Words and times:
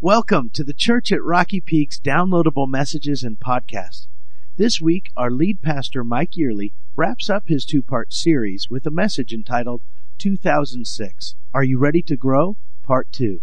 Welcome 0.00 0.50
to 0.50 0.62
the 0.62 0.72
Church 0.72 1.10
at 1.10 1.24
Rocky 1.24 1.60
Peaks 1.60 1.98
downloadable 1.98 2.68
messages 2.68 3.24
and 3.24 3.36
podcast. 3.40 4.06
This 4.56 4.80
week, 4.80 5.10
our 5.16 5.28
lead 5.28 5.60
pastor, 5.60 6.04
Mike 6.04 6.36
Yearley, 6.36 6.70
wraps 6.94 7.28
up 7.28 7.48
his 7.48 7.64
two 7.64 7.82
part 7.82 8.12
series 8.12 8.70
with 8.70 8.86
a 8.86 8.92
message 8.92 9.32
entitled 9.32 9.82
2006. 10.18 11.34
Are 11.52 11.64
you 11.64 11.78
ready 11.78 12.00
to 12.02 12.16
grow? 12.16 12.56
Part 12.84 13.10
2. 13.10 13.42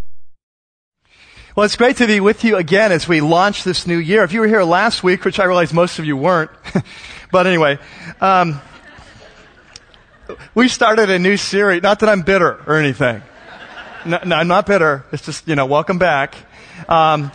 Well, 1.57 1.65
it's 1.65 1.75
great 1.75 1.97
to 1.97 2.07
be 2.07 2.21
with 2.21 2.45
you 2.45 2.55
again 2.55 2.93
as 2.93 3.05
we 3.05 3.19
launch 3.19 3.65
this 3.65 3.85
new 3.85 3.97
year. 3.97 4.23
If 4.23 4.31
you 4.31 4.39
were 4.39 4.47
here 4.47 4.63
last 4.63 5.03
week, 5.03 5.25
which 5.25 5.41
I 5.41 5.43
realize 5.43 5.73
most 5.73 5.99
of 5.99 6.05
you 6.05 6.15
weren't, 6.15 6.51
but 7.33 7.47
anyway, 7.47 7.79
um, 8.21 8.61
we 10.53 10.69
started 10.69 11.09
a 11.09 11.19
new 11.19 11.35
series. 11.35 11.83
Not 11.83 11.99
that 11.99 12.07
I'm 12.07 12.21
bitter 12.21 12.63
or 12.65 12.77
anything. 12.77 13.21
No, 14.05 14.19
no, 14.23 14.35
I'm 14.35 14.47
not 14.47 14.67
bitter. 14.67 15.03
It's 15.11 15.25
just, 15.25 15.47
you 15.47 15.55
know, 15.55 15.65
welcome 15.65 15.97
back. 15.97 16.35
Um, 16.87 17.31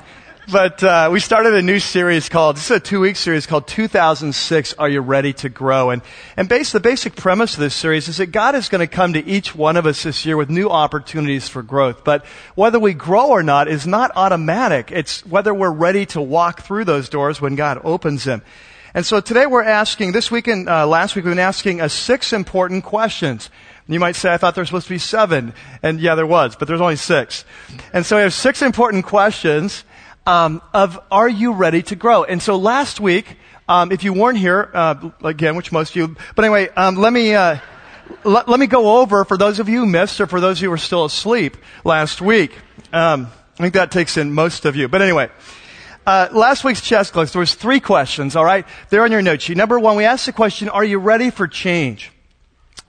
but 0.53 0.81
uh, 0.85 1.09
we 1.13 1.19
started 1.19 1.55
a 1.55 1.63
new 1.63 1.81
series 1.81 2.29
called, 2.29 2.57
this 2.57 2.67
is 2.67 2.77
a 2.77 2.81
two-week 2.81 3.17
series 3.17 3.45
called 3.45 3.67
2006, 3.67 4.75
Are 4.75 4.89
You 4.89 5.01
Ready 5.01 5.33
to 5.33 5.49
Grow? 5.49 5.91
And, 5.91 6.01
and 6.37 6.49
base, 6.49 6.71
the 6.71 6.79
basic 6.79 7.17
premise 7.17 7.55
of 7.55 7.61
this 7.61 7.75
series 7.75 8.07
is 8.07 8.19
that 8.19 8.27
God 8.27 8.55
is 8.55 8.69
going 8.69 8.81
to 8.81 8.87
come 8.87 9.15
to 9.15 9.27
each 9.27 9.53
one 9.53 9.77
of 9.77 9.85
us 9.85 10.05
this 10.05 10.25
year 10.25 10.37
with 10.37 10.49
new 10.49 10.71
opportunities 10.71 11.49
for 11.49 11.61
growth. 11.61 12.05
But 12.05 12.25
whether 12.55 12.79
we 12.79 12.95
grow 12.95 13.31
or 13.31 13.43
not 13.43 13.67
is 13.67 13.85
not 13.85 14.13
automatic. 14.15 14.93
It's 14.93 15.27
whether 15.27 15.53
we're 15.53 15.73
ready 15.73 16.07
to 16.07 16.21
walk 16.21 16.63
through 16.63 16.85
those 16.85 17.09
doors 17.09 17.41
when 17.41 17.57
God 17.57 17.81
opens 17.83 18.23
them. 18.23 18.43
And 18.95 19.05
so 19.05 19.21
today 19.21 19.47
we're 19.47 19.65
asking, 19.65 20.13
this 20.13 20.31
week 20.31 20.47
and 20.47 20.69
uh, 20.69 20.87
last 20.87 21.17
week 21.17 21.25
we've 21.25 21.33
been 21.33 21.41
asking 21.41 21.81
uh, 21.81 21.89
six 21.89 22.33
important 22.33 22.85
questions. 22.85 23.51
You 23.93 24.01
might 24.01 24.17
say, 24.17 24.33
I 24.33 24.37
thought 24.37 24.55
there 24.55 24.63
was 24.63 24.69
supposed 24.69 24.87
to 24.87 24.95
be 24.95 24.99
seven. 24.99 25.53
And 25.83 26.01
yeah, 26.01 26.15
there 26.15 26.27
was, 26.27 26.57
but 26.57 26.69
there's 26.69 26.81
only 26.81 26.97
six. 26.97 27.45
And 27.93 28.07
so 28.07 28.17
we 28.17 28.23
have 28.23 28.35
six 28.35 28.63
important 28.63 29.05
questions 29.05 29.85
um, 30.27 30.63
of 30.73 30.99
Are 31.11 31.29
you 31.29 31.53
ready 31.53 31.83
to 31.83 31.97
grow? 31.97 32.25
And 32.25 32.41
so 32.43 32.57
last 32.57 33.01
week, 33.01 33.37
um, 33.69 33.93
if 33.93 34.05
you 34.05 34.13
weren't 34.13 34.39
here, 34.39 34.71
uh, 34.75 35.11
again, 35.25 35.57
which 35.57 35.73
most 35.73 35.91
of 35.91 35.97
you, 35.97 36.17
but 36.35 36.45
anyway, 36.45 36.69
um, 36.77 36.97
let 36.97 37.13
me. 37.13 37.35
Uh, 37.35 37.59
let, 38.25 38.49
let, 38.49 38.59
me 38.59 38.67
go 38.67 39.01
over 39.01 39.25
for 39.25 39.37
those 39.37 39.61
of 39.61 39.69
you 39.69 39.81
who 39.81 39.87
missed 39.87 40.21
or 40.21 40.27
for 40.27 40.41
those 40.41 40.59
who 40.59 40.69
were 40.69 40.79
still 40.79 41.05
asleep 41.05 41.57
last 41.85 42.21
week. 42.21 42.59
Um, 42.93 43.29
I 43.57 43.63
think 43.63 43.75
that 43.75 43.93
takes 43.93 44.17
in 44.17 44.33
most 44.33 44.65
of 44.65 44.75
you. 44.75 44.89
But 44.89 45.01
anyway, 45.01 45.31
uh, 46.07 46.29
last 46.33 46.65
week's 46.65 46.81
chess 46.81 47.11
class, 47.11 47.33
there 47.33 47.41
was 47.41 47.55
three 47.55 47.79
questions, 47.79 48.35
all 48.35 48.45
right? 48.45 48.67
They're 48.89 49.05
on 49.05 49.13
your 49.13 49.23
note 49.23 49.43
sheet. 49.43 49.57
Number 49.57 49.79
one, 49.79 49.97
we 49.97 50.05
asked 50.05 50.27
the 50.27 50.33
question, 50.33 50.69
are 50.69 50.83
you 50.85 50.99
ready 50.99 51.31
for 51.31 51.47
change? 51.47 52.11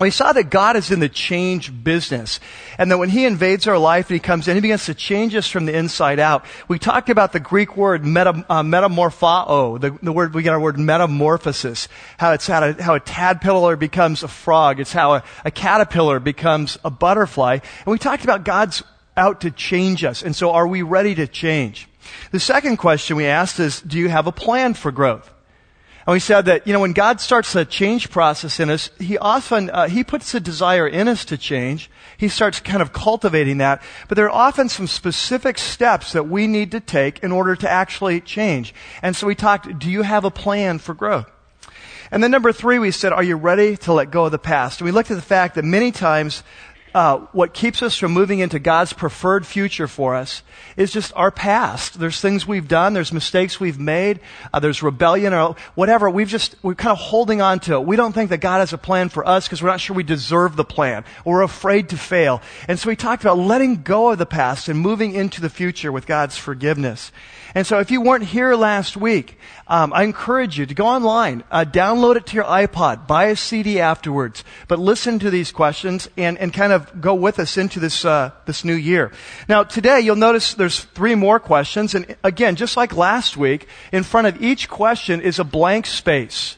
We 0.02 0.10
saw 0.10 0.34
that 0.34 0.50
God 0.50 0.76
is 0.76 0.90
in 0.90 1.00
the 1.00 1.10
change 1.10 1.84
business. 1.84 2.40
And 2.78 2.90
that 2.92 2.98
when 2.98 3.10
He 3.10 3.26
invades 3.26 3.68
our 3.68 3.78
life 3.78 4.10
and 4.10 4.16
He 4.16 4.20
comes 4.20 4.48
in, 4.48 4.56
He 4.56 4.62
begins 4.62 4.86
to 4.86 4.96
change 4.96 5.36
us 5.36 5.48
from 5.48 5.66
the 5.66 5.76
inside 5.76 6.20
out. 6.20 6.44
We 6.68 6.80
talked 6.80 7.10
about 7.10 7.34
the 7.34 7.40
Greek 7.40 7.78
word 7.78 8.04
meta, 8.04 8.46
uh, 8.50 8.64
the, 8.64 9.98
the, 10.02 10.12
word, 10.12 10.34
we 10.34 10.44
get 10.44 10.54
our 10.54 10.60
word 10.60 10.80
metamorphosis. 10.80 11.88
How 12.18 12.32
it's 12.34 12.48
how 12.48 12.64
a, 12.64 12.82
how 12.82 12.96
a 12.96 13.00
tadpole 13.00 13.76
becomes 13.76 14.24
a 14.24 14.28
frog. 14.28 14.80
It's 14.80 14.94
how 14.94 15.16
a, 15.16 15.24
a 15.46 15.52
caterpillar 15.52 16.20
becomes 16.20 16.78
a 16.84 16.90
butterfly. 16.90 17.54
And 17.54 17.86
we 17.86 18.00
talked 18.00 18.24
about 18.24 18.44
God's 18.44 18.84
out 19.16 19.42
to 19.42 19.52
change 19.52 20.04
us. 20.04 20.24
And 20.24 20.36
so 20.36 20.52
are 20.52 20.68
we 20.68 20.82
ready 20.82 21.14
to 21.16 21.28
change? 21.28 21.88
The 22.32 22.40
second 22.40 22.78
question 22.78 23.18
we 23.18 23.28
asked 23.28 23.60
is, 23.60 23.82
do 23.82 24.00
you 24.00 24.10
have 24.10 24.26
a 24.26 24.32
plan 24.32 24.74
for 24.74 24.92
growth? 24.92 25.32
And 26.08 26.14
we 26.14 26.20
said 26.20 26.46
that, 26.46 26.66
you 26.66 26.74
know, 26.74 26.80
when 26.80 26.94
God 26.94 27.22
starts 27.22 27.56
a 27.56 27.64
change 27.64 28.10
process 28.10 28.60
in 28.60 28.70
us, 28.70 28.90
He 29.00 29.18
often, 29.18 29.70
uh, 29.70 29.88
He 29.88 30.04
puts 30.04 30.34
a 30.34 30.40
desire 30.40 30.88
in 30.88 31.08
us 31.08 31.26
to 31.26 31.38
change. 31.38 31.92
He 32.18 32.28
starts 32.28 32.60
kind 32.60 32.82
of 32.82 32.92
cultivating 32.92 33.60
that. 33.60 33.84
But 34.08 34.16
there 34.16 34.26
are 34.26 34.48
often 34.48 34.68
some 34.68 34.88
specific 34.88 35.58
steps 35.58 36.14
that 36.14 36.28
we 36.28 36.48
need 36.48 36.72
to 36.72 36.80
take 36.80 37.20
in 37.20 37.32
order 37.32 37.56
to 37.56 37.70
actually 37.70 38.20
change. 38.22 38.74
And 39.02 39.16
so 39.16 39.28
we 39.28 39.36
talked, 39.36 39.78
do 39.78 39.90
you 39.92 40.02
have 40.02 40.26
a 40.26 40.32
plan 40.32 40.80
for 40.80 40.96
growth? 40.96 41.30
And 42.10 42.22
then 42.22 42.32
number 42.32 42.52
three, 42.52 42.78
we 42.78 42.92
said, 42.92 43.14
are 43.14 43.24
you 43.24 43.38
ready 43.38 43.78
to 43.78 43.94
let 43.94 44.12
go 44.12 44.26
of 44.26 44.32
the 44.32 44.40
past? 44.40 44.82
And 44.82 44.86
we 44.86 44.92
looked 44.92 45.12
at 45.12 45.16
the 45.16 45.22
fact 45.22 45.56
that 45.56 45.64
many 45.64 45.92
times 45.92 46.44
uh, 46.94 47.20
what 47.32 47.54
keeps 47.54 47.82
us 47.82 47.98
from 47.98 48.12
moving 48.12 48.40
into 48.40 48.60
God's 48.60 48.94
preferred 48.94 49.46
future 49.46 49.88
for 49.88 50.16
us 50.16 50.44
is 50.76 50.92
just 50.92 51.14
our 51.16 51.32
past. 51.32 52.00
There's 52.00 52.20
things 52.20 52.46
we've 52.46 52.68
done, 52.68 52.94
there's 52.94 53.14
mistakes 53.14 53.60
we've 53.60 53.80
made, 53.80 54.20
uh, 54.54 54.60
there's 54.60 54.84
rebellion 54.84 55.34
or 55.34 55.56
whatever. 55.76 56.10
We've 56.10 56.28
just, 56.28 56.56
we're 56.62 56.76
kind 56.76 56.92
of 56.92 56.98
holding 56.98 57.42
on 57.42 57.60
to 57.62 57.74
it. 57.76 57.84
We 57.84 57.96
don't 57.96 58.14
think 58.14 58.30
that 58.30 58.40
God 58.40 58.60
has 58.60 58.74
a 58.74 58.78
plan 58.78 59.10
for 59.10 59.28
us 59.28 59.48
because 59.48 59.62
we're 59.64 59.70
not 59.70 59.80
sure 59.80 59.96
we 59.96 60.04
deserve 60.04 60.56
the 60.56 60.66
plan. 60.66 61.06
We're 61.26 61.44
afraid 61.44 61.90
to 61.90 61.98
fail. 61.98 62.42
And 62.68 62.78
so 62.78 62.90
we 62.90 62.96
talked 62.96 63.24
about 63.24 63.38
letting 63.38 63.84
go 63.84 64.12
of 64.12 64.18
the 64.18 64.26
past 64.26 64.68
and 64.68 64.80
moving 64.80 65.14
into 65.14 65.42
the 65.42 65.50
future 65.50 65.92
with 65.92 66.06
God's 66.06 66.38
forgiveness. 66.38 67.12
And 67.54 67.68
so 67.68 67.80
if 67.80 67.92
you 67.92 68.02
weren't 68.02 68.24
here 68.24 68.56
last 68.56 68.96
week, 68.96 69.38
um, 69.68 69.92
I 69.94 70.04
encourage 70.04 70.58
you 70.58 70.66
to 70.66 70.74
go 70.74 70.86
online, 70.86 71.44
uh, 71.52 71.66
download 71.68 72.16
it 72.16 72.26
to 72.28 72.36
your 72.36 72.46
iPod, 72.46 73.08
buy 73.08 73.26
a 73.26 73.36
CD 73.36 73.82
afterwards, 73.82 74.46
but 74.70 74.80
listen 74.80 75.20
to 75.20 75.30
these 75.30 75.52
questions 75.52 76.10
and, 76.16 76.38
and 76.38 76.54
kind 76.54 76.72
of 76.72 77.02
go 77.02 77.14
with 77.14 77.40
us 77.40 77.58
into 77.58 77.82
this, 77.82 78.06
uh, 78.06 78.32
this 78.46 78.64
new 78.64 78.76
year. 78.76 79.12
Now 79.50 79.64
today 79.64 80.00
you'll 80.00 80.16
notice 80.16 80.54
there's 80.54 80.80
three 80.80 81.16
more 81.16 81.40
questions 81.40 81.94
and 81.94 82.16
again, 82.24 82.56
just 82.56 82.78
like 82.78 82.96
last 82.96 83.36
week, 83.36 83.68
in 83.92 84.04
front 84.04 84.28
of 84.28 84.42
each 84.42 84.70
question 84.70 85.20
is 85.20 85.38
a 85.38 85.44
blank 85.44 85.86
space. 85.88 86.56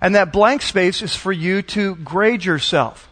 And 0.00 0.14
that 0.14 0.32
blank 0.32 0.62
space 0.62 1.02
is 1.02 1.14
for 1.14 1.30
you 1.30 1.62
to 1.62 1.94
grade 1.96 2.44
yourself. 2.44 3.08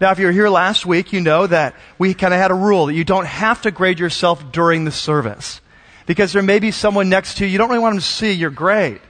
Now, 0.00 0.10
if 0.10 0.18
you 0.18 0.26
were 0.26 0.32
here 0.32 0.50
last 0.50 0.84
week, 0.84 1.14
you 1.14 1.22
know 1.22 1.46
that 1.46 1.74
we 1.96 2.12
kind 2.12 2.34
of 2.34 2.40
had 2.40 2.50
a 2.50 2.54
rule 2.54 2.86
that 2.86 2.94
you 2.94 3.04
don't 3.04 3.24
have 3.24 3.62
to 3.62 3.70
grade 3.70 3.98
yourself 3.98 4.52
during 4.52 4.84
the 4.84 4.90
service 4.90 5.60
because 6.06 6.32
there 6.32 6.42
may 6.42 6.58
be 6.58 6.70
someone 6.70 7.08
next 7.08 7.38
to 7.38 7.44
you. 7.44 7.50
You 7.50 7.58
don't 7.58 7.68
really 7.68 7.80
want 7.80 7.94
them 7.94 8.00
to 8.00 8.06
see 8.06 8.32
you're 8.32 8.50
great. 8.50 9.00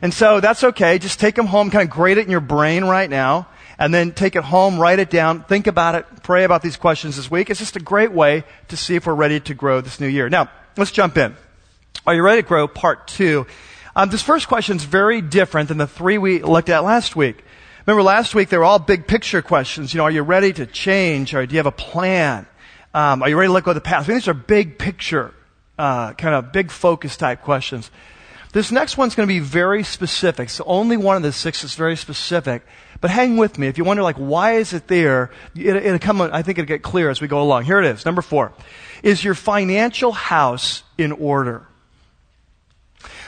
And 0.00 0.12
so 0.12 0.40
that's 0.40 0.64
okay. 0.64 0.98
Just 0.98 1.20
take 1.20 1.34
them 1.34 1.46
home, 1.46 1.70
kind 1.70 1.88
of 1.88 1.94
grade 1.94 2.18
it 2.18 2.24
in 2.24 2.30
your 2.30 2.40
brain 2.40 2.84
right 2.84 3.10
now, 3.10 3.48
and 3.78 3.92
then 3.92 4.12
take 4.12 4.36
it 4.36 4.44
home, 4.44 4.78
write 4.78 4.98
it 4.98 5.10
down, 5.10 5.42
think 5.44 5.66
about 5.66 5.94
it, 5.94 6.06
pray 6.22 6.44
about 6.44 6.62
these 6.62 6.76
questions 6.76 7.16
this 7.16 7.30
week. 7.30 7.50
It's 7.50 7.60
just 7.60 7.76
a 7.76 7.80
great 7.80 8.12
way 8.12 8.44
to 8.68 8.76
see 8.76 8.96
if 8.96 9.06
we're 9.06 9.14
ready 9.14 9.40
to 9.40 9.54
grow 9.54 9.80
this 9.80 10.00
new 10.00 10.06
year. 10.06 10.28
Now, 10.28 10.50
let's 10.76 10.92
jump 10.92 11.16
in. 11.16 11.36
Are 12.06 12.14
you 12.14 12.22
ready 12.22 12.42
to 12.42 12.48
grow? 12.48 12.68
Part 12.68 13.08
two. 13.08 13.46
Um, 13.96 14.10
this 14.10 14.22
first 14.22 14.46
question 14.46 14.76
is 14.76 14.84
very 14.84 15.20
different 15.20 15.68
than 15.68 15.78
the 15.78 15.86
three 15.86 16.18
we 16.18 16.40
looked 16.40 16.68
at 16.68 16.84
last 16.84 17.16
week. 17.16 17.44
Remember 17.86 18.02
last 18.02 18.34
week 18.34 18.48
they 18.50 18.58
were 18.58 18.64
all 18.64 18.78
big 18.78 19.06
picture 19.06 19.42
questions. 19.42 19.92
You 19.92 19.98
know, 19.98 20.04
are 20.04 20.10
you 20.10 20.22
ready 20.22 20.52
to 20.52 20.66
change? 20.66 21.34
Or 21.34 21.44
do 21.44 21.52
you 21.54 21.58
have 21.58 21.66
a 21.66 21.72
plan? 21.72 22.46
Um, 22.94 23.22
are 23.22 23.28
you 23.28 23.36
ready 23.36 23.48
to 23.48 23.52
let 23.52 23.64
go 23.64 23.72
of 23.72 23.74
the 23.74 23.80
past? 23.80 24.08
I 24.08 24.12
mean, 24.12 24.18
these 24.18 24.28
are 24.28 24.34
big 24.34 24.78
picture 24.78 25.34
uh, 25.78 26.12
kind 26.14 26.34
of 26.34 26.52
big 26.52 26.70
focus 26.70 27.16
type 27.16 27.42
questions. 27.42 27.90
This 28.52 28.72
next 28.72 28.96
one's 28.96 29.14
going 29.14 29.28
to 29.28 29.32
be 29.32 29.40
very 29.40 29.84
specific. 29.84 30.48
So 30.48 30.64
only 30.66 30.96
one 30.96 31.16
of 31.16 31.22
the 31.22 31.32
six 31.32 31.64
is 31.64 31.74
very 31.74 31.96
specific. 31.96 32.62
But 33.00 33.10
hang 33.10 33.36
with 33.36 33.58
me. 33.58 33.68
If 33.68 33.78
you 33.78 33.84
wonder, 33.84 34.02
like, 34.02 34.16
why 34.16 34.54
is 34.54 34.72
it 34.72 34.88
there? 34.88 35.30
It, 35.54 35.76
it'll 35.76 35.98
come, 35.98 36.20
I 36.20 36.42
think 36.42 36.58
it'll 36.58 36.66
get 36.66 36.82
clear 36.82 37.10
as 37.10 37.20
we 37.20 37.28
go 37.28 37.42
along. 37.42 37.64
Here 37.64 37.78
it 37.78 37.84
is. 37.84 38.04
Number 38.04 38.22
four. 38.22 38.52
Is 39.02 39.22
your 39.22 39.34
financial 39.34 40.12
house 40.12 40.82
in 40.96 41.12
order? 41.12 41.66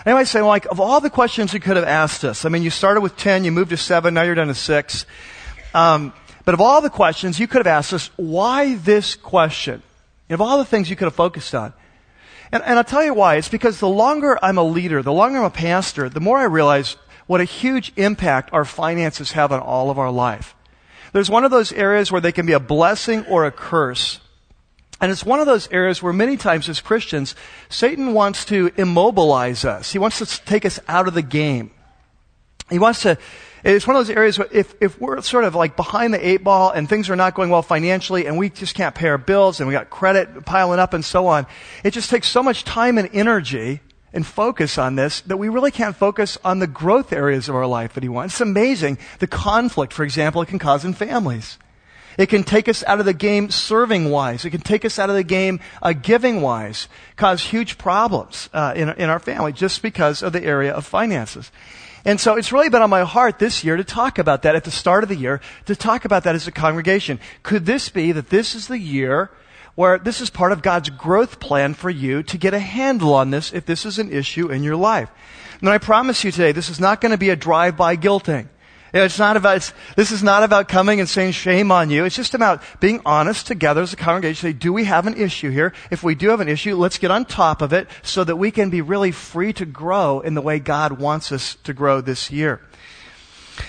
And 0.05 0.15
I 0.15 0.15
might 0.15 0.28
say, 0.28 0.41
like, 0.41 0.65
of 0.66 0.81
all 0.81 1.00
the 1.00 1.10
questions 1.10 1.53
you 1.53 1.60
could 1.60 1.77
have 1.77 1.84
asked 1.84 2.25
us, 2.25 2.44
I 2.44 2.49
mean, 2.49 2.62
you 2.62 2.71
started 2.71 3.03
with 3.03 3.16
10, 3.16 3.44
you 3.44 3.53
moved 3.53 3.71
to 3.71 3.77
7, 3.77 4.12
now 4.15 4.22
you're 4.22 4.34
down 4.34 4.49
to 4.49 4.55
6. 4.55 5.06
Um, 5.75 6.12
but 6.44 6.55
of 6.55 6.60
all 6.60 6.81
the 6.81 6.91
questions 6.91 7.39
you 7.39 7.47
could 7.47 7.59
have 7.59 7.66
asked 7.66 7.93
us, 7.93 8.10
why 8.16 8.77
this 8.77 9.15
question? 9.15 9.83
Of 10.31 10.41
all 10.41 10.59
the 10.59 10.65
things 10.65 10.89
you 10.89 10.97
could 10.97 11.05
have 11.05 11.15
focused 11.15 11.55
on, 11.55 11.75
and, 12.53 12.62
and 12.62 12.78
I'll 12.78 12.84
tell 12.84 13.05
you 13.05 13.15
why. 13.15 13.37
It's 13.37 13.49
because 13.49 13.81
the 13.81 13.88
longer 13.88 14.38
I'm 14.43 14.59
a 14.59 14.65
leader, 14.65 15.03
the 15.03 15.12
longer 15.12 15.38
I'm 15.38 15.44
a 15.44 15.50
pastor, 15.50 16.09
the 16.09 16.21
more 16.21 16.38
I 16.38 16.44
realize 16.44 16.97
what 17.27 17.41
a 17.41 17.44
huge 17.44 17.93
impact 17.97 18.53
our 18.53 18.65
finances 18.65 19.33
have 19.33 19.53
on 19.53 19.61
all 19.61 19.91
of 19.91 19.99
our 19.99 20.11
life. 20.11 20.55
There's 21.12 21.31
one 21.31 21.44
of 21.44 21.50
those 21.50 21.72
areas 21.72 22.10
where 22.10 22.21
they 22.21 22.33
can 22.33 22.47
be 22.47 22.53
a 22.53 22.60
blessing 22.60 23.25
or 23.27 23.44
a 23.44 23.53
curse. 23.53 24.21
And 25.00 25.10
it's 25.10 25.25
one 25.25 25.41
of 25.41 25.47
those 25.47 25.71
areas 25.71 26.03
where 26.03 26.12
many 26.12 26.37
times 26.37 26.69
as 26.69 26.81
Christians, 26.81 27.34
Satan 27.69 28.13
wants 28.13 28.45
to 28.47 28.71
immobilize 28.77 29.65
us. 29.65 29.92
He 29.92 29.98
wants 29.98 30.19
to 30.19 30.45
take 30.45 30.65
us 30.65 30.78
out 30.89 31.09
of 31.09 31.15
the 31.15 31.22
game. 31.22 31.71
He 32.69 32.78
wants 32.78 33.03
to 33.03 33.16
it's 33.65 33.86
one 33.86 33.97
of 33.97 34.07
those 34.07 34.15
areas 34.15 34.39
where 34.39 34.48
if, 34.51 34.74
if 34.80 35.01
we're 35.01 35.21
sort 35.21 35.45
of 35.45 35.54
like 35.54 35.77
behind 35.77 36.15
the 36.15 36.27
eight 36.27 36.42
ball 36.42 36.71
and 36.71 36.89
things 36.89 37.10
are 37.10 37.16
not 37.16 37.34
going 37.34 37.51
well 37.51 37.62
financially 37.62 38.27
and 38.27 38.39
we 38.39 38.48
just 38.48 38.74
can't 38.74 38.95
pay 38.95 39.09
our 39.09 39.18
bills 39.18 39.60
and 39.60 39.68
we 39.68 39.72
got 39.72 39.91
credit 39.91 40.45
piling 40.47 40.78
up 40.78 40.95
and 40.95 41.04
so 41.04 41.27
on, 41.27 41.47
it 41.84 41.92
just 41.92 42.10
takes 42.10 42.28
so 42.28 42.42
much 42.42 42.65
time 42.65 42.98
and 42.98 43.10
energy 43.12 43.80
and 44.12 44.27
focus 44.27 44.78
on 44.78 44.97
this 44.97 45.21
that 45.22 45.36
we 45.36 45.48
really 45.48 45.71
can't 45.71 45.97
focus 45.97 46.39
on 46.45 46.59
the 46.59 46.66
growth 46.66 47.12
areas 47.12 47.48
of 47.48 47.54
our 47.54 47.66
life 47.66 47.95
that 47.95 48.03
he 48.03 48.09
wants. 48.09 48.34
It's 48.34 48.41
amazing 48.41 48.98
the 49.18 49.27
conflict, 49.27 49.92
for 49.92 50.04
example, 50.04 50.42
it 50.42 50.48
can 50.48 50.59
cause 50.59 50.84
in 50.84 50.95
families. 50.95 51.59
It 52.18 52.28
can 52.28 52.42
take 52.42 52.68
us 52.68 52.83
out 52.84 52.98
of 52.98 53.07
the 53.07 53.15
game 53.15 53.51
serving 53.51 54.10
wise. 54.10 54.45
It 54.45 54.51
can 54.51 54.60
take 54.60 54.84
us 54.84 54.98
out 54.98 55.10
of 55.10 55.16
the 55.16 55.24
game 55.24 55.60
uh, 55.80 55.92
giving 55.92 56.42
wise, 56.42 56.89
cause 57.16 57.42
huge 57.42 57.78
problems 57.78 58.51
uh, 58.53 58.72
in, 58.74 58.89
in 58.91 59.09
our 59.09 59.21
family 59.21 59.53
just 59.53 59.80
because 59.80 60.22
of 60.22 60.33
the 60.33 60.42
area 60.42 60.72
of 60.72 60.84
finances. 60.84 61.53
And 62.04 62.20
so 62.20 62.36
it's 62.36 62.52
really 62.52 62.68
been 62.68 62.82
on 62.82 62.91
my 62.91 63.04
heart 63.04 63.38
this 63.38 63.62
year 63.62 63.76
to 63.76 63.84
talk 63.84 64.18
about 64.18 64.42
that 64.42 64.56
at 64.56 64.64
the 64.64 64.70
start 64.70 65.02
of 65.02 65.08
the 65.08 65.16
year, 65.16 65.41
to 65.66 65.76
talk 65.76 66.04
about 66.04 66.24
that 66.24 66.34
as 66.34 66.47
a 66.47 66.52
congregation. 66.52 67.20
Could 67.42 67.66
this 67.66 67.88
be 67.88 68.12
that 68.12 68.30
this 68.30 68.54
is 68.54 68.68
the 68.68 68.78
year 68.78 69.30
where 69.74 69.98
this 69.98 70.20
is 70.20 70.30
part 70.30 70.52
of 70.52 70.62
God's 70.62 70.91
growth 70.91 71.41
plan 71.41 71.74
for 71.74 71.91
you 71.91 72.22
to 72.24 72.36
get 72.36 72.54
a 72.54 72.58
handle 72.58 73.14
on 73.14 73.30
this 73.30 73.52
if 73.52 73.64
this 73.66 73.86
is 73.86 73.98
an 73.98 74.12
issue 74.12 74.50
in 74.50 74.62
your 74.62 74.76
life. 74.76 75.10
And 75.60 75.68
I 75.68 75.78
promise 75.78 76.24
you 76.24 76.30
today, 76.30 76.52
this 76.52 76.68
is 76.68 76.80
not 76.80 77.00
going 77.00 77.12
to 77.12 77.18
be 77.18 77.30
a 77.30 77.36
drive-by 77.36 77.97
guilting. 77.97 78.48
It's 78.92 79.19
not 79.19 79.37
about, 79.37 79.59
it's, 79.59 79.72
this 79.97 80.10
is 80.10 80.22
not 80.22 80.42
about 80.42 80.69
coming 80.69 80.98
and 81.01 81.09
saying 81.09 81.33
shame 81.33 81.71
on 81.71 81.91
you. 81.91 82.04
It's 82.04 82.16
just 82.16 82.34
about 82.34 82.63
being 82.81 83.01
honest 83.07 83.47
together 83.47 83.83
as 83.83 83.92
a 83.92 83.97
congregation. 83.97 84.51
Say, 84.51 84.53
do 84.53 84.72
we 84.72 84.84
have 84.84 85.07
an 85.07 85.16
issue 85.16 85.51
here? 85.51 85.72
If 85.91 86.03
we 86.03 86.15
do 86.15 86.31
have 86.31 86.41
an 86.41 86.48
issue, 86.48 86.77
let's 86.77 86.98
get 86.98 87.10
on 87.10 87.25
top 87.25 87.63
of 87.63 87.72
it 87.72 87.89
so 88.03 88.25
that 88.25 88.37
we 88.37 88.51
can 88.51 88.71
be 88.71 88.81
really 88.81 89.13
free 89.13 89.53
to 89.54 89.65
grow 89.65 90.21
in 90.21 90.34
the 90.34 90.41
way 90.41 90.59
God 90.59 90.92
wants 90.92 91.31
us 91.31 91.54
to 91.65 91.72
grow 91.72 92.01
this 92.01 92.31
year. 92.31 92.60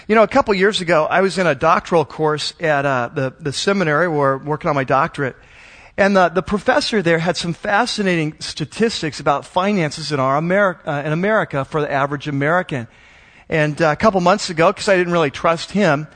You 0.07 0.15
know, 0.15 0.23
a 0.23 0.27
couple 0.27 0.53
years 0.53 0.81
ago, 0.81 1.05
I 1.05 1.21
was 1.21 1.37
in 1.37 1.45
a 1.47 1.55
doctoral 1.55 2.05
course 2.05 2.53
at 2.59 2.85
uh, 2.85 3.09
the, 3.13 3.33
the 3.39 3.53
seminary 3.53 4.07
where 4.07 4.33
I'm 4.33 4.45
working 4.45 4.69
on 4.69 4.75
my 4.75 4.83
doctorate. 4.85 5.35
And 5.97 6.15
the, 6.15 6.29
the 6.29 6.41
professor 6.41 7.01
there 7.01 7.19
had 7.19 7.37
some 7.37 7.53
fascinating 7.53 8.35
statistics 8.39 9.19
about 9.19 9.45
finances 9.45 10.11
in, 10.11 10.19
our 10.19 10.37
uh, 10.37 11.03
in 11.03 11.11
America 11.11 11.65
for 11.65 11.81
the 11.81 11.91
average 11.91 12.27
American. 12.27 12.87
And 13.51 13.81
uh, 13.81 13.91
a 13.91 13.95
couple 13.97 14.21
months 14.21 14.49
ago, 14.49 14.71
because 14.71 14.87
I 14.87 14.95
didn't 14.95 15.11
really 15.11 15.29
trust 15.29 15.71
him, 15.71 16.07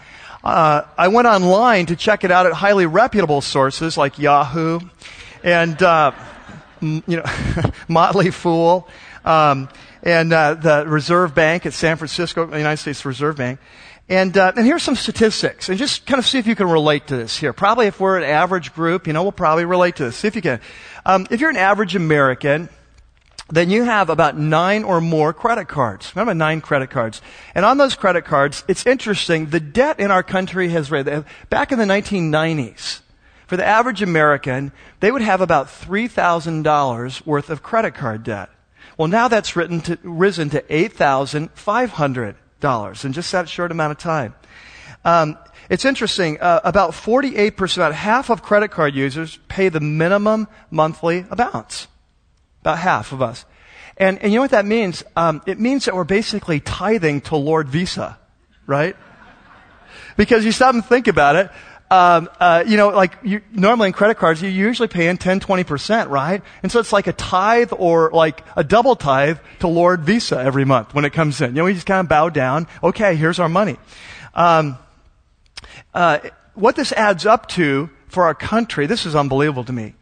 uh, 0.41 0.83
I 0.97 1.09
went 1.09 1.27
online 1.27 1.87
to 1.87 1.97
check 1.97 2.23
it 2.23 2.31
out 2.31 2.45
at 2.45 2.53
highly 2.53 2.85
reputable 2.85 3.41
sources 3.41 3.97
like 3.97 4.17
Yahoo 4.17 4.79
and, 5.43 5.81
uh, 5.83 6.13
you 6.79 7.03
know, 7.07 7.25
Motley 7.89 8.31
Fool, 8.31 8.87
um, 9.25 9.67
and 10.01 10.31
uh, 10.31 10.53
the 10.53 10.85
Reserve 10.87 11.35
Bank 11.35 11.65
at 11.65 11.73
San 11.73 11.97
Francisco, 11.97 12.45
the 12.45 12.57
United 12.57 12.77
States 12.77 13.03
Reserve 13.03 13.35
Bank. 13.35 13.59
And, 14.07 14.37
uh, 14.37 14.53
and 14.55 14.65
here's 14.65 14.83
some 14.83 14.95
statistics, 14.95 15.67
and 15.67 15.77
just 15.77 16.05
kind 16.05 16.19
of 16.19 16.25
see 16.25 16.37
if 16.37 16.47
you 16.47 16.55
can 16.55 16.69
relate 16.69 17.07
to 17.07 17.17
this 17.17 17.37
here. 17.37 17.51
Probably 17.51 17.87
if 17.87 17.99
we're 17.99 18.17
an 18.17 18.23
average 18.23 18.73
group, 18.73 19.07
you 19.07 19.13
know, 19.13 19.23
we'll 19.23 19.33
probably 19.33 19.65
relate 19.65 19.97
to 19.97 20.05
this. 20.05 20.15
See 20.15 20.27
if 20.29 20.37
you 20.37 20.41
can. 20.41 20.61
Um, 21.05 21.27
if 21.29 21.41
you're 21.41 21.49
an 21.49 21.57
average 21.57 21.97
American, 21.97 22.69
then 23.49 23.69
you 23.69 23.83
have 23.83 24.09
about 24.09 24.37
nine 24.37 24.83
or 24.83 24.99
more 24.99 25.31
credit 25.31 25.67
cards. 25.67 26.11
Remember 26.15 26.33
nine 26.33 26.61
credit 26.61 26.89
cards. 26.89 27.21
And 27.53 27.63
on 27.63 27.77
those 27.77 27.93
credit 27.95 28.25
cards, 28.25 28.63
it's 28.67 28.87
interesting, 28.87 29.47
the 29.47 29.59
debt 29.59 29.99
in 29.99 30.09
our 30.09 30.23
country 30.23 30.69
has 30.69 30.89
raised. 30.89 31.07
Back 31.49 31.71
in 31.71 31.77
the 31.77 31.85
1990s, 31.85 33.01
for 33.45 33.57
the 33.57 33.65
average 33.65 34.01
American, 34.01 34.71
they 34.99 35.11
would 35.11 35.21
have 35.21 35.41
about 35.41 35.67
$3,000 35.67 37.25
worth 37.25 37.51
of 37.51 37.61
credit 37.61 37.93
card 37.93 38.23
debt. 38.23 38.49
Well, 38.97 39.07
now 39.07 39.27
that's 39.27 39.51
to, 39.51 39.99
risen 40.01 40.49
to 40.51 40.61
$8,500 40.63 43.05
in 43.05 43.13
just 43.13 43.31
that 43.31 43.47
short 43.47 43.71
amount 43.71 43.91
of 43.91 43.99
time. 43.99 44.33
Um, 45.03 45.37
it's 45.69 45.85
interesting. 45.85 46.39
Uh, 46.39 46.61
about 46.63 46.91
48%, 46.91 47.77
about 47.77 47.93
half 47.93 48.31
of 48.31 48.41
credit 48.41 48.71
card 48.71 48.95
users 48.95 49.37
pay 49.47 49.69
the 49.69 49.79
minimum 49.79 50.47
monthly 50.71 51.21
balance. 51.21 51.87
About 52.65 52.79
half 52.79 53.11
of 53.11 53.21
us. 53.21 53.45
And, 53.97 54.19
and 54.21 54.31
you 54.31 54.39
know 54.39 54.41
what 54.41 54.51
that 54.51 54.65
means? 54.65 55.03
Um, 55.15 55.41
it 55.45 55.59
means 55.59 55.85
that 55.85 55.95
we're 55.95 56.03
basically 56.03 56.59
tithing 56.59 57.21
to 57.21 57.37
Lord 57.37 57.69
Visa, 57.69 58.17
right? 58.65 58.95
Because 60.17 60.43
you 60.43 60.51
stop 60.51 60.73
and 60.73 60.83
think 60.83 61.07
about 61.07 61.37
it 61.37 61.51
um, 61.91 62.29
uh, 62.39 62.63
you 62.65 62.77
know, 62.77 62.89
like 62.89 63.15
you, 63.23 63.41
normally 63.51 63.87
in 63.87 63.93
credit 63.93 64.15
cards, 64.15 64.41
you 64.41 64.49
usually 64.49 64.87
pay 64.87 65.07
in 65.07 65.17
10, 65.17 65.39
20%, 65.39 66.09
right? 66.09 66.41
And 66.63 66.71
so 66.71 66.79
it's 66.79 66.91
like 66.91 67.05
a 67.05 67.13
tithe 67.13 67.71
or 67.77 68.09
like 68.11 68.43
a 68.55 68.63
double 68.63 68.95
tithe 68.95 69.37
to 69.59 69.67
Lord 69.67 70.01
Visa 70.01 70.39
every 70.39 70.65
month 70.65 70.95
when 70.95 71.05
it 71.05 71.13
comes 71.13 71.41
in. 71.41 71.51
You 71.51 71.57
know, 71.57 71.65
we 71.65 71.73
just 71.73 71.85
kind 71.85 71.99
of 71.99 72.09
bow 72.09 72.29
down. 72.29 72.67
Okay, 72.81 73.15
here's 73.15 73.39
our 73.39 73.49
money. 73.49 73.77
Um, 74.33 74.77
uh, 75.93 76.19
what 76.55 76.75
this 76.75 76.91
adds 76.91 77.25
up 77.25 77.47
to 77.49 77.89
for 78.07 78.23
our 78.23 78.35
country, 78.35 78.87
this 78.87 79.05
is 79.05 79.15
unbelievable 79.15 79.63
to 79.65 79.73
me. 79.73 79.93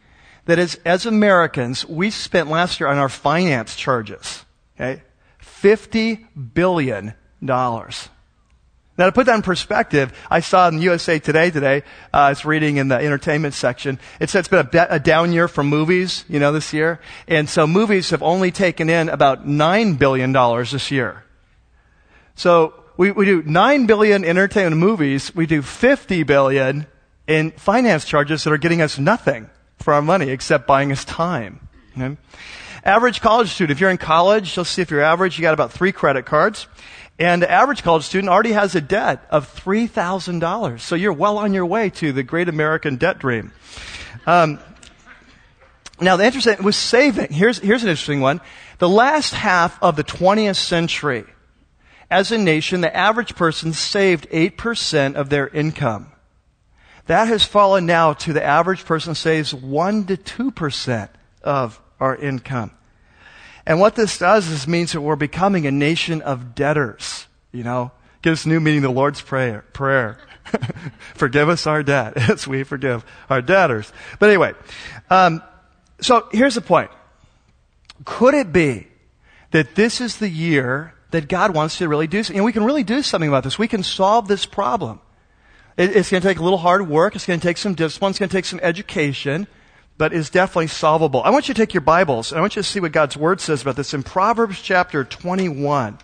That 0.46 0.58
is, 0.58 0.78
as 0.84 1.06
Americans, 1.06 1.86
we 1.86 2.10
spent 2.10 2.50
last 2.50 2.78
year 2.78 2.88
on 2.88 2.98
our 2.98 3.08
finance 3.08 3.76
charges, 3.76 4.44
okay, 4.76 5.02
$50 5.40 6.52
billion. 6.52 7.14
Now, 8.96 9.06
to 9.06 9.12
put 9.12 9.26
that 9.26 9.34
in 9.34 9.42
perspective, 9.42 10.12
I 10.30 10.40
saw 10.40 10.68
in 10.68 10.80
USA 10.80 11.18
Today 11.18 11.50
today, 11.50 11.82
uh, 12.12 12.18
I 12.18 12.28
was 12.28 12.44
reading 12.44 12.76
in 12.76 12.88
the 12.88 12.96
entertainment 12.96 13.54
section, 13.54 13.98
it 14.20 14.30
said 14.30 14.40
it's 14.40 14.48
been 14.48 14.60
a, 14.60 14.64
be- 14.64 14.78
a, 14.78 15.00
down 15.00 15.32
year 15.32 15.48
for 15.48 15.64
movies, 15.64 16.24
you 16.28 16.38
know, 16.38 16.52
this 16.52 16.72
year. 16.72 17.00
And 17.26 17.48
so 17.48 17.66
movies 17.66 18.10
have 18.10 18.22
only 18.22 18.52
taken 18.52 18.90
in 18.90 19.08
about 19.08 19.46
$9 19.46 19.98
billion 19.98 20.32
this 20.32 20.90
year. 20.90 21.24
So 22.36 22.74
we, 22.96 23.10
we 23.10 23.24
do 23.24 23.42
9 23.42 23.86
billion 23.86 24.24
entertainment 24.24 24.76
movies, 24.76 25.34
we 25.34 25.46
do 25.46 25.62
50 25.62 26.22
billion 26.22 26.86
in 27.26 27.50
finance 27.52 28.04
charges 28.04 28.44
that 28.44 28.52
are 28.52 28.58
getting 28.58 28.82
us 28.82 28.98
nothing 28.98 29.48
for 29.84 29.92
our 29.92 30.02
money 30.02 30.30
except 30.30 30.66
buying 30.66 30.90
us 30.90 31.04
time. 31.04 31.68
Okay? 31.96 32.16
Average 32.84 33.20
college 33.20 33.50
student, 33.50 33.76
if 33.76 33.80
you're 33.80 33.90
in 33.90 33.98
college, 33.98 34.56
you'll 34.56 34.64
see 34.64 34.80
if 34.80 34.90
you're 34.90 35.02
average, 35.02 35.38
you 35.38 35.42
got 35.42 35.54
about 35.54 35.72
three 35.72 35.92
credit 35.92 36.24
cards. 36.24 36.66
And 37.18 37.42
the 37.42 37.50
average 37.50 37.82
college 37.82 38.04
student 38.04 38.30
already 38.30 38.52
has 38.52 38.74
a 38.74 38.80
debt 38.80 39.24
of 39.30 39.54
$3,000. 39.62 40.80
So 40.80 40.94
you're 40.94 41.12
well 41.12 41.38
on 41.38 41.52
your 41.52 41.66
way 41.66 41.90
to 41.90 42.12
the 42.12 42.22
great 42.22 42.48
American 42.48 42.96
debt 42.96 43.18
dream. 43.18 43.52
Um, 44.26 44.58
now, 46.00 46.16
the 46.16 46.24
interesting 46.24 46.56
was 46.64 46.76
saving. 46.76 47.32
Here's, 47.32 47.58
here's 47.58 47.84
an 47.84 47.90
interesting 47.90 48.20
one. 48.20 48.40
The 48.78 48.88
last 48.88 49.34
half 49.34 49.80
of 49.82 49.96
the 49.96 50.02
20th 50.02 50.56
century, 50.56 51.24
as 52.10 52.32
a 52.32 52.38
nation, 52.38 52.80
the 52.80 52.94
average 52.94 53.36
person 53.36 53.72
saved 53.74 54.28
8% 54.30 55.14
of 55.14 55.28
their 55.28 55.46
income. 55.46 56.10
That 57.06 57.28
has 57.28 57.44
fallen 57.44 57.86
now 57.86 58.14
to 58.14 58.32
the 58.32 58.42
average 58.42 58.84
person 58.84 59.14
saves 59.14 59.52
1 59.52 60.06
to 60.06 60.16
2% 60.16 61.08
of 61.42 61.80
our 62.00 62.16
income. 62.16 62.70
And 63.66 63.80
what 63.80 63.94
this 63.94 64.18
does 64.18 64.48
is 64.48 64.66
means 64.66 64.92
that 64.92 65.00
we're 65.00 65.16
becoming 65.16 65.66
a 65.66 65.70
nation 65.70 66.22
of 66.22 66.54
debtors. 66.54 67.26
You 67.52 67.64
know, 67.64 67.92
gives 68.22 68.46
new 68.46 68.60
meaning 68.60 68.82
the 68.82 68.90
Lord's 68.90 69.20
prayer. 69.20 69.64
Prayer. 69.72 70.18
forgive 71.14 71.48
us 71.48 71.66
our 71.66 71.82
debt 71.82 72.16
as 72.30 72.46
we 72.46 72.64
forgive 72.64 73.04
our 73.30 73.42
debtors. 73.42 73.92
But 74.18 74.28
anyway, 74.30 74.52
um, 75.10 75.42
so 76.00 76.28
here's 76.32 76.54
the 76.54 76.60
point. 76.60 76.90
Could 78.04 78.34
it 78.34 78.52
be 78.52 78.88
that 79.52 79.74
this 79.74 80.00
is 80.00 80.16
the 80.16 80.28
year 80.28 80.94
that 81.10 81.28
God 81.28 81.54
wants 81.54 81.78
to 81.78 81.88
really 81.88 82.06
do 82.06 82.22
something? 82.22 82.38
And 82.38 82.44
we 82.44 82.52
can 82.52 82.64
really 82.64 82.82
do 82.82 83.02
something 83.02 83.28
about 83.28 83.44
this. 83.44 83.58
We 83.58 83.68
can 83.68 83.82
solve 83.82 84.28
this 84.28 84.46
problem. 84.46 85.00
It, 85.76 85.96
it's 85.96 86.10
going 86.10 86.22
to 86.22 86.28
take 86.28 86.38
a 86.38 86.42
little 86.42 86.58
hard 86.58 86.88
work. 86.88 87.14
It's 87.14 87.26
going 87.26 87.40
to 87.40 87.46
take 87.46 87.58
some 87.58 87.74
discipline. 87.74 88.10
It's 88.10 88.18
going 88.18 88.28
to 88.28 88.36
take 88.36 88.44
some 88.44 88.60
education 88.62 89.46
but 89.96 90.12
it's 90.12 90.30
definitely 90.30 90.66
solvable. 90.66 91.22
I 91.22 91.30
want 91.30 91.48
you 91.48 91.54
to 91.54 91.60
take 91.60 91.74
your 91.74 91.80
Bibles 91.80 92.32
and 92.32 92.38
I 92.38 92.40
want 92.40 92.56
you 92.56 92.62
to 92.62 92.68
see 92.68 92.80
what 92.80 92.92
God's 92.92 93.16
Word 93.16 93.40
says 93.40 93.62
about 93.62 93.76
this 93.76 93.94
in 93.94 94.02
Proverbs 94.02 94.60
chapter 94.60 95.04
21. 95.04 95.98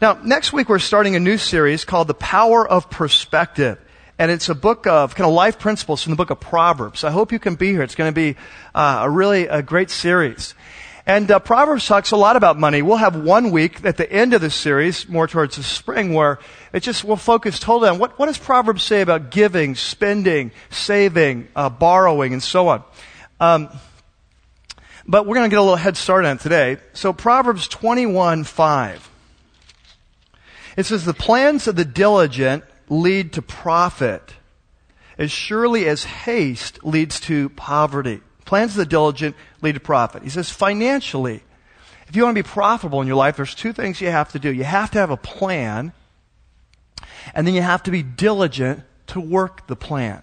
Now, 0.00 0.18
next 0.22 0.52
week 0.52 0.68
we're 0.68 0.78
starting 0.78 1.16
a 1.16 1.20
new 1.20 1.38
series 1.38 1.84
called 1.84 2.08
The 2.08 2.14
Power 2.14 2.68
of 2.68 2.90
Perspective. 2.90 3.78
And 4.18 4.30
it's 4.30 4.48
a 4.48 4.54
book 4.54 4.86
of 4.86 5.14
kind 5.14 5.26
of 5.26 5.34
life 5.34 5.58
principles 5.58 6.02
from 6.02 6.10
the 6.10 6.16
book 6.16 6.30
of 6.30 6.40
Proverbs. 6.40 7.02
I 7.02 7.10
hope 7.10 7.32
you 7.32 7.38
can 7.38 7.54
be 7.54 7.70
here. 7.70 7.82
It's 7.82 7.94
going 7.94 8.10
to 8.10 8.14
be 8.14 8.36
uh, 8.74 9.00
a 9.02 9.10
really 9.10 9.46
a 9.46 9.62
great 9.62 9.90
series. 9.90 10.54
And 11.04 11.30
uh, 11.30 11.40
Proverbs 11.40 11.86
talks 11.86 12.12
a 12.12 12.16
lot 12.16 12.36
about 12.36 12.58
money. 12.58 12.80
We'll 12.80 12.96
have 12.96 13.16
one 13.16 13.50
week 13.50 13.84
at 13.84 13.96
the 13.96 14.10
end 14.10 14.34
of 14.34 14.40
this 14.40 14.54
series, 14.54 15.08
more 15.08 15.26
towards 15.26 15.56
the 15.56 15.64
spring, 15.64 16.14
where 16.14 16.38
it 16.72 16.80
just 16.80 17.02
will 17.02 17.16
focus 17.16 17.58
totally 17.58 17.88
on 17.88 17.98
what, 17.98 18.18
what 18.18 18.26
does 18.26 18.38
Proverbs 18.38 18.84
say 18.84 19.00
about 19.00 19.30
giving, 19.30 19.74
spending, 19.74 20.52
saving, 20.70 21.48
uh, 21.56 21.68
borrowing, 21.70 22.32
and 22.32 22.42
so 22.42 22.68
on. 22.68 22.84
Um, 23.40 23.68
but 25.04 25.26
we're 25.26 25.34
going 25.34 25.50
to 25.50 25.54
get 25.54 25.58
a 25.58 25.62
little 25.62 25.76
head 25.76 25.96
start 25.96 26.24
on 26.24 26.36
it 26.36 26.40
today. 26.40 26.76
So 26.92 27.12
Proverbs 27.12 27.66
21, 27.66 28.44
5. 28.44 29.10
It 30.76 30.86
says, 30.86 31.04
the 31.04 31.12
plans 31.12 31.66
of 31.66 31.74
the 31.74 31.84
diligent 31.84 32.64
lead 32.88 33.32
to 33.32 33.42
profit 33.42 34.34
as 35.18 35.30
surely 35.30 35.86
as 35.86 36.04
haste 36.04 36.84
leads 36.84 37.20
to 37.20 37.48
poverty. 37.50 38.20
Plans 38.52 38.72
of 38.72 38.76
the 38.76 38.84
diligent 38.84 39.34
lead 39.62 39.76
to 39.76 39.80
profit. 39.80 40.24
He 40.24 40.28
says 40.28 40.50
financially, 40.50 41.42
if 42.06 42.14
you 42.14 42.24
want 42.24 42.36
to 42.36 42.42
be 42.42 42.46
profitable 42.46 43.00
in 43.00 43.06
your 43.06 43.16
life, 43.16 43.36
there's 43.36 43.54
two 43.54 43.72
things 43.72 43.98
you 44.02 44.10
have 44.10 44.30
to 44.32 44.38
do. 44.38 44.52
You 44.52 44.64
have 44.64 44.90
to 44.90 44.98
have 44.98 45.08
a 45.08 45.16
plan, 45.16 45.94
and 47.34 47.46
then 47.46 47.54
you 47.54 47.62
have 47.62 47.82
to 47.84 47.90
be 47.90 48.02
diligent 48.02 48.82
to 49.06 49.20
work 49.20 49.68
the 49.68 49.74
plan. 49.74 50.20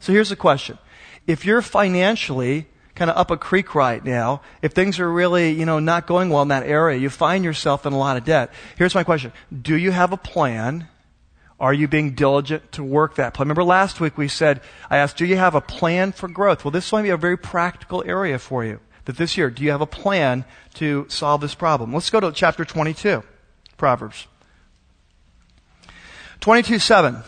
So 0.00 0.14
here's 0.14 0.30
the 0.30 0.36
question. 0.36 0.78
If 1.26 1.44
you're 1.44 1.60
financially 1.60 2.66
kind 2.94 3.10
of 3.10 3.18
up 3.18 3.30
a 3.30 3.36
creek 3.36 3.74
right 3.74 4.02
now, 4.02 4.40
if 4.62 4.72
things 4.72 4.98
are 4.98 5.12
really, 5.12 5.50
you 5.50 5.66
know, 5.66 5.78
not 5.78 6.06
going 6.06 6.30
well 6.30 6.40
in 6.40 6.48
that 6.48 6.66
area, 6.66 6.98
you 6.98 7.10
find 7.10 7.44
yourself 7.44 7.84
in 7.84 7.92
a 7.92 7.98
lot 7.98 8.16
of 8.16 8.24
debt. 8.24 8.54
Here's 8.78 8.94
my 8.94 9.04
question. 9.04 9.34
Do 9.52 9.76
you 9.76 9.90
have 9.90 10.14
a 10.14 10.16
plan? 10.16 10.88
Are 11.58 11.72
you 11.72 11.88
being 11.88 12.10
diligent 12.12 12.72
to 12.72 12.84
work 12.84 13.14
that 13.14 13.32
plan? 13.32 13.46
Remember 13.46 13.64
last 13.64 13.98
week 13.98 14.18
we 14.18 14.28
said, 14.28 14.60
I 14.90 14.98
asked, 14.98 15.16
do 15.16 15.24
you 15.24 15.36
have 15.36 15.54
a 15.54 15.60
plan 15.60 16.12
for 16.12 16.28
growth? 16.28 16.64
Well, 16.64 16.70
this 16.70 16.92
might 16.92 17.02
be 17.02 17.10
a 17.10 17.16
very 17.16 17.38
practical 17.38 18.04
area 18.06 18.38
for 18.38 18.64
you. 18.64 18.80
That 19.06 19.16
this 19.16 19.38
year, 19.38 19.50
do 19.50 19.62
you 19.62 19.70
have 19.70 19.80
a 19.80 19.86
plan 19.86 20.44
to 20.74 21.06
solve 21.08 21.40
this 21.40 21.54
problem? 21.54 21.94
Let's 21.94 22.10
go 22.10 22.20
to 22.20 22.32
chapter 22.32 22.64
22, 22.64 23.22
Proverbs. 23.76 24.26
22 26.40 26.78
7. 26.78 27.22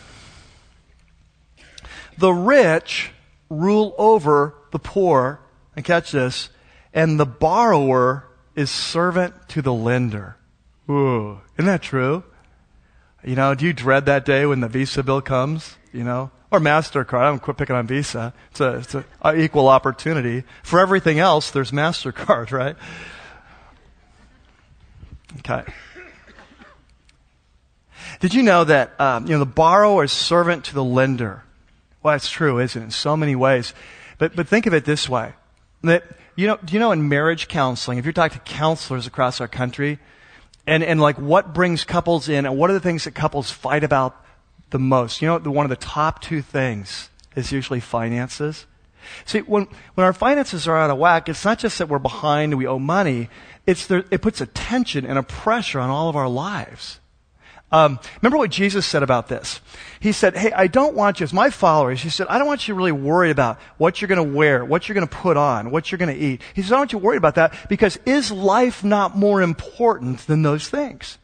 The 2.17 2.33
rich 2.33 3.11
rule 3.49 3.95
over 3.97 4.53
the 4.71 4.79
poor, 4.79 5.39
and 5.75 5.83
catch 5.85 6.11
this, 6.11 6.49
and 6.93 7.19
the 7.19 7.25
borrower 7.25 8.27
is 8.55 8.69
servant 8.69 9.33
to 9.49 9.61
the 9.61 9.73
lender. 9.73 10.35
Ooh, 10.89 11.39
isn't 11.55 11.65
that 11.65 11.81
true? 11.81 12.23
You 13.23 13.35
know, 13.35 13.53
do 13.53 13.65
you 13.65 13.73
dread 13.73 14.05
that 14.05 14.25
day 14.25 14.45
when 14.45 14.61
the 14.61 14.67
Visa 14.67 15.03
bill 15.03 15.21
comes? 15.21 15.75
You 15.91 16.03
know, 16.03 16.31
or 16.51 16.59
MasterCard. 16.59 17.21
i'm 17.21 17.39
quit 17.39 17.57
picking 17.57 17.75
on 17.75 17.87
Visa. 17.87 18.33
It's 18.51 18.61
a, 18.61 18.75
it's 18.77 18.95
a, 18.95 19.35
equal 19.35 19.67
opportunity. 19.67 20.43
For 20.63 20.79
everything 20.79 21.19
else, 21.19 21.51
there's 21.51 21.71
MasterCard, 21.71 22.51
right? 22.53 22.75
Okay. 25.39 25.63
Did 28.19 28.33
you 28.33 28.43
know 28.43 28.63
that 28.63 28.99
um, 28.99 29.25
you 29.27 29.33
know 29.33 29.39
the 29.39 29.45
borrower 29.45 30.03
is 30.03 30.11
servant 30.11 30.65
to 30.65 30.73
the 30.73 30.83
lender? 30.83 31.43
Well, 32.01 32.13
that's 32.13 32.29
true, 32.29 32.59
isn't 32.59 32.81
it? 32.81 32.85
In 32.85 32.91
so 32.91 33.15
many 33.15 33.35
ways. 33.35 33.73
But 34.17 34.35
but 34.35 34.47
think 34.47 34.65
of 34.65 34.73
it 34.73 34.85
this 34.85 35.07
way: 35.07 35.33
that 35.83 36.03
you 36.35 36.47
know, 36.47 36.57
do 36.63 36.73
you 36.73 36.79
know 36.79 36.91
in 36.91 37.07
marriage 37.07 37.47
counseling, 37.47 37.97
if 37.97 38.05
you're 38.05 38.13
talking 38.13 38.39
to 38.39 38.43
counselors 38.43 39.05
across 39.05 39.39
our 39.39 39.47
country, 39.47 39.99
and 40.69 40.83
and 40.83 41.01
like 41.01 41.17
what 41.17 41.53
brings 41.53 41.83
couples 41.83 42.29
in, 42.29 42.45
and 42.45 42.57
what 42.57 42.69
are 42.69 42.73
the 42.73 42.79
things 42.79 43.03
that 43.05 43.15
couples 43.15 43.49
fight 43.51 43.83
about 43.83 44.15
the 44.69 44.79
most? 44.79 45.21
You 45.21 45.27
know, 45.27 45.39
the, 45.39 45.51
one 45.51 45.65
of 45.65 45.69
the 45.69 45.75
top 45.75 46.21
two 46.21 46.41
things 46.41 47.09
is 47.35 47.51
usually 47.51 47.79
finances. 47.79 48.65
See, 49.25 49.39
when, 49.39 49.67
when 49.95 50.05
our 50.05 50.13
finances 50.13 50.67
are 50.67 50.77
out 50.77 50.89
of 50.89 50.97
whack, 50.97 51.29
it's 51.29 51.45
not 51.45 51.57
just 51.59 51.77
that 51.79 51.87
we're 51.87 51.99
behind 51.99 52.53
and 52.53 52.59
we 52.59 52.67
owe 52.67 52.79
money. 52.79 53.29
It's 53.65 53.87
there, 53.87 54.03
it 54.11 54.21
puts 54.21 54.41
a 54.41 54.45
tension 54.45 55.05
and 55.05 55.17
a 55.17 55.23
pressure 55.23 55.79
on 55.79 55.89
all 55.89 56.09
of 56.09 56.15
our 56.15 56.29
lives. 56.29 56.99
Um, 57.71 57.99
remember 58.21 58.37
what 58.37 58.49
Jesus 58.49 58.85
said 58.85 59.03
about 59.03 59.27
this? 59.27 59.61
He 59.99 60.11
said, 60.11 60.35
Hey, 60.35 60.51
I 60.51 60.67
don't 60.67 60.95
want 60.95 61.19
you, 61.19 61.23
as 61.23 61.33
my 61.33 61.49
followers, 61.49 62.01
he 62.01 62.09
said, 62.09 62.27
I 62.27 62.39
don't 62.39 62.47
want 62.47 62.67
you 62.67 62.73
to 62.73 62.77
really 62.77 62.91
worried 62.91 63.29
about 63.29 63.59
what 63.77 64.01
you're 64.01 64.07
going 64.07 64.17
to 64.31 64.35
wear, 64.35 64.65
what 64.65 64.87
you're 64.87 64.95
going 64.95 65.07
to 65.07 65.15
put 65.15 65.37
on, 65.37 65.69
what 65.69 65.91
you're 65.91 65.99
going 65.99 66.15
to 66.15 66.19
eat. 66.19 66.41
He 66.55 66.61
said, 66.61 66.69
I 66.69 66.71
don't 66.71 66.79
want 66.79 66.93
you 66.93 66.99
worried 66.99 67.17
about 67.17 67.35
that 67.35 67.53
because 67.69 67.99
is 68.05 68.31
life 68.31 68.83
not 68.83 69.15
more 69.15 69.41
important 69.41 70.25
than 70.25 70.41
those 70.41 70.67
things? 70.67 71.19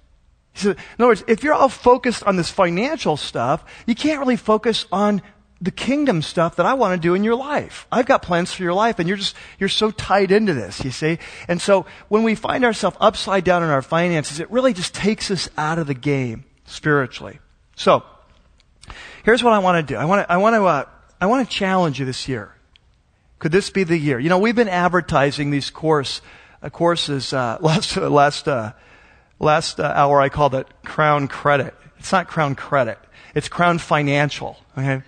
He 0.54 0.60
said, 0.60 0.78
in 0.78 1.04
other 1.04 1.08
words, 1.08 1.24
if 1.28 1.44
you're 1.44 1.54
all 1.54 1.68
focused 1.68 2.24
on 2.24 2.38
this 2.38 2.50
financial 2.50 3.18
stuff, 3.18 3.66
you 3.86 3.96
can't 3.96 4.20
really 4.20 4.38
focus 4.38 4.86
on 4.92 5.22
the 5.62 5.72
kingdom 5.72 6.22
stuff 6.22 6.58
that 6.58 6.66
I 6.66 6.74
want 6.74 7.00
to 7.00 7.08
do 7.08 7.14
in 7.14 7.24
your 7.24 7.36
life. 7.36 7.88
I've 7.92 8.06
got 8.06 8.22
plans 8.22 8.52
for 8.52 8.64
your 8.64 8.74
life 8.74 9.00
and 9.00 9.08
you're 9.08 9.18
just, 9.18 9.36
you're 9.58 9.70
so 9.70 9.90
tied 9.90 10.32
into 10.32 10.54
this, 10.54 10.84
you 10.84 10.92
see? 10.92 11.18
And 11.48 11.62
so 11.62 11.86
when 12.10 12.24
we 12.24 12.36
find 12.36 12.66
ourselves 12.66 12.98
upside 13.00 13.44
down 13.44 13.64
in 13.64 13.70
our 13.70 13.82
finances, 13.82 14.40
it 14.40 14.52
really 14.52 14.74
just 14.74 14.94
takes 14.94 15.32
us 15.32 15.50
out 15.58 15.80
of 15.80 15.88
the 15.88 15.94
game 15.94 16.44
spiritually. 16.66 17.40
So, 17.76 18.04
here's 19.24 19.44
what 19.44 19.54
I 19.54 19.60
want 19.60 19.86
to 19.86 19.94
do. 19.94 19.98
I 19.98 20.06
want 20.06 20.28
to, 20.28 20.32
I 20.32 20.38
want 20.38 20.56
to, 20.56 20.66
uh, 20.66 20.86
I 21.22 21.26
want 21.28 21.50
to 21.50 21.56
challenge 21.56 22.00
you 22.00 22.06
this 22.06 22.28
year. 22.28 22.54
Could 23.40 23.52
this 23.52 23.70
be 23.70 23.84
the 23.84 23.98
year? 23.98 24.20
You 24.20 24.30
know, 24.30 24.40
we've 24.40 24.56
been 24.56 24.70
advertising 24.70 25.52
these 25.52 25.70
course, 25.70 26.22
uh, 26.62 26.70
courses, 26.70 27.34
uh, 27.34 27.58
last, 27.62 27.96
last, 27.96 28.48
uh, 28.48 28.74
last 29.40 29.80
uh, 29.80 29.84
hour 29.96 30.22
I 30.22 30.30
called 30.30 30.56
it 30.56 30.68
Crown 30.84 31.28
Credit. 31.28 31.74
It's 31.98 32.12
not 32.12 32.28
Crown 32.28 32.56
Credit. 32.56 33.00
It's 33.34 33.48
Crown 33.48 33.80
Financial. 33.80 34.58
Okay? 34.78 35.02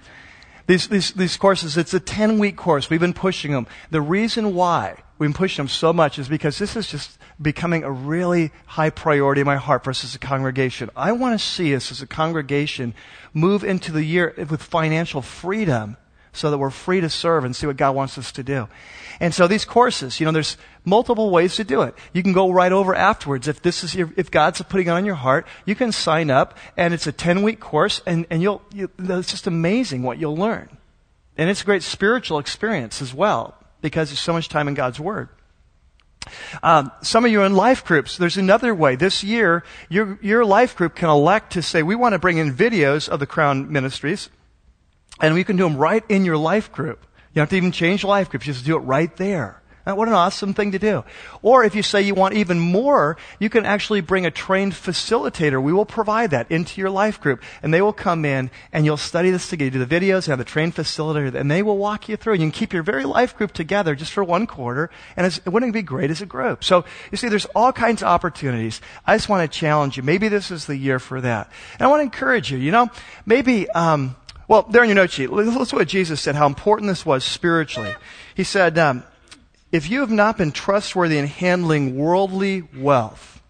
These, 0.67 0.89
these, 0.89 1.11
these 1.13 1.37
courses, 1.37 1.77
it's 1.77 1.93
a 1.93 1.99
10 1.99 2.39
week 2.39 2.57
course. 2.57 2.89
We've 2.89 2.99
been 2.99 3.13
pushing 3.13 3.53
them. 3.53 3.67
The 3.89 4.01
reason 4.01 4.53
why 4.53 5.01
we've 5.17 5.29
been 5.29 5.33
pushing 5.33 5.63
them 5.63 5.69
so 5.69 5.93
much 5.93 6.19
is 6.19 6.27
because 6.27 6.59
this 6.59 6.75
is 6.75 6.87
just 6.87 7.17
becoming 7.41 7.83
a 7.83 7.91
really 7.91 8.51
high 8.65 8.89
priority 8.89 9.41
in 9.41 9.47
my 9.47 9.55
heart 9.55 9.85
for 9.85 9.91
us 9.91 10.03
as 10.03 10.13
a 10.13 10.19
congregation. 10.19 10.89
I 10.95 11.13
want 11.13 11.39
to 11.39 11.45
see 11.45 11.73
us 11.73 11.89
as 11.89 12.01
a 12.01 12.07
congregation 12.07 12.93
move 13.33 13.63
into 13.63 13.93
the 13.93 14.03
year 14.03 14.33
with 14.49 14.61
financial 14.61 15.21
freedom 15.21 15.95
so 16.37 16.51
that 16.51 16.57
we're 16.57 16.69
free 16.69 17.01
to 17.01 17.09
serve 17.09 17.43
and 17.43 17.55
see 17.55 17.67
what 17.67 17.77
God 17.77 17.95
wants 17.95 18.17
us 18.17 18.31
to 18.33 18.43
do. 18.43 18.67
And 19.19 19.33
so 19.33 19.47
these 19.47 19.65
courses, 19.65 20.19
you 20.19 20.25
know, 20.25 20.31
there's 20.31 20.57
multiple 20.85 21.31
ways 21.31 21.55
to 21.55 21.63
do 21.63 21.81
it. 21.81 21.95
You 22.13 22.21
can 22.21 22.33
go 22.33 22.51
right 22.51 22.71
over 22.71 22.93
afterwards. 22.93 23.47
If 23.47 23.61
this 23.61 23.83
is 23.83 23.95
your, 23.95 24.13
if 24.15 24.29
God's 24.29 24.61
putting 24.61 24.87
it 24.87 24.91
on 24.91 25.05
your 25.05 25.15
heart, 25.15 25.47
you 25.65 25.75
can 25.75 25.91
sign 25.91 26.29
up 26.29 26.57
and 26.77 26.93
it's 26.93 27.07
a 27.07 27.11
10 27.11 27.41
week 27.41 27.59
course 27.59 28.01
and, 28.05 28.27
and 28.29 28.41
you'll, 28.41 28.61
you, 28.73 28.89
it's 28.99 29.31
just 29.31 29.47
amazing 29.47 30.03
what 30.03 30.19
you'll 30.19 30.37
learn. 30.37 30.77
And 31.37 31.49
it's 31.49 31.61
a 31.61 31.65
great 31.65 31.83
spiritual 31.83 32.39
experience 32.39 33.01
as 33.01 33.13
well 33.13 33.55
because 33.81 34.09
there's 34.09 34.19
so 34.19 34.33
much 34.33 34.49
time 34.49 34.67
in 34.67 34.73
God's 34.73 34.99
Word. 34.99 35.29
Um, 36.61 36.91
some 37.01 37.25
of 37.25 37.31
you 37.31 37.41
are 37.41 37.45
in 37.45 37.55
life 37.55 37.85
groups. 37.85 38.17
There's 38.17 38.37
another 38.37 38.73
way. 38.75 38.95
This 38.95 39.23
year, 39.23 39.63
your, 39.89 40.19
your 40.21 40.45
life 40.45 40.75
group 40.75 40.95
can 40.95 41.09
elect 41.09 41.53
to 41.53 41.61
say, 41.61 41.83
we 41.83 41.95
want 41.95 42.13
to 42.13 42.19
bring 42.19 42.37
in 42.37 42.53
videos 42.53 43.07
of 43.07 43.19
the 43.19 43.27
Crown 43.27 43.71
Ministries, 43.71 44.29
and 45.21 45.33
we 45.33 45.43
can 45.43 45.55
do 45.55 45.63
them 45.63 45.77
right 45.77 46.03
in 46.09 46.25
your 46.25 46.37
life 46.37 46.71
group. 46.71 47.05
You 47.31 47.35
don't 47.35 47.43
have 47.43 47.49
to 47.49 47.57
even 47.57 47.71
change 47.71 48.03
life 48.03 48.29
groups. 48.29 48.47
You 48.47 48.53
just 48.53 48.65
do 48.65 48.75
it 48.75 48.81
right 48.81 49.15
there. 49.17 49.61
What 49.95 50.09
an 50.09 50.13
awesome 50.13 50.53
thing 50.53 50.73
to 50.73 50.79
do. 50.79 51.05
Or 51.41 51.63
if 51.63 51.73
you 51.73 51.81
say 51.81 52.01
you 52.01 52.13
want 52.13 52.33
even 52.33 52.59
more, 52.59 53.15
you 53.39 53.49
can 53.49 53.65
actually 53.65 54.01
bring 54.01 54.25
a 54.25 54.31
trained 54.31 54.73
facilitator. 54.73 55.61
We 55.63 55.71
will 55.71 55.85
provide 55.85 56.31
that 56.31 56.51
into 56.51 56.81
your 56.81 56.89
life 56.89 57.21
group. 57.21 57.41
And 57.63 57.73
they 57.73 57.81
will 57.81 57.93
come 57.93 58.25
in 58.25 58.51
and 58.73 58.85
you'll 58.85 58.97
study 58.97 59.29
this 59.29 59.49
together. 59.49 59.65
You 59.65 59.71
do 59.71 59.85
the 59.85 59.99
videos 59.99 60.27
have 60.27 60.39
the 60.39 60.43
trained 60.43 60.75
facilitator 60.75 61.33
and 61.33 61.49
they 61.49 61.63
will 61.63 61.77
walk 61.77 62.09
you 62.09 62.17
through. 62.17 62.33
You 62.33 62.39
can 62.39 62.51
keep 62.51 62.73
your 62.73 62.83
very 62.83 63.05
life 63.05 63.37
group 63.37 63.53
together 63.53 63.95
just 63.95 64.11
for 64.11 64.23
one 64.23 64.45
quarter. 64.45 64.89
And 65.15 65.25
it 65.25 65.47
wouldn't 65.47 65.73
be 65.73 65.83
great 65.83 66.11
as 66.11 66.21
a 66.21 66.25
group. 66.25 66.63
So 66.63 66.83
you 67.11 67.17
see, 67.17 67.29
there's 67.29 67.45
all 67.55 67.71
kinds 67.71 68.01
of 68.01 68.09
opportunities. 68.09 68.81
I 69.05 69.15
just 69.15 69.29
want 69.29 69.49
to 69.49 69.57
challenge 69.57 69.95
you. 69.95 70.03
Maybe 70.03 70.27
this 70.27 70.51
is 70.51 70.65
the 70.65 70.75
year 70.75 70.99
for 70.99 71.21
that. 71.21 71.49
And 71.73 71.83
I 71.83 71.87
want 71.87 72.01
to 72.01 72.03
encourage 72.03 72.51
you, 72.51 72.57
you 72.57 72.71
know, 72.71 72.89
maybe, 73.25 73.69
um, 73.69 74.15
well, 74.47 74.63
there 74.63 74.83
in 74.83 74.89
your 74.89 74.95
note 74.95 75.11
sheet, 75.11 75.27
to 75.27 75.75
what 75.75 75.87
Jesus 75.87 76.21
said, 76.21 76.35
how 76.35 76.47
important 76.47 76.87
this 76.87 77.05
was 77.05 77.23
spiritually. 77.23 77.93
He 78.33 78.43
said, 78.43 78.77
um, 78.77 79.03
if 79.71 79.89
you 79.89 79.99
have 79.99 80.11
not 80.11 80.37
been 80.37 80.51
trustworthy 80.51 81.17
in 81.17 81.27
handling 81.27 81.97
worldly 81.97 82.63
wealth, 82.75 83.41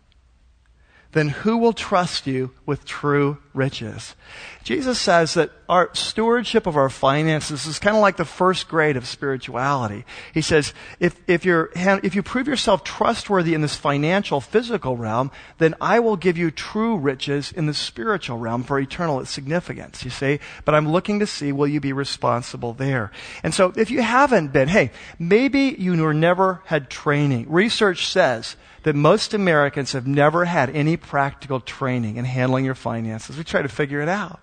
then 1.12 1.30
who 1.30 1.58
will 1.58 1.74
trust 1.74 2.28
you 2.28 2.52
with 2.66 2.86
true 2.86 3.38
riches? 3.54 4.16
Jesus 4.64 5.00
says 5.00 5.36
that 5.36 5.52
our 5.70 5.90
stewardship 5.94 6.66
of 6.66 6.78
our 6.78 6.90
finances 6.90 7.66
is 7.66 7.80
kind 7.80 7.96
of 7.96 8.02
like 8.02 8.18
the 8.18 8.26
first 8.26 8.68
grade 8.68 8.96
of 8.96 9.08
spirituality. 9.08 10.06
He 10.34 10.42
says, 10.42 10.74
if, 11.00 11.20
if, 11.28 11.44
you're, 11.46 11.70
if 11.76 12.16
you 12.16 12.24
prove 12.24 12.48
yourself 12.48 12.84
trustworthy 12.84 13.54
in 13.54 13.62
this 13.62 13.76
financial, 13.76 14.40
physical 14.40 14.96
realm, 14.96 15.32
then 15.58 15.76
I 15.82 16.00
will 16.00 16.16
give 16.16 16.38
you 16.38 16.52
true 16.52 16.98
riches 16.98 17.52
in 17.52 17.66
the 17.66 17.74
spiritual 17.74 18.38
realm 18.38 18.64
for 18.64 18.80
eternal 18.80 19.26
significance, 19.26 20.04
you 20.04 20.10
see? 20.10 20.40
But 20.64 20.76
I'm 20.76 20.90
looking 20.90 21.20
to 21.20 21.28
see, 21.28 21.52
will 21.52 21.68
you 21.68 21.80
be 21.80 21.94
responsible 21.94 22.74
there? 22.74 23.12
And 23.44 23.54
so 23.54 23.74
if 23.76 23.92
you 23.92 24.02
haven't 24.02 24.54
been, 24.54 24.70
hey, 24.70 24.92
maybe 25.20 25.76
you 25.78 26.02
were 26.02 26.14
never 26.14 26.62
had 26.66 26.90
training. 26.90 27.46
Research 27.50 28.08
says 28.08 28.56
that 28.84 28.96
most 28.96 29.34
Americans 29.34 29.92
have 29.92 30.08
never 30.08 30.46
had 30.46 30.70
any 30.70 30.96
practical 30.96 31.60
training 31.60 32.16
in 32.16 32.24
handling 32.24 32.64
your 32.64 32.76
finances. 32.76 33.38
We 33.38 33.44
try 33.44 33.62
to 33.62 33.68
figure 33.68 34.02
it 34.02 34.10
out. 34.10 34.40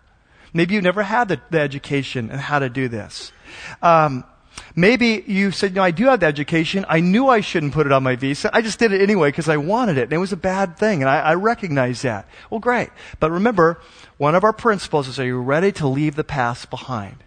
Maybe 0.55 0.75
you 0.75 0.81
never 0.81 1.03
had 1.03 1.29
the, 1.29 1.41
the 1.51 1.61
education 1.61 2.31
and 2.31 2.41
how 2.41 2.61
to 2.61 2.71
do 2.71 2.89
this. 2.89 3.33
Um, 3.83 4.25
maybe 4.77 5.25
you 5.27 5.51
said, 5.51 5.75
no, 5.75 5.83
I 5.83 5.91
do 5.91 6.07
have 6.07 6.21
the 6.21 6.27
education. 6.27 6.87
I 6.89 7.01
knew 7.01 7.29
I 7.29 7.41
shouldn't 7.41 7.75
put 7.75 7.87
it 7.87 7.93
on 7.93 8.05
my 8.05 8.15
visa. 8.15 8.51
I 8.53 8.63
just 8.63 8.79
did 8.79 8.93
it 8.93 9.03
anyway 9.03 9.29
because 9.29 9.49
I 9.49 9.57
wanted 9.57 9.99
it. 9.99 10.05
And 10.05 10.13
it 10.13 10.19
was 10.19 10.33
a 10.33 10.37
bad 10.37 10.79
thing. 10.79 11.03
And 11.03 11.11
I, 11.11 11.19
I 11.19 11.35
recognize 11.35 12.03
that. 12.03 12.29
Well, 12.51 12.61
great. 12.61 12.91
But 13.19 13.33
remember, 13.33 13.81
one 14.17 14.37
of 14.37 14.45
our 14.45 14.53
principles 14.53 15.09
is, 15.09 15.19
are 15.19 15.27
you 15.27 15.43
ready 15.43 15.73
to 15.73 15.89
leave 15.89 16.15
the 16.15 16.25
past 16.25 16.71
behind? 16.71 17.25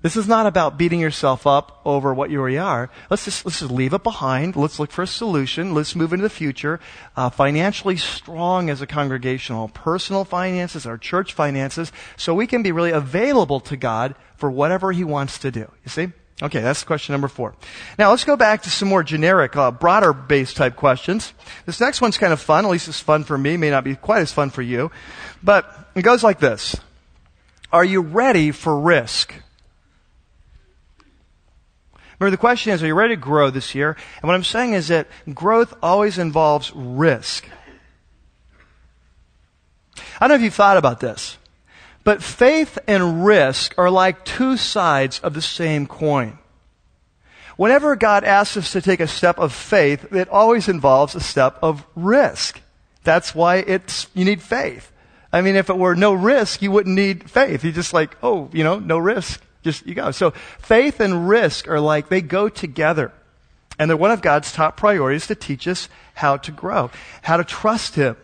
This 0.00 0.16
is 0.16 0.28
not 0.28 0.46
about 0.46 0.78
beating 0.78 1.00
yourself 1.00 1.44
up 1.44 1.80
over 1.84 2.14
what 2.14 2.30
you 2.30 2.38
already 2.38 2.58
are. 2.58 2.88
Let's 3.10 3.24
just, 3.24 3.44
let's 3.44 3.58
just 3.58 3.72
leave 3.72 3.92
it 3.92 4.04
behind. 4.04 4.54
Let's 4.54 4.78
look 4.78 4.92
for 4.92 5.02
a 5.02 5.08
solution. 5.08 5.74
Let's 5.74 5.96
move 5.96 6.12
into 6.12 6.22
the 6.22 6.30
future. 6.30 6.78
Uh, 7.16 7.30
financially 7.30 7.96
strong 7.96 8.70
as 8.70 8.80
a 8.80 8.86
congregation, 8.86 9.68
personal 9.70 10.24
finances, 10.24 10.86
our 10.86 10.98
church 10.98 11.32
finances, 11.32 11.90
so 12.16 12.32
we 12.32 12.46
can 12.46 12.62
be 12.62 12.70
really 12.70 12.92
available 12.92 13.58
to 13.60 13.76
God 13.76 14.14
for 14.36 14.50
whatever 14.50 14.92
He 14.92 15.02
wants 15.02 15.36
to 15.40 15.50
do. 15.50 15.70
You 15.84 15.88
see? 15.88 16.08
Okay, 16.40 16.60
that's 16.60 16.84
question 16.84 17.12
number 17.12 17.26
four. 17.26 17.56
Now 17.98 18.10
let's 18.10 18.22
go 18.22 18.36
back 18.36 18.62
to 18.62 18.70
some 18.70 18.88
more 18.88 19.02
generic, 19.02 19.56
uh, 19.56 19.72
broader 19.72 20.12
based 20.12 20.56
type 20.56 20.76
questions. 20.76 21.32
This 21.66 21.80
next 21.80 22.00
one's 22.00 22.18
kind 22.18 22.32
of 22.32 22.40
fun. 22.40 22.64
At 22.64 22.70
least 22.70 22.86
it's 22.86 23.00
fun 23.00 23.24
for 23.24 23.36
me. 23.36 23.56
May 23.56 23.70
not 23.70 23.82
be 23.82 23.96
quite 23.96 24.20
as 24.20 24.32
fun 24.32 24.50
for 24.50 24.62
you. 24.62 24.92
But 25.42 25.90
it 25.96 26.02
goes 26.02 26.22
like 26.22 26.38
this. 26.38 26.76
Are 27.72 27.84
you 27.84 28.00
ready 28.02 28.52
for 28.52 28.78
risk? 28.78 29.34
Remember, 32.18 32.32
the 32.32 32.40
question 32.40 32.72
is, 32.72 32.82
are 32.82 32.86
you 32.86 32.94
ready 32.94 33.14
to 33.14 33.20
grow 33.20 33.50
this 33.50 33.74
year? 33.74 33.96
And 34.16 34.28
what 34.28 34.34
I'm 34.34 34.44
saying 34.44 34.72
is 34.72 34.88
that 34.88 35.06
growth 35.32 35.74
always 35.82 36.18
involves 36.18 36.72
risk. 36.74 37.48
I 40.20 40.26
don't 40.26 40.30
know 40.30 40.34
if 40.34 40.42
you've 40.42 40.54
thought 40.54 40.76
about 40.76 40.98
this, 41.00 41.38
but 42.02 42.22
faith 42.22 42.78
and 42.88 43.24
risk 43.24 43.74
are 43.78 43.90
like 43.90 44.24
two 44.24 44.56
sides 44.56 45.20
of 45.20 45.34
the 45.34 45.42
same 45.42 45.86
coin. 45.86 46.38
Whenever 47.56 47.96
God 47.96 48.24
asks 48.24 48.56
us 48.56 48.72
to 48.72 48.80
take 48.80 49.00
a 49.00 49.06
step 49.06 49.38
of 49.38 49.52
faith, 49.52 50.12
it 50.12 50.28
always 50.28 50.68
involves 50.68 51.14
a 51.14 51.20
step 51.20 51.58
of 51.62 51.84
risk. 51.94 52.60
That's 53.04 53.34
why 53.34 53.56
it's, 53.56 54.08
you 54.14 54.24
need 54.24 54.42
faith. 54.42 54.92
I 55.32 55.40
mean, 55.40 55.56
if 55.56 55.68
it 55.68 55.76
were 55.76 55.94
no 55.94 56.14
risk, 56.14 56.62
you 56.62 56.70
wouldn't 56.70 56.94
need 56.94 57.30
faith. 57.30 57.62
You're 57.62 57.72
just 57.72 57.92
like, 57.92 58.16
oh, 58.22 58.48
you 58.52 58.64
know, 58.64 58.78
no 58.78 58.98
risk. 58.98 59.42
Just, 59.68 59.86
you 59.86 59.94
go. 59.94 60.10
So 60.10 60.30
faith 60.60 61.00
and 61.00 61.28
risk 61.28 61.68
are 61.68 61.80
like, 61.80 62.08
they 62.08 62.22
go 62.22 62.48
together. 62.48 63.12
And 63.78 63.88
they're 63.88 63.96
one 63.96 64.10
of 64.10 64.22
God's 64.22 64.50
top 64.50 64.76
priorities 64.76 65.26
to 65.26 65.34
teach 65.34 65.68
us 65.68 65.88
how 66.14 66.38
to 66.38 66.50
grow, 66.50 66.90
how 67.22 67.36
to 67.36 67.44
trust 67.44 67.94
Him, 67.94 68.16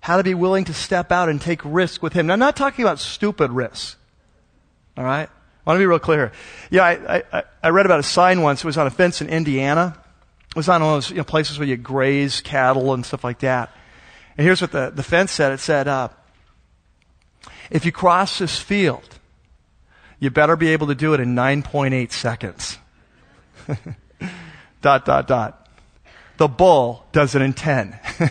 how 0.00 0.18
to 0.18 0.22
be 0.22 0.34
willing 0.34 0.64
to 0.66 0.74
step 0.74 1.10
out 1.10 1.28
and 1.28 1.40
take 1.40 1.60
risk 1.64 2.02
with 2.02 2.12
Him. 2.12 2.26
Now, 2.26 2.34
I'm 2.34 2.38
not 2.38 2.56
talking 2.56 2.84
about 2.84 2.98
stupid 2.98 3.50
risks. 3.50 3.96
All 4.96 5.04
right? 5.04 5.28
I 5.28 5.70
want 5.70 5.76
to 5.76 5.80
be 5.80 5.86
real 5.86 5.98
clear. 5.98 6.32
Yeah, 6.70 6.84
I, 6.84 7.22
I, 7.32 7.42
I 7.62 7.68
read 7.70 7.86
about 7.86 8.00
a 8.00 8.04
sign 8.04 8.42
once. 8.42 8.60
It 8.60 8.66
was 8.66 8.76
on 8.76 8.86
a 8.86 8.90
fence 8.90 9.20
in 9.20 9.28
Indiana. 9.28 9.96
It 10.50 10.56
was 10.56 10.68
on 10.68 10.82
one 10.82 10.90
of 10.90 10.96
those 10.96 11.10
you 11.10 11.16
know, 11.16 11.24
places 11.24 11.58
where 11.58 11.66
you 11.66 11.76
graze 11.76 12.40
cattle 12.40 12.92
and 12.92 13.06
stuff 13.06 13.24
like 13.24 13.38
that. 13.38 13.70
And 14.36 14.44
here's 14.44 14.60
what 14.60 14.72
the, 14.72 14.92
the 14.94 15.02
fence 15.02 15.32
said. 15.32 15.52
It 15.52 15.60
said, 15.60 15.88
uh, 15.88 16.08
if 17.70 17.84
you 17.86 17.92
cross 17.92 18.38
this 18.38 18.58
field, 18.58 19.18
you 20.22 20.30
better 20.30 20.54
be 20.54 20.68
able 20.68 20.86
to 20.86 20.94
do 20.94 21.14
it 21.14 21.20
in 21.20 21.34
9.8 21.34 22.12
seconds. 22.12 22.78
dot, 24.80 25.04
dot, 25.04 25.26
dot. 25.26 25.68
The 26.36 26.46
bull 26.46 27.04
does 27.10 27.34
it 27.34 27.42
in 27.42 27.54
10. 27.54 27.98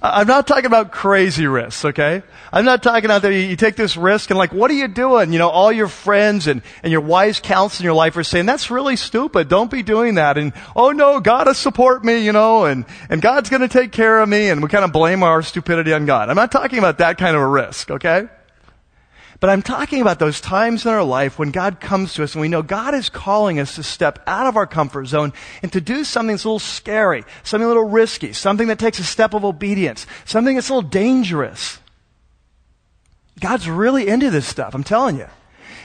I'm 0.00 0.28
not 0.28 0.46
talking 0.46 0.66
about 0.66 0.92
crazy 0.92 1.48
risks, 1.48 1.84
okay? 1.84 2.22
I'm 2.52 2.64
not 2.64 2.84
talking 2.84 3.06
about 3.06 3.22
that 3.22 3.34
you 3.34 3.56
take 3.56 3.74
this 3.74 3.96
risk 3.96 4.30
and 4.30 4.38
like, 4.38 4.52
what 4.52 4.70
are 4.70 4.74
you 4.74 4.86
doing? 4.86 5.32
You 5.32 5.40
know, 5.40 5.48
all 5.48 5.72
your 5.72 5.88
friends 5.88 6.46
and, 6.46 6.62
and 6.84 6.92
your 6.92 7.00
wise 7.00 7.40
counsel 7.40 7.82
in 7.82 7.84
your 7.84 7.94
life 7.94 8.16
are 8.16 8.22
saying, 8.22 8.46
that's 8.46 8.70
really 8.70 8.94
stupid. 8.94 9.48
Don't 9.48 9.70
be 9.70 9.82
doing 9.82 10.14
that. 10.14 10.38
And, 10.38 10.52
oh 10.76 10.92
no, 10.92 11.18
God 11.18 11.48
will 11.48 11.54
support 11.54 12.04
me, 12.04 12.24
you 12.24 12.30
know, 12.30 12.66
and, 12.66 12.84
and 13.10 13.20
God's 13.20 13.50
gonna 13.50 13.66
take 13.66 13.90
care 13.90 14.20
of 14.20 14.28
me. 14.28 14.48
And 14.48 14.62
we 14.62 14.68
kind 14.68 14.84
of 14.84 14.92
blame 14.92 15.24
our 15.24 15.42
stupidity 15.42 15.92
on 15.92 16.06
God. 16.06 16.30
I'm 16.30 16.36
not 16.36 16.52
talking 16.52 16.78
about 16.78 16.98
that 16.98 17.18
kind 17.18 17.34
of 17.34 17.42
a 17.42 17.48
risk, 17.48 17.90
okay? 17.90 18.28
But 19.42 19.50
I'm 19.50 19.62
talking 19.62 20.00
about 20.00 20.20
those 20.20 20.40
times 20.40 20.86
in 20.86 20.92
our 20.92 21.02
life 21.02 21.36
when 21.36 21.50
God 21.50 21.80
comes 21.80 22.14
to 22.14 22.22
us 22.22 22.36
and 22.36 22.40
we 22.40 22.46
know 22.46 22.62
God 22.62 22.94
is 22.94 23.08
calling 23.08 23.58
us 23.58 23.74
to 23.74 23.82
step 23.82 24.20
out 24.24 24.46
of 24.46 24.56
our 24.56 24.68
comfort 24.68 25.06
zone 25.06 25.32
and 25.64 25.72
to 25.72 25.80
do 25.80 26.04
something 26.04 26.36
that's 26.36 26.44
a 26.44 26.48
little 26.48 26.60
scary, 26.60 27.24
something 27.42 27.64
a 27.64 27.68
little 27.68 27.88
risky, 27.88 28.34
something 28.34 28.68
that 28.68 28.78
takes 28.78 29.00
a 29.00 29.04
step 29.04 29.34
of 29.34 29.44
obedience, 29.44 30.06
something 30.26 30.54
that's 30.54 30.68
a 30.68 30.74
little 30.74 30.88
dangerous. 30.88 31.80
God's 33.40 33.68
really 33.68 34.06
into 34.06 34.30
this 34.30 34.46
stuff, 34.46 34.76
I'm 34.76 34.84
telling 34.84 35.18
you. 35.18 35.26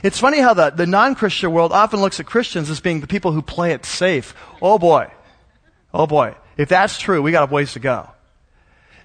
It's 0.03 0.19
funny 0.19 0.39
how 0.39 0.53
the, 0.53 0.69
the 0.69 0.85
non-Christian 0.85 1.51
world 1.51 1.71
often 1.71 1.99
looks 1.99 2.19
at 2.19 2.27
Christians 2.27 2.69
as 2.69 2.79
being 2.79 3.01
the 3.01 3.07
people 3.07 3.31
who 3.31 3.41
play 3.41 3.71
it 3.71 3.87
safe. 3.87 4.35
Oh 4.61 4.77
boy. 4.77 5.11
Oh 5.91 6.05
boy. 6.05 6.35
If 6.57 6.69
that's 6.69 6.99
true, 6.99 7.23
we 7.23 7.31
got 7.31 7.49
a 7.49 7.51
ways 7.51 7.73
to 7.73 7.79
go. 7.79 8.07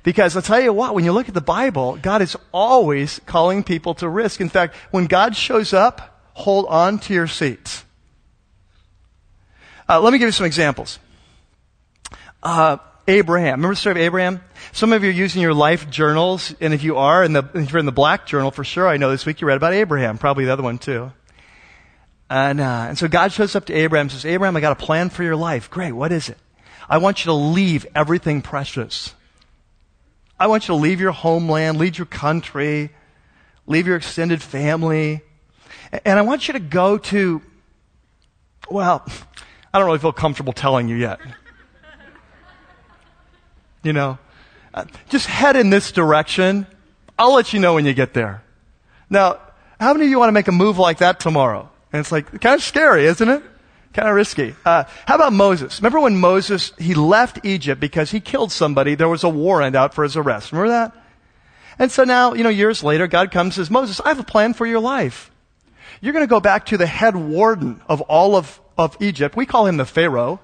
Because 0.02 0.34
I'll 0.34 0.42
tell 0.42 0.60
you 0.60 0.72
what, 0.72 0.94
when 0.94 1.04
you 1.04 1.12
look 1.12 1.28
at 1.28 1.34
the 1.34 1.40
Bible, 1.40 1.98
God 2.00 2.22
is 2.22 2.36
always 2.52 3.20
calling 3.26 3.62
people 3.62 3.94
to 3.94 4.08
risk. 4.08 4.40
In 4.40 4.48
fact, 4.48 4.74
when 4.90 5.06
God 5.06 5.36
shows 5.36 5.72
up, 5.72 6.24
hold 6.34 6.66
on 6.66 6.98
to 7.00 7.14
your 7.14 7.28
seats. 7.28 7.84
Uh, 9.88 10.00
let 10.00 10.12
me 10.12 10.18
give 10.18 10.26
you 10.26 10.32
some 10.32 10.46
examples. 10.46 10.98
Uh, 12.42 12.78
Abraham. 13.08 13.60
Remember 13.60 13.74
the 13.74 13.80
story 13.80 13.92
of 13.92 13.98
Abraham? 13.98 14.40
Some 14.72 14.92
of 14.92 15.02
you 15.02 15.10
are 15.10 15.12
using 15.12 15.42
your 15.42 15.54
life 15.54 15.90
journals, 15.90 16.54
and 16.60 16.72
if 16.72 16.82
you 16.82 16.96
are, 16.96 17.24
in 17.24 17.32
the, 17.32 17.48
if 17.54 17.72
you're 17.72 17.80
in 17.80 17.86
the 17.86 17.92
black 17.92 18.26
journal, 18.26 18.50
for 18.50 18.64
sure, 18.64 18.86
I 18.88 18.96
know 18.96 19.10
this 19.10 19.26
week 19.26 19.40
you 19.40 19.46
read 19.46 19.56
about 19.56 19.74
Abraham, 19.74 20.18
probably 20.18 20.44
the 20.44 20.52
other 20.52 20.62
one 20.62 20.78
too. 20.78 21.12
And, 22.30 22.60
uh, 22.60 22.86
and 22.88 22.98
so 22.98 23.08
God 23.08 23.32
shows 23.32 23.54
up 23.54 23.66
to 23.66 23.74
Abraham 23.74 24.04
and 24.04 24.12
says, 24.12 24.24
Abraham, 24.24 24.56
I 24.56 24.60
got 24.60 24.72
a 24.72 24.84
plan 24.84 25.10
for 25.10 25.22
your 25.22 25.36
life. 25.36 25.70
Great, 25.70 25.92
what 25.92 26.12
is 26.12 26.28
it? 26.28 26.38
I 26.88 26.98
want 26.98 27.24
you 27.24 27.30
to 27.30 27.34
leave 27.34 27.86
everything 27.94 28.40
precious. 28.40 29.14
I 30.42 30.48
want 30.48 30.64
you 30.64 30.74
to 30.74 30.80
leave 30.80 31.00
your 31.00 31.12
homeland, 31.12 31.78
leave 31.78 31.96
your 31.96 32.06
country, 32.06 32.90
leave 33.68 33.86
your 33.86 33.94
extended 33.94 34.42
family. 34.42 35.20
And 36.04 36.18
I 36.18 36.22
want 36.22 36.48
you 36.48 36.54
to 36.54 36.58
go 36.58 36.98
to, 36.98 37.40
well, 38.68 39.06
I 39.72 39.78
don't 39.78 39.86
really 39.86 40.00
feel 40.00 40.12
comfortable 40.12 40.52
telling 40.52 40.88
you 40.88 40.96
yet. 40.96 41.20
You 43.84 43.92
know, 43.92 44.18
uh, 44.72 44.84
just 45.08 45.26
head 45.26 45.56
in 45.56 45.70
this 45.70 45.90
direction. 45.90 46.68
I'll 47.18 47.34
let 47.34 47.52
you 47.52 47.58
know 47.58 47.74
when 47.74 47.84
you 47.84 47.92
get 47.92 48.14
there. 48.14 48.44
Now, 49.10 49.40
how 49.80 49.92
many 49.92 50.04
of 50.04 50.10
you 50.10 50.20
want 50.20 50.28
to 50.28 50.32
make 50.32 50.46
a 50.46 50.52
move 50.52 50.78
like 50.78 50.98
that 50.98 51.18
tomorrow? 51.18 51.68
And 51.92 51.98
it's 51.98 52.12
like, 52.12 52.40
kind 52.40 52.54
of 52.54 52.62
scary, 52.62 53.06
isn't 53.06 53.28
it? 53.28 53.42
Kind 53.92 54.08
of 54.08 54.14
risky. 54.14 54.54
Uh, 54.64 54.84
how 55.06 55.16
about 55.16 55.32
Moses? 55.32 55.80
Remember 55.80 56.00
when 56.00 56.18
Moses, 56.18 56.72
he 56.78 56.94
left 56.94 57.40
Egypt 57.44 57.80
because 57.80 58.10
he 58.10 58.20
killed 58.20 58.50
somebody. 58.50 58.94
There 58.94 59.08
was 59.08 59.22
a 59.22 59.28
warrant 59.28 59.76
out 59.76 59.92
for 59.92 60.02
his 60.02 60.16
arrest. 60.16 60.52
Remember 60.52 60.70
that? 60.70 60.94
And 61.78 61.90
so 61.90 62.04
now, 62.04 62.32
you 62.32 62.42
know, 62.42 62.48
years 62.48 62.82
later, 62.82 63.06
God 63.06 63.30
comes 63.30 63.58
and 63.58 63.66
says, 63.66 63.70
Moses, 63.70 64.00
I 64.00 64.08
have 64.08 64.18
a 64.18 64.24
plan 64.24 64.54
for 64.54 64.66
your 64.66 64.80
life. 64.80 65.30
You're 66.00 66.12
going 66.12 66.24
to 66.24 66.30
go 66.30 66.40
back 66.40 66.66
to 66.66 66.78
the 66.78 66.86
head 66.86 67.16
warden 67.16 67.82
of 67.88 68.00
all 68.02 68.34
of, 68.34 68.60
of 68.78 68.96
Egypt. 69.00 69.36
We 69.36 69.46
call 69.46 69.66
him 69.66 69.76
the 69.76 69.84
Pharaoh. 69.84 70.40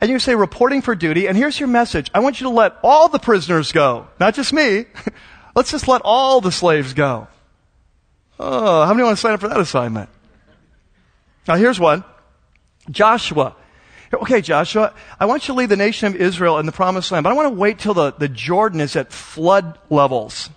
And 0.00 0.10
you 0.10 0.18
say, 0.18 0.34
reporting 0.34 0.82
for 0.82 0.94
duty. 0.94 1.28
And 1.28 1.36
here's 1.36 1.58
your 1.58 1.68
message. 1.68 2.10
I 2.14 2.20
want 2.20 2.40
you 2.40 2.44
to 2.44 2.52
let 2.52 2.76
all 2.82 3.08
the 3.08 3.18
prisoners 3.18 3.70
go. 3.72 4.08
Not 4.18 4.34
just 4.34 4.52
me. 4.52 4.86
Let's 5.56 5.70
just 5.70 5.88
let 5.88 6.02
all 6.04 6.40
the 6.40 6.50
slaves 6.50 6.94
go. 6.94 7.28
Oh, 8.38 8.84
how 8.84 8.92
many 8.92 9.04
want 9.04 9.16
to 9.16 9.20
sign 9.20 9.34
up 9.34 9.40
for 9.40 9.48
that 9.48 9.60
assignment? 9.60 10.10
Now 11.46 11.56
here's 11.56 11.78
one. 11.78 12.02
Joshua. 12.90 13.56
Okay, 14.12 14.40
Joshua, 14.40 14.94
I 15.18 15.26
want 15.26 15.48
you 15.48 15.54
to 15.54 15.58
lead 15.58 15.70
the 15.70 15.76
nation 15.76 16.06
of 16.06 16.14
Israel 16.14 16.58
in 16.58 16.66
the 16.66 16.72
promised 16.72 17.10
land, 17.10 17.24
but 17.24 17.30
I 17.30 17.34
want 17.34 17.52
to 17.52 17.58
wait 17.58 17.80
till 17.80 17.94
the, 17.94 18.12
the 18.12 18.28
Jordan 18.28 18.80
is 18.80 18.94
at 18.94 19.12
flood 19.12 19.78
levels. 19.90 20.50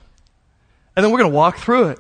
And 0.96 1.04
then 1.04 1.12
we're 1.12 1.20
going 1.20 1.32
to 1.32 1.36
walk 1.36 1.58
through 1.58 1.90
it. 1.90 2.00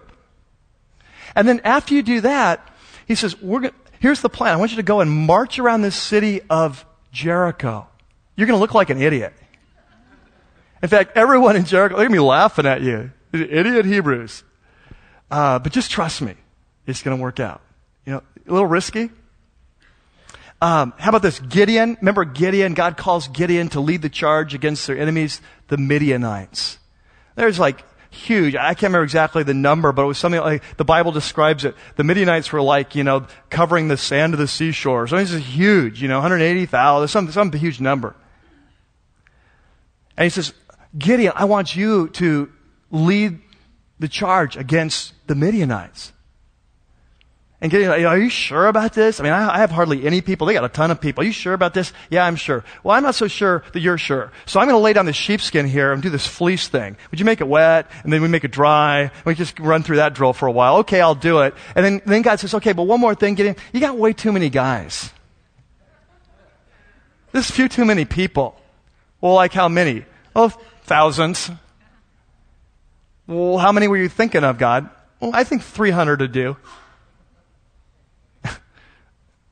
And 1.36 1.48
then 1.48 1.62
after 1.64 1.96
you 1.96 2.04
do 2.04 2.22
that, 2.22 2.68
he 3.08 3.16
says, 3.16 3.40
we're 3.42 3.62
going 3.62 3.74
here's 4.00 4.22
the 4.22 4.30
plan. 4.30 4.54
I 4.54 4.58
want 4.58 4.72
you 4.72 4.78
to 4.78 4.84
go 4.84 5.02
and 5.02 5.10
march 5.10 5.60
around 5.60 5.82
this 5.82 5.96
city 5.96 6.42
of 6.50 6.86
Jericho. 7.12 7.88
You're 8.36 8.48
going 8.48 8.58
to 8.58 8.62
look 8.62 8.74
like 8.74 8.90
an 8.90 9.02
idiot. 9.02 9.34
In 10.82 10.90
fact, 10.90 11.18
everyone 11.18 11.56
in 11.56 11.66
Jericho, 11.66 11.96
they're 11.96 12.08
going 12.08 12.18
to 12.18 12.22
be 12.22 12.28
laughing 12.28 12.66
at 12.66 12.82
you. 12.82 13.12
Idiot 13.34 13.86
Hebrews. 13.86 14.44
Uh, 15.30 15.60
but 15.60 15.72
just 15.72 15.92
trust 15.92 16.22
me. 16.22 16.36
It's 16.86 17.02
going 17.02 17.18
to 17.18 17.22
work 17.22 17.40
out. 17.40 17.62
You 18.06 18.14
know, 18.14 18.24
a 18.48 18.52
little 18.52 18.68
risky, 18.68 19.10
um, 20.62 20.94
how 20.98 21.10
about 21.10 21.22
this? 21.22 21.40
Gideon. 21.40 21.98
Remember 22.00 22.26
Gideon? 22.26 22.74
God 22.74 22.98
calls 22.98 23.28
Gideon 23.28 23.70
to 23.70 23.80
lead 23.80 24.02
the 24.02 24.10
charge 24.10 24.54
against 24.54 24.88
their 24.88 24.98
enemies, 24.98 25.40
the 25.68 25.78
Midianites. 25.78 26.80
There's 27.36 27.60
like 27.60 27.84
huge. 28.10 28.56
I 28.56 28.74
can't 28.74 28.90
remember 28.90 29.04
exactly 29.04 29.44
the 29.44 29.54
number, 29.54 29.92
but 29.92 30.04
it 30.04 30.08
was 30.08 30.18
something 30.18 30.42
like 30.42 30.64
the 30.78 30.86
Bible 30.86 31.12
describes 31.12 31.64
it. 31.64 31.76
The 31.96 32.04
Midianites 32.04 32.52
were 32.52 32.62
like, 32.62 32.96
you 32.96 33.04
know, 33.04 33.28
covering 33.50 33.88
the 33.88 33.98
sand 33.98 34.34
of 34.34 34.40
the 34.40 34.48
seashore. 34.48 35.08
So 35.08 35.18
this 35.18 35.32
is 35.32 35.44
huge, 35.44 36.02
you 36.02 36.08
know, 36.08 36.18
180,000, 36.18 37.08
some, 37.08 37.32
some 37.32 37.52
huge 37.52 37.80
number. 37.80 38.16
And 40.18 40.24
he 40.24 40.30
says, 40.32 40.54
Gideon, 40.98 41.34
I 41.36 41.46
want 41.46 41.76
you 41.76 42.08
to 42.10 42.52
lead 42.90 43.40
the 44.00 44.08
charge 44.08 44.58
against 44.58 45.14
the 45.28 45.36
Midianites. 45.36 46.14
And 47.60 47.72
Gideon, 47.72 48.06
are 48.06 48.18
you 48.20 48.30
sure 48.30 48.68
about 48.68 48.94
this? 48.94 49.20
I 49.20 49.24
mean, 49.24 49.34
I, 49.34 49.56
I, 49.56 49.58
have 49.58 49.72
hardly 49.72 50.06
any 50.06 50.22
people. 50.22 50.46
They 50.46 50.54
got 50.54 50.64
a 50.64 50.70
ton 50.70 50.92
of 50.92 51.02
people. 51.02 51.24
Are 51.24 51.26
you 51.26 51.32
sure 51.32 51.54
about 51.54 51.74
this? 51.74 51.92
Yeah, 52.12 52.24
I'm 52.24 52.36
sure. 52.36 52.64
Well, 52.84 52.96
I'm 52.96 53.02
not 53.02 53.16
so 53.16 53.28
sure 53.28 53.64
that 53.74 53.80
you're 53.80 53.98
sure. 53.98 54.32
So 54.46 54.60
I'm 54.60 54.68
going 54.68 54.78
to 54.78 54.84
lay 54.84 54.94
down 54.94 55.08
this 55.08 55.16
sheepskin 55.16 55.66
here 55.66 55.92
and 55.92 56.04
do 56.04 56.12
this 56.12 56.28
fleece 56.28 56.68
thing. 56.68 56.98
Would 57.10 57.20
you 57.20 57.26
make 57.26 57.42
it 57.42 57.48
wet? 57.48 57.90
And 58.04 58.14
then 58.14 58.22
we 58.22 58.28
make 58.28 58.44
it 58.44 58.52
dry. 58.52 59.10
We 59.26 59.34
just 59.34 59.60
run 59.60 59.82
through 59.82 59.96
that 59.96 60.14
drill 60.14 60.34
for 60.34 60.48
a 60.48 60.52
while. 60.52 60.78
Okay, 60.78 61.02
I'll 61.02 61.16
do 61.16 61.40
it. 61.40 61.56
And 61.74 61.84
then, 61.84 62.02
then 62.06 62.22
God 62.22 62.40
says, 62.40 62.54
okay, 62.54 62.74
but 62.74 62.84
one 62.84 63.00
more 63.00 63.16
thing, 63.16 63.34
Gideon. 63.34 63.56
You 63.74 63.80
got 63.80 63.98
way 63.98 64.14
too 64.14 64.32
many 64.32 64.52
guys. 64.52 65.12
There's 67.32 67.50
few 67.50 67.68
too 67.68 67.86
many 67.86 68.06
people. 68.06 68.60
Well, 69.20 69.34
like 69.34 69.54
how 69.54 69.68
many? 69.68 70.06
Oh, 70.36 70.50
thousands. 70.84 71.50
Well, 73.26 73.58
how 73.58 73.72
many 73.72 73.88
were 73.88 73.98
you 73.98 74.10
thinking 74.10 74.44
of, 74.44 74.60
God? 74.60 74.92
Well, 75.20 75.32
I 75.34 75.44
think 75.44 75.64
300 75.64 76.20
to 76.20 76.28
do. 76.28 76.58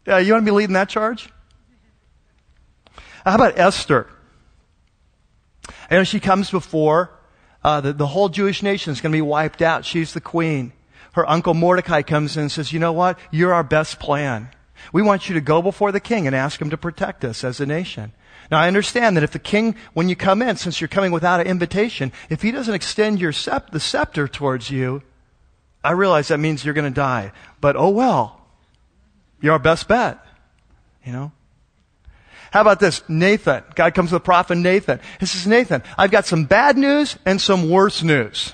Yeah, 0.06 0.20
you 0.20 0.34
want 0.34 0.46
to 0.46 0.52
be 0.52 0.56
leading 0.56 0.74
that 0.74 0.90
charge? 0.90 1.30
How 3.26 3.36
about 3.36 3.58
Esther? 3.58 4.08
You 5.90 5.98
know, 5.98 6.04
she 6.04 6.20
comes 6.20 6.52
before 6.52 7.12
uh, 7.64 7.82
the, 7.82 7.94
the 7.94 8.08
whole 8.08 8.30
Jewish 8.30 8.62
nation 8.62 8.94
is 8.94 9.02
going 9.02 9.12
to 9.12 9.16
be 9.18 9.22
wiped 9.22 9.62
out. 9.62 9.84
She's 9.86 10.14
the 10.14 10.22
queen. 10.22 10.74
Her 11.14 11.28
uncle 11.28 11.54
Mordecai 11.54 12.04
comes 12.04 12.38
in 12.38 12.44
and 12.44 12.52
says, 12.52 12.72
you 12.72 12.80
know 12.80 12.94
what? 12.94 13.18
You're 13.32 13.54
our 13.54 13.64
best 13.64 14.00
plan. 14.00 14.50
We 14.94 15.02
want 15.02 15.28
you 15.28 15.36
to 15.36 15.42
go 15.42 15.62
before 15.62 15.92
the 15.92 16.00
king 16.00 16.28
and 16.28 16.36
ask 16.36 16.62
him 16.62 16.70
to 16.70 16.78
protect 16.78 17.26
us 17.26 17.44
as 17.44 17.60
a 17.60 17.66
nation. 17.66 18.12
Now 18.52 18.60
I 18.60 18.68
understand 18.68 19.18
that 19.18 19.24
if 19.24 19.32
the 19.32 19.40
king, 19.40 19.76
when 19.94 20.10
you 20.10 20.16
come 20.16 20.42
in, 20.42 20.58
since 20.58 20.80
you're 20.80 20.88
coming 20.88 21.12
without 21.12 21.40
an 21.40 21.48
invitation, 21.48 22.12
if 22.30 22.44
he 22.44 22.52
doesn't 22.52 22.74
extend 22.74 23.20
your 23.20 23.32
the 23.32 23.80
scepter 23.80 24.28
towards 24.28 24.70
you, 24.70 25.02
I 25.84 25.92
realize 25.92 26.28
that 26.28 26.40
means 26.40 26.64
you're 26.64 26.74
going 26.76 26.92
to 26.92 26.96
die. 26.96 27.32
But 27.62 27.76
oh 27.76 27.90
well. 27.90 28.45
You're 29.46 29.54
our 29.54 29.60
best 29.60 29.88
bet. 29.88 30.26
You 31.06 31.14
know? 31.14 31.32
How 32.50 32.62
about 32.62 32.80
this? 32.80 33.08
Nathan. 33.08 33.64
God 33.76 33.94
comes 33.94 34.10
to 34.10 34.16
the 34.16 34.20
prophet 34.20 34.56
Nathan. 34.56 35.00
He 35.20 35.28
says, 35.28 35.46
Nathan, 35.46 35.84
I've 36.00 36.10
got 36.10 36.26
some 36.26 36.46
bad 36.46 36.80
news 36.80 37.16
and 37.28 37.40
some 37.40 37.70
worse 37.70 38.02
news. 38.02 38.54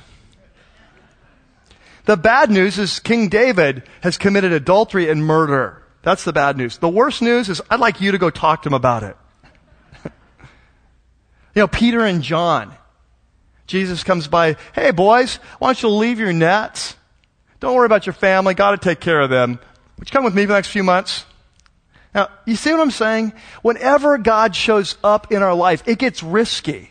The 2.03 2.17
bad 2.17 2.51
news 2.51 2.77
is 2.77 2.99
King 2.99 3.29
David 3.29 3.83
has 4.01 4.17
committed 4.17 4.51
adultery 4.51 5.09
and 5.09 5.25
murder. 5.25 5.81
That's 6.01 6.25
the 6.25 6.33
bad 6.33 6.57
news. 6.57 6.77
The 6.79 6.89
worst 6.89 7.21
news 7.21 7.47
is 7.47 7.61
I'd 7.69 7.79
like 7.79 8.01
you 8.01 8.11
to 8.11 8.17
go 8.17 8.29
talk 8.29 8.63
to 8.63 8.67
him 8.67 8.73
about 8.73 9.03
it. 9.03 9.15
you 10.03 10.11
know, 11.55 11.69
Peter 11.69 12.03
and 12.03 12.21
John. 12.21 12.75
Jesus 13.65 14.03
comes 14.03 14.27
by, 14.27 14.57
hey 14.75 14.91
boys, 14.91 15.35
why 15.59 15.69
don't 15.69 15.81
you 15.83 15.87
leave 15.87 16.19
your 16.19 16.33
nets? 16.33 16.97
Don't 17.61 17.75
worry 17.75 17.85
about 17.85 18.05
your 18.05 18.13
family. 18.13 18.55
Will 18.59 18.77
take 18.77 18.99
care 18.99 19.21
of 19.21 19.29
them. 19.29 19.57
Would 20.01 20.09
you 20.09 20.13
come 20.13 20.23
with 20.23 20.33
me 20.33 20.41
for 20.41 20.47
the 20.47 20.53
next 20.55 20.69
few 20.69 20.83
months? 20.83 21.25
Now, 22.15 22.29
you 22.47 22.55
see 22.55 22.71
what 22.71 22.79
I'm 22.79 22.89
saying? 22.89 23.33
Whenever 23.61 24.17
God 24.17 24.55
shows 24.55 24.97
up 25.03 25.31
in 25.31 25.43
our 25.43 25.53
life, 25.53 25.83
it 25.85 25.99
gets 25.99 26.23
risky. 26.23 26.89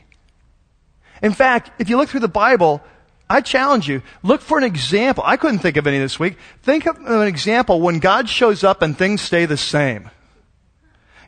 In 1.21 1.33
fact, 1.33 1.73
if 1.81 1.89
you 1.91 1.97
look 1.97 2.09
through 2.09 2.21
the 2.21 2.29
Bible, 2.29 2.81
I 3.29 3.41
challenge 3.41 3.89
you, 3.89 4.03
look 4.23 4.41
for 4.41 4.59
an 4.59 4.65
example. 4.65 5.25
I 5.27 5.37
couldn't 5.37 5.59
think 5.59 5.77
of 5.77 5.89
any 5.89 5.99
this 5.99 6.21
week. 6.21 6.39
Think 6.63 6.87
of 6.87 6.99
an 6.99 7.27
example 7.27 7.81
when 7.81 7.99
God 7.99 8.29
shows 8.29 8.63
up 8.63 8.81
and 8.81 8.97
things 8.97 9.21
stay 9.21 9.45
the 9.45 9.57
same. 9.57 10.09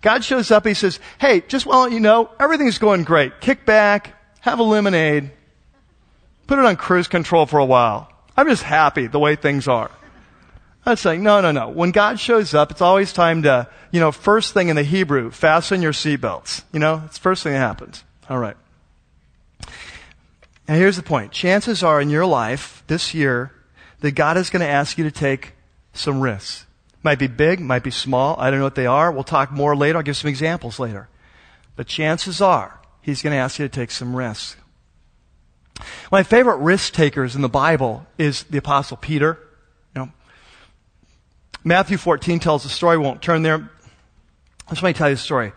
God 0.03 0.23
shows 0.23 0.53
up, 0.53 0.65
He 0.65 0.75
says, 0.75 1.01
hey, 1.19 1.41
just 1.49 1.67
want 1.67 1.93
you 1.93 1.99
know, 1.99 2.31
everything's 2.39 2.79
going 2.79 3.03
great. 3.03 3.41
Kick 3.41 3.67
back, 3.67 4.15
have 4.39 4.61
a 4.61 4.63
lemonade, 4.63 5.33
put 6.47 6.61
it 6.61 6.65
on 6.65 6.77
cruise 6.77 7.09
control 7.09 7.47
for 7.47 7.59
a 7.59 7.65
while. 7.65 8.09
I'm 8.37 8.49
just 8.49 8.63
happy 8.63 9.09
the 9.09 9.19
way 9.19 9.35
things 9.35 9.67
are. 9.67 9.91
I'm 10.85 10.97
saying, 10.97 11.23
no, 11.23 11.41
no, 11.41 11.53
no. 11.53 11.69
When 11.69 11.93
God 11.93 12.19
shows 12.19 12.55
up, 12.55 12.71
it's 12.73 12.81
always 12.81 13.13
time 13.13 13.43
to, 13.45 13.69
you 13.93 14.01
know, 14.01 14.11
first 14.11 14.53
thing 14.53 14.69
in 14.69 14.77
the 14.77 14.83
Hebrew, 14.83 15.31
fasten 15.31 15.81
your 15.81 15.93
seatbelts. 15.93 16.65
You 16.73 16.81
know, 16.81 17.03
it's 17.07 17.19
the 17.19 17.23
first 17.23 17.45
thing 17.45 17.53
that 17.53 17.59
happens. 17.59 18.03
All 18.29 18.39
right. 18.39 18.57
Now 20.69 20.75
here's 20.75 20.97
the 20.97 21.03
point. 21.03 21.33
Chances 21.33 21.83
are 21.83 22.01
in 22.01 22.11
your 22.11 22.27
life 22.27 22.83
this 22.89 23.15
year 23.15 23.53
that 24.01 24.13
God 24.13 24.37
is 24.37 24.51
going 24.51 24.61
to 24.61 24.69
ask 24.69 24.99
you 24.99 25.05
to 25.05 25.11
take 25.11 25.53
some 25.93 26.21
risks. 26.21 26.67
Might 27.05 27.19
be 27.19 27.27
big, 27.27 27.61
might 27.61 27.83
be 27.83 27.91
small. 27.91 28.37
I 28.39 28.51
don't 28.51 28.59
know 28.59 28.67
what 28.67 28.75
they 28.75 28.87
are. 28.87 29.11
We'll 29.11 29.25
talk 29.25 29.51
more 29.51 29.77
later. 29.77 29.99
I'll 29.99 30.05
give 30.05 30.17
some 30.17 30.29
examples 30.29 30.79
later. 30.79 31.09
But 31.77 31.87
chances 31.87 32.41
are 32.41 32.81
he's 33.01 33.23
going 33.23 33.33
to 33.35 33.39
ask 33.39 33.59
you 33.59 33.67
to 33.67 33.75
take 33.75 33.91
some 33.91 34.15
risks. 34.15 34.57
My 36.11 36.23
favorite 36.23 36.59
risk 36.59 36.93
takers 36.93 37.35
in 37.35 37.43
the 37.43 37.49
Bible 37.49 38.07
is 38.19 38.45
the 38.45 38.59
apostle 38.59 38.97
Peter. 38.97 39.39
Matthew 41.65 41.97
14 41.97 42.41
tells 42.41 42.63
the 42.63 42.69
story. 42.69 42.99
We 42.99 43.05
won't 43.05 43.23
turn 43.23 43.43
there. 43.43 43.71
Let 44.71 44.83
me 44.83 44.93
tell 44.93 45.09
you 45.09 45.17
the 45.17 45.21
story 45.21 45.53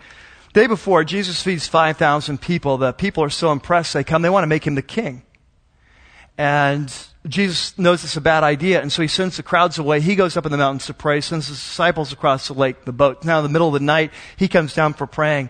day 0.55 0.67
before, 0.67 1.03
Jesus 1.03 1.43
feeds 1.43 1.67
5,000 1.67 2.39
people. 2.39 2.77
The 2.77 2.93
people 2.93 3.23
are 3.23 3.29
so 3.29 3.51
impressed, 3.51 3.93
they 3.93 4.05
come, 4.05 4.23
they 4.23 4.29
want 4.29 4.43
to 4.43 4.47
make 4.47 4.65
him 4.65 4.73
the 4.73 4.81
king. 4.81 5.21
And 6.37 6.91
Jesus 7.27 7.77
knows 7.77 8.03
it's 8.03 8.17
a 8.17 8.21
bad 8.21 8.43
idea, 8.43 8.81
and 8.81 8.91
so 8.91 9.01
he 9.01 9.07
sends 9.07 9.37
the 9.37 9.43
crowds 9.43 9.77
away. 9.77 9.99
He 9.99 10.15
goes 10.15 10.37
up 10.37 10.45
in 10.45 10.51
the 10.51 10.57
mountains 10.57 10.85
to 10.87 10.93
pray, 10.93 11.21
sends 11.21 11.47
his 11.47 11.57
disciples 11.57 12.13
across 12.13 12.47
the 12.47 12.53
lake, 12.53 12.85
the 12.85 12.93
boat. 12.93 13.23
Now, 13.23 13.37
in 13.39 13.43
the 13.43 13.49
middle 13.49 13.67
of 13.67 13.73
the 13.73 13.79
night, 13.81 14.11
he 14.37 14.47
comes 14.47 14.73
down 14.73 14.93
for 14.93 15.05
praying. 15.05 15.49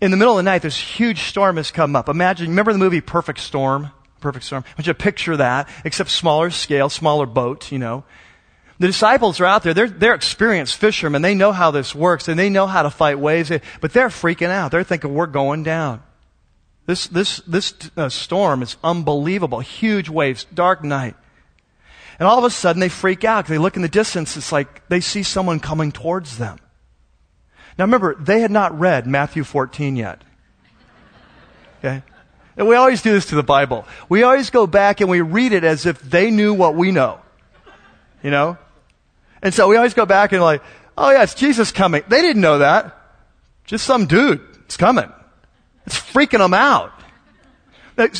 In 0.00 0.10
the 0.10 0.16
middle 0.16 0.34
of 0.34 0.38
the 0.38 0.50
night, 0.50 0.62
this 0.62 0.76
huge 0.76 1.22
storm 1.22 1.58
has 1.58 1.70
come 1.70 1.94
up. 1.94 2.08
Imagine, 2.08 2.48
remember 2.48 2.72
the 2.72 2.78
movie 2.78 3.02
Perfect 3.02 3.40
Storm? 3.40 3.90
Perfect 4.20 4.44
Storm? 4.46 4.64
I 4.66 4.70
want 4.72 4.86
you 4.86 4.92
to 4.92 4.94
picture 4.94 5.36
that, 5.36 5.68
except 5.84 6.10
smaller 6.10 6.50
scale, 6.50 6.88
smaller 6.88 7.26
boat, 7.26 7.70
you 7.70 7.78
know. 7.78 8.04
The 8.78 8.86
disciples 8.86 9.40
are 9.40 9.46
out 9.46 9.62
there. 9.62 9.72
They're, 9.72 9.88
they're 9.88 10.14
experienced 10.14 10.76
fishermen. 10.76 11.22
They 11.22 11.34
know 11.34 11.52
how 11.52 11.70
this 11.70 11.94
works 11.94 12.28
and 12.28 12.38
they 12.38 12.50
know 12.50 12.66
how 12.66 12.82
to 12.82 12.90
fight 12.90 13.18
waves, 13.18 13.50
but 13.80 13.92
they're 13.92 14.08
freaking 14.08 14.48
out. 14.48 14.70
They're 14.70 14.84
thinking, 14.84 15.14
we're 15.14 15.26
going 15.26 15.62
down. 15.62 16.02
This, 16.84 17.06
this, 17.08 17.38
this 17.46 17.74
uh, 17.96 18.08
storm 18.08 18.62
is 18.62 18.76
unbelievable. 18.84 19.60
Huge 19.60 20.08
waves, 20.08 20.44
dark 20.52 20.84
night. 20.84 21.16
And 22.18 22.28
all 22.28 22.38
of 22.38 22.44
a 22.44 22.50
sudden 22.50 22.80
they 22.80 22.88
freak 22.88 23.24
out. 23.24 23.46
They 23.46 23.58
look 23.58 23.76
in 23.76 23.82
the 23.82 23.88
distance. 23.88 24.36
It's 24.36 24.52
like 24.52 24.88
they 24.88 25.00
see 25.00 25.22
someone 25.22 25.58
coming 25.58 25.90
towards 25.90 26.38
them. 26.38 26.58
Now 27.78 27.84
remember, 27.84 28.14
they 28.14 28.40
had 28.40 28.50
not 28.50 28.78
read 28.78 29.06
Matthew 29.06 29.42
14 29.42 29.96
yet. 29.96 30.22
Okay? 31.78 32.02
And 32.56 32.68
we 32.68 32.74
always 32.74 33.02
do 33.02 33.12
this 33.12 33.26
to 33.26 33.34
the 33.34 33.42
Bible. 33.42 33.84
We 34.08 34.22
always 34.22 34.50
go 34.50 34.66
back 34.66 35.00
and 35.00 35.10
we 35.10 35.20
read 35.20 35.52
it 35.52 35.64
as 35.64 35.84
if 35.86 36.00
they 36.00 36.30
knew 36.30 36.54
what 36.54 36.74
we 36.74 36.90
know. 36.90 37.20
You 38.22 38.30
know? 38.30 38.58
And 39.46 39.54
so 39.54 39.68
we 39.68 39.76
always 39.76 39.94
go 39.94 40.06
back 40.06 40.32
and 40.32 40.42
like, 40.42 40.60
oh 40.98 41.08
yeah, 41.08 41.22
it's 41.22 41.34
Jesus 41.34 41.70
coming. 41.70 42.02
They 42.08 42.20
didn't 42.20 42.42
know 42.42 42.58
that. 42.58 43.00
Just 43.64 43.84
some 43.84 44.06
dude. 44.06 44.40
It's 44.64 44.76
coming. 44.76 45.08
It's 45.86 45.96
freaking 45.96 46.40
them 46.40 46.52
out. 46.52 46.92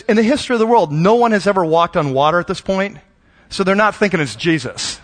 In 0.06 0.14
the 0.14 0.22
history 0.22 0.54
of 0.54 0.60
the 0.60 0.68
world, 0.68 0.92
no 0.92 1.16
one 1.16 1.32
has 1.32 1.48
ever 1.48 1.64
walked 1.64 1.96
on 1.96 2.12
water 2.12 2.38
at 2.38 2.46
this 2.46 2.60
point, 2.60 2.98
so 3.48 3.64
they're 3.64 3.74
not 3.74 3.96
thinking 3.96 4.20
it's 4.20 4.36
Jesus. 4.36 5.00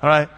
All 0.00 0.08
right? 0.08 0.28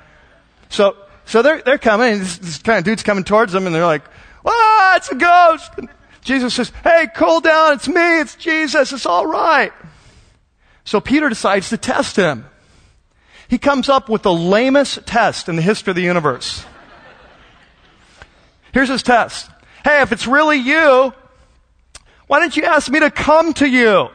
So, 0.71 0.97
so 1.27 1.43
they're, 1.43 1.61
they're 1.61 1.77
coming, 1.77 2.15
and 2.15 2.23
this, 2.23 2.39
this 2.39 2.59
kind 2.63 2.79
of 2.79 2.85
dude's 2.85 3.03
coming 3.03 3.23
towards 3.23 3.53
them, 3.53 3.67
and 3.67 3.75
they're 3.75 3.85
like, 3.85 4.05
ah, 4.47 4.97
it's 4.97 5.11
a 5.11 5.15
ghost. 5.15 5.73
And 5.77 5.91
Jesus 6.23 6.55
says, 6.55 6.73
hey, 6.83 7.07
cool 7.15 7.41
down, 7.41 7.75
it's 7.75 7.87
me, 7.87 8.21
it's 8.21 8.35
Jesus, 8.35 8.95
it's 8.95 9.05
all 9.05 9.27
right. 9.27 9.75
So 10.85 11.03
Peter 11.03 11.29
decides 11.29 11.69
to 11.69 11.77
test 11.77 12.17
him. 12.17 12.47
He 13.49 13.59
comes 13.59 13.89
up 13.89 14.09
with 14.09 14.23
the 14.23 14.33
lamest 14.33 15.07
test 15.07 15.49
in 15.49 15.57
the 15.57 15.63
history 15.63 15.93
of 15.93 15.97
the 15.97 16.03
universe. 16.03 16.65
Here's 18.73 18.89
his 18.89 19.03
test. 19.03 19.51
Hey, 19.85 20.03
if 20.03 20.13
it's 20.13 20.27
really 20.27 20.59
you, 20.59 21.15
why 22.27 22.41
don't 22.41 22.57
you 22.57 22.65
ask 22.65 22.91
me 22.91 23.01
to 23.01 23.11
come 23.11 23.55
to 23.55 23.69
you? 23.69 24.09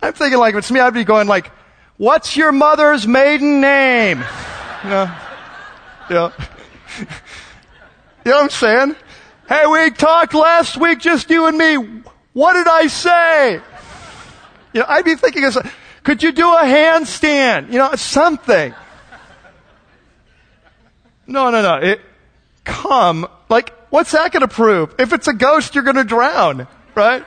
I'm 0.00 0.12
thinking 0.14 0.38
like, 0.38 0.54
if 0.54 0.58
it's 0.58 0.70
me, 0.70 0.80
I'd 0.80 0.94
be 0.94 1.04
going 1.04 1.28
like, 1.28 1.50
what's 1.96 2.36
your 2.36 2.50
mother's 2.50 3.06
maiden 3.06 3.60
name? 3.60 4.18
You 4.82 4.90
know? 4.90 5.16
Yeah. 6.10 6.32
You 6.98 8.30
know 8.30 8.36
what 8.36 8.42
I'm 8.42 8.50
saying? 8.50 8.96
Hey, 9.48 9.66
we 9.66 9.90
talked 9.90 10.34
last 10.34 10.76
week, 10.76 10.98
just 11.00 11.30
you 11.30 11.46
and 11.46 11.56
me. 11.56 12.02
What 12.32 12.54
did 12.54 12.66
I 12.66 12.86
say? 12.86 13.60
You 14.72 14.80
know, 14.80 14.86
I'd 14.88 15.04
be 15.04 15.14
thinking, 15.14 15.44
could 16.02 16.22
you 16.22 16.32
do 16.32 16.48
a 16.52 16.62
handstand? 16.62 17.72
You 17.72 17.78
know, 17.78 17.94
something. 17.94 18.74
No, 21.26 21.50
no, 21.50 21.62
no. 21.62 21.74
It, 21.76 22.00
come. 22.64 23.28
Like, 23.48 23.72
what's 23.90 24.12
that 24.12 24.32
going 24.32 24.40
to 24.40 24.48
prove? 24.48 24.94
If 24.98 25.12
it's 25.12 25.28
a 25.28 25.34
ghost, 25.34 25.74
you're 25.74 25.84
going 25.84 25.96
to 25.96 26.04
drown, 26.04 26.66
right? 26.94 27.24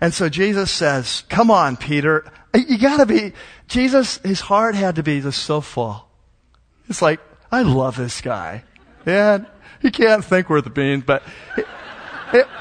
And 0.00 0.14
so 0.14 0.28
Jesus 0.28 0.70
says, 0.70 1.24
come 1.28 1.50
on, 1.50 1.76
Peter. 1.76 2.24
You 2.54 2.78
gotta 2.78 3.06
be, 3.06 3.32
Jesus, 3.68 4.18
his 4.18 4.40
heart 4.40 4.74
had 4.74 4.96
to 4.96 5.02
be 5.02 5.20
just 5.20 5.42
so 5.42 5.60
full. 5.60 6.08
It's 6.88 7.02
like, 7.02 7.20
I 7.52 7.62
love 7.62 7.96
this 7.96 8.20
guy. 8.20 8.64
And 9.04 9.46
he 9.82 9.90
can't 9.90 10.24
think 10.24 10.48
worth 10.48 10.66
a 10.66 10.70
bean, 10.70 11.00
but 11.00 11.22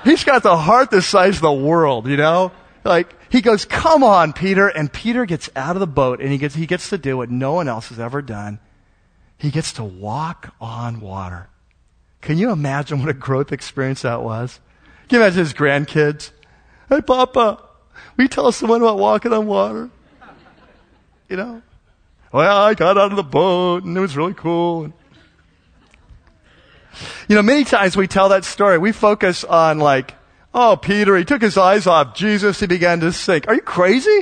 he's 0.03 0.23
got 0.23 0.43
the 0.43 0.57
heart 0.57 0.91
the 0.91 1.01
size 1.01 1.37
of 1.37 1.41
the 1.41 1.53
world, 1.53 2.07
you 2.07 2.17
know? 2.17 2.51
Like, 2.83 3.13
he 3.29 3.41
goes, 3.41 3.65
come 3.65 4.03
on, 4.03 4.33
Peter. 4.33 4.67
And 4.67 4.91
Peter 4.91 5.25
gets 5.25 5.49
out 5.55 5.75
of 5.75 5.79
the 5.79 5.87
boat 5.87 6.21
and 6.21 6.31
he 6.31 6.37
gets, 6.37 6.55
he 6.55 6.65
gets 6.65 6.89
to 6.89 6.97
do 6.97 7.17
what 7.17 7.29
no 7.29 7.53
one 7.53 7.67
else 7.67 7.89
has 7.89 7.99
ever 7.99 8.21
done. 8.21 8.59
He 9.37 9.51
gets 9.51 9.73
to 9.73 9.83
walk 9.83 10.53
on 10.59 10.99
water. 10.99 11.49
Can 12.21 12.37
you 12.37 12.51
imagine 12.51 12.99
what 12.99 13.09
a 13.09 13.13
growth 13.13 13.51
experience 13.51 14.01
that 14.01 14.21
was? 14.21 14.59
Can 15.07 15.17
you 15.17 15.23
imagine 15.23 15.39
his 15.39 15.53
grandkids? 15.53 16.31
Hey, 16.89 17.01
Papa, 17.01 17.61
will 18.17 18.23
you 18.23 18.27
tell 18.27 18.51
someone 18.51 18.81
about 18.81 18.97
walking 18.97 19.31
on 19.31 19.47
water? 19.47 19.89
You 21.29 21.37
know? 21.37 21.61
Well, 22.31 22.57
I 22.63 22.73
got 22.73 22.97
out 22.97 23.11
of 23.11 23.15
the 23.15 23.23
boat 23.23 23.83
and 23.83 23.97
it 23.97 24.01
was 24.01 24.17
really 24.17 24.33
cool. 24.33 24.91
You 27.27 27.35
know, 27.35 27.41
many 27.41 27.63
times 27.63 27.95
we 27.95 28.07
tell 28.07 28.29
that 28.29 28.45
story, 28.45 28.77
we 28.77 28.91
focus 28.91 29.43
on 29.43 29.79
like, 29.79 30.15
oh, 30.53 30.77
Peter, 30.77 31.15
he 31.17 31.25
took 31.25 31.41
his 31.41 31.57
eyes 31.57 31.87
off 31.87 32.15
Jesus, 32.15 32.59
he 32.59 32.67
began 32.67 32.99
to 33.01 33.11
sink. 33.11 33.47
Are 33.47 33.55
you 33.55 33.61
crazy? 33.61 34.21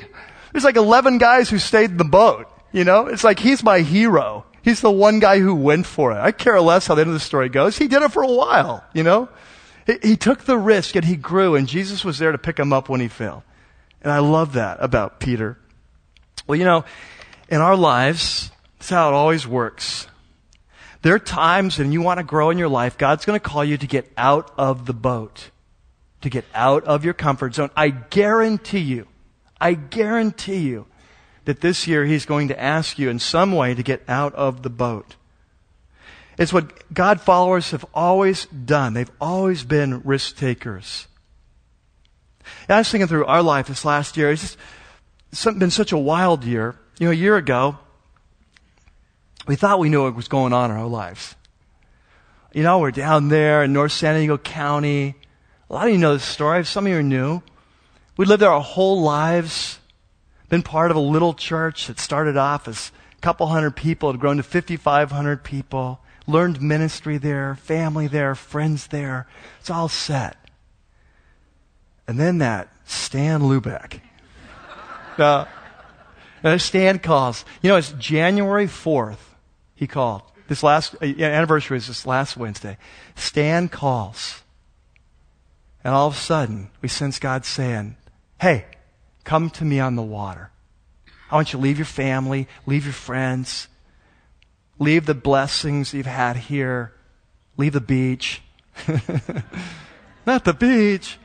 There's 0.51 0.63
like 0.63 0.75
11 0.75 1.17
guys 1.17 1.49
who 1.49 1.59
stayed 1.59 1.91
in 1.91 1.97
the 1.97 2.03
boat. 2.03 2.47
You 2.71 2.83
know, 2.83 3.07
it's 3.07 3.23
like 3.23 3.39
he's 3.39 3.63
my 3.63 3.79
hero. 3.79 4.45
He's 4.61 4.81
the 4.81 4.91
one 4.91 5.19
guy 5.19 5.39
who 5.39 5.55
went 5.55 5.85
for 5.85 6.11
it. 6.11 6.17
I 6.17 6.31
care 6.31 6.59
less 6.59 6.87
how 6.87 6.95
the 6.95 7.01
end 7.01 7.09
of 7.09 7.13
the 7.13 7.19
story 7.19 7.47
goes. 7.47 7.77
He 7.77 7.87
did 7.87 8.01
it 8.01 8.11
for 8.11 8.23
a 8.23 8.31
while, 8.31 8.83
you 8.93 9.03
know? 9.03 9.29
He, 9.85 9.97
he 10.03 10.17
took 10.17 10.43
the 10.43 10.57
risk 10.57 10.95
and 10.95 11.05
he 11.05 11.15
grew 11.15 11.55
and 11.55 11.67
Jesus 11.67 12.03
was 12.03 12.19
there 12.19 12.31
to 12.31 12.37
pick 12.37 12.59
him 12.59 12.73
up 12.73 12.89
when 12.89 12.99
he 12.99 13.07
failed. 13.07 13.43
And 14.01 14.11
I 14.11 14.19
love 14.19 14.53
that 14.53 14.77
about 14.81 15.19
Peter. 15.19 15.57
Well, 16.45 16.57
you 16.57 16.65
know, 16.65 16.83
in 17.49 17.61
our 17.61 17.75
lives, 17.75 18.51
that's 18.77 18.89
how 18.89 19.09
it 19.09 19.13
always 19.13 19.47
works. 19.47 20.07
There 21.01 21.13
are 21.13 21.19
times 21.19 21.77
when 21.77 21.91
you 21.91 22.01
want 22.01 22.19
to 22.19 22.23
grow 22.23 22.49
in 22.49 22.57
your 22.57 22.69
life, 22.69 22.97
God's 22.97 23.25
going 23.25 23.39
to 23.39 23.45
call 23.45 23.63
you 23.63 23.77
to 23.77 23.87
get 23.87 24.11
out 24.17 24.51
of 24.57 24.85
the 24.85 24.93
boat, 24.93 25.51
to 26.21 26.29
get 26.29 26.45
out 26.53 26.83
of 26.85 27.05
your 27.05 27.13
comfort 27.13 27.55
zone. 27.55 27.69
I 27.75 27.89
guarantee 27.89 28.79
you, 28.79 29.07
I 29.59 29.73
guarantee 29.73 30.59
you 30.59 30.87
that 31.45 31.61
this 31.61 31.87
year 31.87 32.05
He's 32.05 32.25
going 32.25 32.49
to 32.49 32.59
ask 32.59 32.99
you 32.99 33.09
in 33.09 33.19
some 33.19 33.51
way 33.51 33.73
to 33.73 33.83
get 33.83 34.03
out 34.07 34.33
of 34.35 34.63
the 34.63 34.69
boat. 34.69 35.15
It's 36.37 36.53
what 36.53 36.93
God 36.93 37.19
followers 37.19 37.71
have 37.71 37.85
always 37.93 38.45
done. 38.45 38.93
They've 38.93 39.11
always 39.19 39.63
been 39.63 40.01
risk 40.03 40.37
takers. 40.37 41.07
I 42.69 42.77
was 42.77 42.89
thinking 42.89 43.07
through 43.07 43.25
our 43.25 43.41
life 43.41 43.67
this 43.67 43.85
last 43.85 44.17
year. 44.17 44.31
It's 44.31 44.57
just 45.31 45.59
been 45.59 45.71
such 45.71 45.91
a 45.91 45.97
wild 45.97 46.43
year. 46.43 46.75
You 46.99 47.07
know, 47.07 47.11
a 47.11 47.15
year 47.15 47.37
ago, 47.37 47.77
we 49.47 49.55
thought 49.55 49.79
we 49.79 49.89
knew 49.89 50.03
what 50.03 50.15
was 50.15 50.27
going 50.27 50.53
on 50.53 50.71
in 50.71 50.77
our 50.77 50.87
lives. 50.87 51.35
You 52.53 52.63
know, 52.63 52.79
we're 52.79 52.91
down 52.91 53.29
there 53.29 53.63
in 53.63 53.73
North 53.73 53.91
San 53.91 54.15
Diego 54.15 54.37
County. 54.37 55.15
A 55.69 55.73
lot 55.73 55.87
of 55.87 55.93
you 55.93 55.97
know 55.99 56.13
this 56.13 56.23
story. 56.23 56.65
Some 56.65 56.85
of 56.85 56.91
you 56.91 56.97
are 56.97 57.03
new. 57.03 57.41
We 58.17 58.25
lived 58.25 58.41
there 58.41 58.51
our 58.51 58.61
whole 58.61 59.01
lives. 59.01 59.79
Been 60.49 60.63
part 60.63 60.91
of 60.91 60.97
a 60.97 61.01
little 61.01 61.33
church 61.33 61.87
that 61.87 61.99
started 61.99 62.37
off 62.37 62.67
as 62.67 62.91
a 63.17 63.21
couple 63.21 63.47
hundred 63.47 63.75
people, 63.75 64.11
had 64.11 64.19
grown 64.19 64.37
to 64.37 64.43
5,500 64.43 65.43
people. 65.43 65.99
Learned 66.25 66.61
ministry 66.61 67.17
there, 67.17 67.55
family 67.55 68.07
there, 68.07 68.35
friends 68.35 68.87
there. 68.87 69.27
It's 69.59 69.69
all 69.69 69.87
set. 69.87 70.37
And 72.07 72.19
then 72.19 72.39
that 72.39 72.69
Stan 72.85 73.41
Lubeck. 73.41 73.99
now, 75.17 75.47
Stan 76.57 76.99
calls. 76.99 77.45
You 77.61 77.69
know, 77.69 77.75
it's 77.77 77.91
January 77.93 78.67
4th, 78.67 79.17
he 79.77 79.87
called. 79.87 80.23
This 80.47 80.63
last 80.63 80.95
uh, 81.01 81.05
anniversary 81.05 81.77
is 81.77 81.87
this 81.87 82.05
last 82.05 82.35
Wednesday. 82.35 82.77
Stan 83.15 83.69
calls. 83.69 84.41
And 85.83 85.93
all 85.93 86.07
of 86.07 86.15
a 86.15 86.17
sudden, 86.17 86.71
we 86.81 86.89
sense 86.89 87.19
God 87.19 87.45
saying, 87.45 87.95
Hey, 88.41 88.65
come 89.23 89.49
to 89.51 89.63
me 89.63 89.79
on 89.79 89.95
the 89.95 90.01
water. 90.01 90.51
I 91.29 91.35
want 91.35 91.53
you 91.53 91.59
to 91.59 91.63
leave 91.63 91.77
your 91.77 91.85
family, 91.85 92.47
leave 92.65 92.85
your 92.85 92.93
friends, 92.93 93.67
leave 94.79 95.05
the 95.05 95.13
blessings 95.13 95.93
you've 95.93 96.05
had 96.05 96.37
here, 96.37 96.93
leave 97.55 97.73
the 97.73 97.81
beach. 97.81 98.41
Not 100.25 100.43
the 100.43 100.53
beach. 100.53 101.19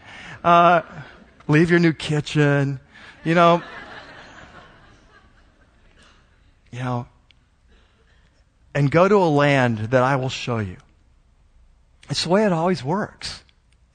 Uh, 0.45 0.83
leave 1.49 1.71
your 1.71 1.81
new 1.81 1.93
kitchen. 1.93 2.81
You 3.25 3.35
know, 3.35 3.62
you 6.71 6.81
know, 6.81 7.07
and 8.75 8.91
go 8.91 9.09
to 9.09 9.17
a 9.17 9.29
land 9.29 9.79
that 9.79 10.03
I 10.03 10.17
will 10.17 10.29
show 10.29 10.59
you. 10.59 10.77
It's 12.11 12.25
the 12.25 12.31
way 12.31 12.45
it 12.45 12.53
always 12.53 12.83
works. 12.83 13.45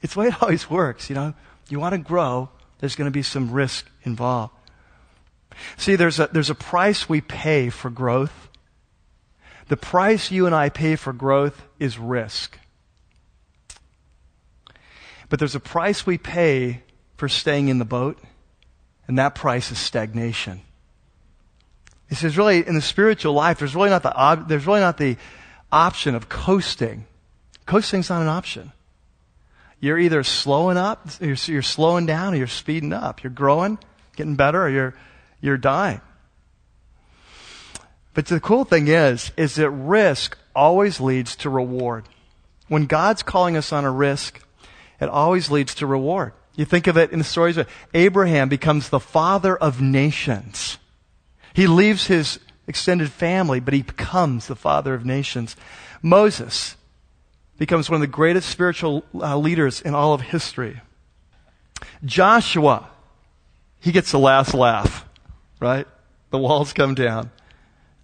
It's 0.02 0.14
the 0.14 0.20
way 0.20 0.26
it 0.28 0.34
always 0.42 0.70
works. 0.70 1.08
You 1.08 1.16
know, 1.16 1.34
you 1.68 1.80
want 1.80 1.92
to 1.92 1.98
grow, 1.98 2.50
there's 2.78 2.96
going 2.96 3.06
to 3.06 3.12
be 3.12 3.22
some 3.22 3.50
risk 3.50 3.88
involved. 4.04 4.54
See, 5.76 5.96
there's 5.96 6.20
a, 6.20 6.28
there's 6.32 6.50
a 6.50 6.54
price 6.54 7.08
we 7.08 7.20
pay 7.20 7.68
for 7.68 7.90
growth. 7.90 8.48
The 9.66 9.76
price 9.76 10.30
you 10.30 10.46
and 10.46 10.54
I 10.54 10.68
pay 10.68 10.96
for 10.96 11.12
growth 11.12 11.62
is 11.78 11.98
risk. 11.98 12.58
But 15.28 15.38
there's 15.38 15.54
a 15.54 15.60
price 15.60 16.06
we 16.06 16.16
pay 16.16 16.82
for 17.16 17.28
staying 17.28 17.68
in 17.68 17.78
the 17.78 17.84
boat, 17.84 18.18
and 19.06 19.18
that 19.18 19.34
price 19.34 19.70
is 19.70 19.78
stagnation. 19.78 20.62
He 22.08 22.14
says, 22.14 22.38
really, 22.38 22.66
in 22.66 22.74
the 22.74 22.80
spiritual 22.80 23.34
life, 23.34 23.58
there's 23.58 23.74
really 23.74 23.90
not 23.90 24.02
the, 24.02 24.44
there's 24.46 24.66
really 24.66 24.80
not 24.80 24.96
the 24.96 25.16
option 25.70 26.14
of 26.14 26.28
coasting. 26.28 27.06
Coasting's 27.66 28.08
not 28.08 28.22
an 28.22 28.28
option. 28.28 28.72
You're 29.80 29.98
either 29.98 30.22
slowing 30.22 30.76
up, 30.76 31.06
you're, 31.20 31.36
you're 31.44 31.62
slowing 31.62 32.06
down, 32.06 32.34
or 32.34 32.36
you're 32.38 32.46
speeding 32.46 32.92
up. 32.92 33.22
You're 33.22 33.30
growing, 33.30 33.78
getting 34.16 34.36
better, 34.36 34.64
or 34.64 34.68
you're, 34.68 34.94
you're 35.40 35.58
dying. 35.58 36.00
But 38.14 38.26
the 38.26 38.40
cool 38.40 38.64
thing 38.64 38.88
is, 38.88 39.30
is 39.36 39.54
that 39.56 39.70
risk 39.70 40.36
always 40.56 41.00
leads 41.00 41.36
to 41.36 41.50
reward. 41.50 42.04
When 42.66 42.86
God's 42.86 43.22
calling 43.22 43.56
us 43.56 43.72
on 43.72 43.84
a 43.84 43.90
risk, 43.92 44.42
it 45.00 45.08
always 45.08 45.50
leads 45.50 45.74
to 45.76 45.86
reward. 45.86 46.32
You 46.56 46.64
think 46.64 46.88
of 46.88 46.96
it 46.96 47.12
in 47.12 47.18
the 47.18 47.24
stories 47.24 47.56
of 47.56 47.68
Abraham 47.94 48.48
becomes 48.48 48.88
the 48.88 48.98
father 48.98 49.56
of 49.56 49.80
nations. 49.80 50.78
He 51.54 51.66
leaves 51.66 52.06
his 52.06 52.38
extended 52.66 53.10
family, 53.10 53.60
but 53.60 53.74
he 53.74 53.82
becomes 53.82 54.46
the 54.46 54.56
father 54.56 54.94
of 54.94 55.04
nations. 55.04 55.56
Moses 56.02 56.76
becomes 57.58 57.90
one 57.90 57.96
of 57.96 58.00
the 58.00 58.06
greatest 58.06 58.48
spiritual 58.48 59.04
uh, 59.14 59.36
leaders 59.36 59.80
in 59.80 59.94
all 59.94 60.14
of 60.14 60.20
history. 60.20 60.80
Joshua, 62.04 62.88
he 63.80 63.92
gets 63.92 64.12
the 64.12 64.18
last 64.18 64.54
laugh, 64.54 65.08
right? 65.60 65.86
The 66.30 66.38
walls 66.38 66.72
come 66.72 66.94
down. 66.94 67.30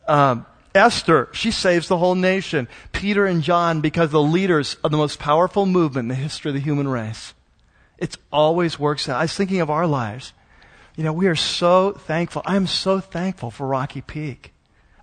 Um, 0.08 0.46
Esther, 0.74 1.28
she 1.32 1.52
saves 1.52 1.86
the 1.86 1.98
whole 1.98 2.16
nation. 2.16 2.68
Peter 2.92 3.26
and 3.26 3.42
John, 3.42 3.80
because 3.80 4.10
the 4.10 4.20
leaders 4.20 4.76
of 4.82 4.90
the 4.90 4.96
most 4.96 5.20
powerful 5.20 5.66
movement 5.66 6.04
in 6.04 6.08
the 6.08 6.14
history 6.16 6.50
of 6.50 6.54
the 6.54 6.60
human 6.60 6.88
race. 6.88 7.32
It 7.96 8.16
always 8.32 8.78
works 8.78 9.08
out. 9.08 9.18
I 9.18 9.22
was 9.22 9.34
thinking 9.34 9.60
of 9.60 9.70
our 9.70 9.86
lives. 9.86 10.32
You 10.96 11.02
know, 11.02 11.12
we 11.12 11.26
are 11.26 11.34
so 11.34 11.92
thankful. 11.92 12.42
I 12.44 12.56
am 12.56 12.66
so 12.66 13.00
thankful 13.00 13.50
for 13.50 13.66
Rocky 13.66 14.00
Peak. 14.00 14.52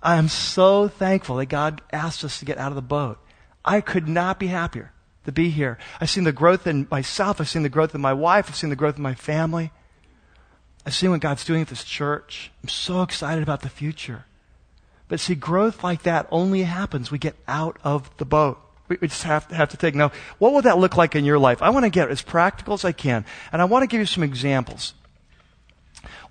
I 0.02 0.18
am 0.18 0.30
so 0.30 0.88
thankful 0.88 1.36
that 1.38 1.48
God 1.48 1.82
asked 1.92 2.24
us 2.24 2.40
to 2.40 2.46
get 2.46 2.58
out 2.58 2.72
of 2.72 2.76
the 2.76 2.82
boat. 2.82 3.20
I 3.64 3.82
could 3.82 4.08
not 4.08 4.40
be 4.40 4.48
happier 4.48 4.92
to 5.26 5.32
be 5.32 5.50
here. 5.50 5.78
I've 6.00 6.10
seen 6.10 6.24
the 6.24 6.32
growth 6.32 6.66
in 6.66 6.88
myself. 6.90 7.40
I've 7.40 7.50
seen 7.50 7.64
the 7.64 7.70
growth 7.70 7.94
in 7.94 8.02
my 8.02 8.14
wife. 8.14 8.46
I've 8.50 8.56
seen 8.56 8.70
the 8.70 8.76
growth 8.76 8.98
in 8.98 9.04
my 9.04 9.14
family. 9.14 9.72
I've 10.86 10.96
seen 10.96 11.12
what 11.12 11.20
God's 11.20 11.46
doing 11.46 11.62
at 11.62 11.68
this 11.68 11.84
church. 11.84 12.52
I'm 12.64 12.70
so 12.70 13.04
excited 13.04 13.44
about 13.44 13.62
the 13.62 13.70
future. 13.70 14.26
But 15.08 15.20
see, 15.20 15.36
growth 15.36 15.84
like 15.84 16.04
that 16.04 16.26
only 16.32 16.64
happens 16.64 17.12
we 17.12 17.20
get 17.20 17.36
out 17.48 17.78
of 17.84 18.10
the 18.18 18.26
boat. 18.26 18.60
We 18.88 18.98
just 19.08 19.24
have 19.24 19.48
to, 19.50 19.56
have 19.56 19.70
to 19.70 19.78
take. 19.78 19.94
Now, 19.94 20.12
what 20.38 20.54
would 20.54 20.64
that 20.64 20.78
look 20.78 20.98
like 20.98 21.16
in 21.16 21.24
your 21.26 21.38
life? 21.38 21.62
I 21.62 21.70
want 21.70 21.86
to 21.86 21.90
get 21.90 22.10
as 22.10 22.22
practical 22.22 22.74
as 22.74 22.84
I 22.84 22.92
can, 22.92 23.26
and 23.52 23.62
I 23.62 23.66
want 23.66 23.84
to 23.84 23.88
give 23.88 24.00
you 24.00 24.06
some 24.06 24.24
examples. 24.24 24.94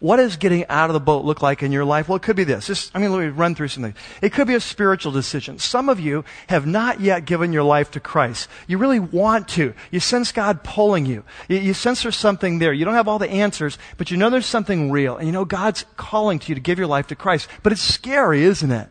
What 0.01 0.17
does 0.17 0.37
getting 0.37 0.67
out 0.69 0.89
of 0.89 0.95
the 0.95 1.01
boat 1.01 1.25
look 1.25 1.43
like 1.43 1.63
in 1.63 1.73
your 1.73 1.85
life? 1.85 2.09
Well, 2.09 2.17
it 2.17 2.23
could 2.23 2.37
be 2.37 2.45
this. 2.45 2.91
I 2.95 2.99
mean, 2.99 3.13
let 3.13 3.21
me 3.21 3.27
run 3.29 3.55
through 3.55 3.69
something. 3.69 3.95
It 4.23 4.33
could 4.33 4.47
be 4.47 4.55
a 4.55 4.61
spiritual 4.61 5.13
decision. 5.13 5.59
Some 5.59 5.89
of 5.89 6.01
you 6.01 6.25
have 6.49 6.67
not 6.67 7.01
yet 7.01 7.27
given 7.27 7.53
your 7.53 7.63
life 7.63 7.91
to 7.93 8.01
Christ. 8.01 8.49
You 8.67 8.79
really 8.79 8.99
want 8.99 9.49
to. 9.49 9.75
You 9.91 10.01
sense 10.01 10.33
God 10.33 10.65
pulling 10.65 11.07
you. 11.07 11.25
you. 11.49 11.59
You 11.59 11.75
sense 11.75 12.03
there's 12.03 12.17
something 12.17 12.59
there. 12.59 12.73
You 12.73 12.85
don't 12.85 12.95
have 12.95 13.09
all 13.09 13.19
the 13.19 13.31
answers, 13.31 13.79
but 13.99 14.11
you 14.11 14.17
know 14.17 14.31
there's 14.31 14.47
something 14.47 14.91
real. 14.91 15.17
And 15.17 15.27
you 15.27 15.33
know 15.33 15.45
God's 15.45 15.85
calling 15.97 16.39
to 16.41 16.49
you 16.49 16.55
to 16.55 16.61
give 16.61 16.79
your 16.79 16.89
life 16.89 17.09
to 17.09 17.15
Christ. 17.15 17.49
But 17.63 17.73
it's 17.73 17.83
scary, 17.83 18.43
isn't 18.45 18.71
it? 18.71 18.89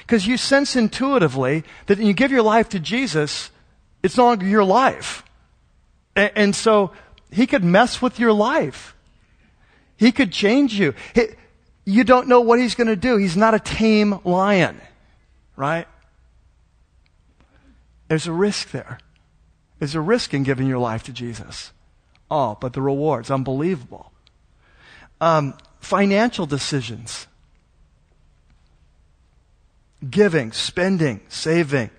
Because 0.00 0.26
you 0.26 0.36
sense 0.36 0.76
intuitively 0.76 1.64
that 1.86 1.98
when 1.98 2.06
you 2.06 2.12
give 2.12 2.30
your 2.30 2.42
life 2.42 2.68
to 2.70 2.80
Jesus, 2.80 3.50
it's 4.02 4.16
no 4.16 4.26
longer 4.26 4.46
your 4.46 4.64
life. 4.64 5.24
And, 6.14 6.32
and 6.34 6.56
so 6.56 6.92
he 7.30 7.46
could 7.46 7.64
mess 7.64 8.02
with 8.02 8.18
your 8.18 8.32
life. 8.32 8.94
He 10.02 10.10
could 10.10 10.32
change 10.32 10.74
you. 10.74 10.94
He, 11.14 11.28
you 11.84 12.02
don't 12.02 12.26
know 12.26 12.40
what 12.40 12.58
he's 12.58 12.74
going 12.74 12.88
to 12.88 12.96
do. 12.96 13.18
He's 13.18 13.36
not 13.36 13.54
a 13.54 13.60
tame 13.60 14.18
lion, 14.24 14.80
right? 15.54 15.86
There's 18.08 18.26
a 18.26 18.32
risk 18.32 18.72
there. 18.72 18.98
There's 19.78 19.94
a 19.94 20.00
risk 20.00 20.34
in 20.34 20.42
giving 20.42 20.66
your 20.66 20.80
life 20.80 21.04
to 21.04 21.12
Jesus. 21.12 21.70
Oh, 22.28 22.58
but 22.60 22.72
the 22.72 22.82
reward's 22.82 23.30
unbelievable. 23.30 24.10
Um, 25.20 25.54
financial 25.78 26.46
decisions. 26.46 27.28
Giving, 30.10 30.50
spending, 30.50 31.20
saving. 31.28 31.90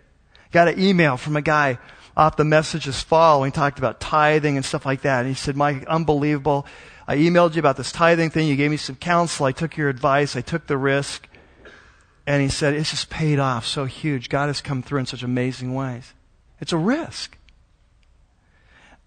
Got 0.52 0.68
an 0.68 0.78
email 0.78 1.16
from 1.16 1.38
a 1.38 1.42
guy 1.42 1.78
off 2.18 2.36
the 2.36 2.44
messages. 2.44 3.02
He 3.02 3.08
talked 3.08 3.80
about 3.80 4.02
tithing 4.02 4.58
and 4.58 4.66
stuff 4.66 4.86
like 4.86 5.04
that. 5.04 5.22
And 5.22 5.30
he 5.30 5.36
said, 5.36 5.56
Mike, 5.56 5.86
unbelievable. 5.86 6.66
I 7.08 7.18
emailed 7.18 7.56
you 7.56 7.60
about 7.60 7.78
this 7.78 7.92
tithing 7.92 8.30
thing. 8.30 8.48
You 8.48 8.56
gave 8.56 8.72
me 8.72 8.78
some 8.78 8.96
counsel. 8.96 9.46
I 9.46 9.52
took 9.52 9.76
your 9.76 9.90
advice. 9.90 10.36
I 10.36 10.42
took 10.42 10.68
the 10.68 10.78
risk. 10.78 11.28
And 12.26 12.42
he 12.42 12.48
said, 12.48 12.74
it's 12.74 12.92
just 12.92 13.10
paid 13.10 13.40
off 13.40 13.66
so 13.66 13.86
huge. 13.86 14.30
God 14.30 14.48
has 14.48 14.62
come 14.62 14.82
through 14.82 15.00
in 15.00 15.06
such 15.06 15.24
amazing 15.24 15.76
ways. 15.76 16.14
It's 16.62 16.72
a 16.72 16.78
risk. 16.78 17.38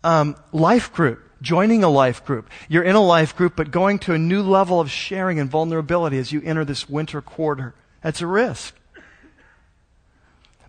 Um, 0.05 0.37
life 0.53 0.93
group, 0.93 1.23
joining 1.41 1.83
a 1.83 1.89
life 1.89 2.25
group. 2.25 2.51
You're 2.69 2.83
in 2.83 2.95
a 2.95 3.03
life 3.03 3.35
group, 3.35 3.57
but 3.57 3.71
going 3.71 3.99
to 4.01 4.13
a 4.13 4.19
new 4.19 4.43
level 4.43 4.81
of 4.81 4.91
sharing 4.91 5.41
and 5.41 5.51
vulnerability 5.51 6.19
as 6.19 6.31
you 6.31 6.43
enter 6.45 6.65
this 6.65 6.89
winter 6.89 7.23
quarter. 7.23 7.75
That's 8.03 8.21
a 8.21 8.27
risk. 8.27 8.75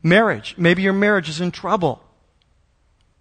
Marriage. 0.01 0.55
Maybe 0.57 0.83
your 0.83 0.93
marriage 0.93 1.27
is 1.27 1.41
in 1.41 1.51
trouble. 1.51 2.01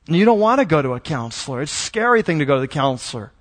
You 0.06 0.24
don't 0.24 0.38
want 0.38 0.60
to 0.60 0.64
go 0.64 0.80
to 0.80 0.92
a 0.92 1.00
counselor. 1.00 1.62
It's 1.62 1.72
a 1.72 1.74
scary 1.74 2.22
thing 2.22 2.38
to 2.38 2.44
go 2.44 2.54
to 2.54 2.60
the 2.60 2.68
counselor. 2.68 3.32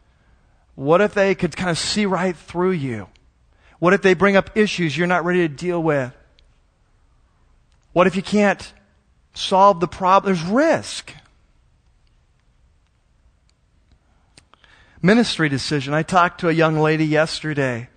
What 0.75 1.01
if 1.01 1.13
they 1.13 1.33
could 1.35 1.55
kind 1.55 1.69
of 1.69 1.77
see 1.77 2.05
right 2.05 2.35
through 2.35 2.71
you? 2.71 3.07
What 3.79 3.93
if 3.93 4.01
they 4.01 4.13
bring 4.13 4.35
up 4.35 4.55
issues 4.55 4.97
you're 4.97 5.07
not 5.07 5.25
ready 5.25 5.47
to 5.47 5.53
deal 5.53 5.81
with? 5.81 6.13
What 7.93 8.07
if 8.07 8.15
you 8.15 8.21
can't 8.21 8.73
solve 9.33 9.79
the 9.79 9.87
problem? 9.87 10.33
There's 10.33 10.45
risk. 10.45 11.13
Ministry 15.01 15.49
decision. 15.49 15.93
I 15.93 16.03
talked 16.03 16.41
to 16.41 16.49
a 16.49 16.51
young 16.51 16.77
lady 16.77 17.05
yesterday 17.05 17.89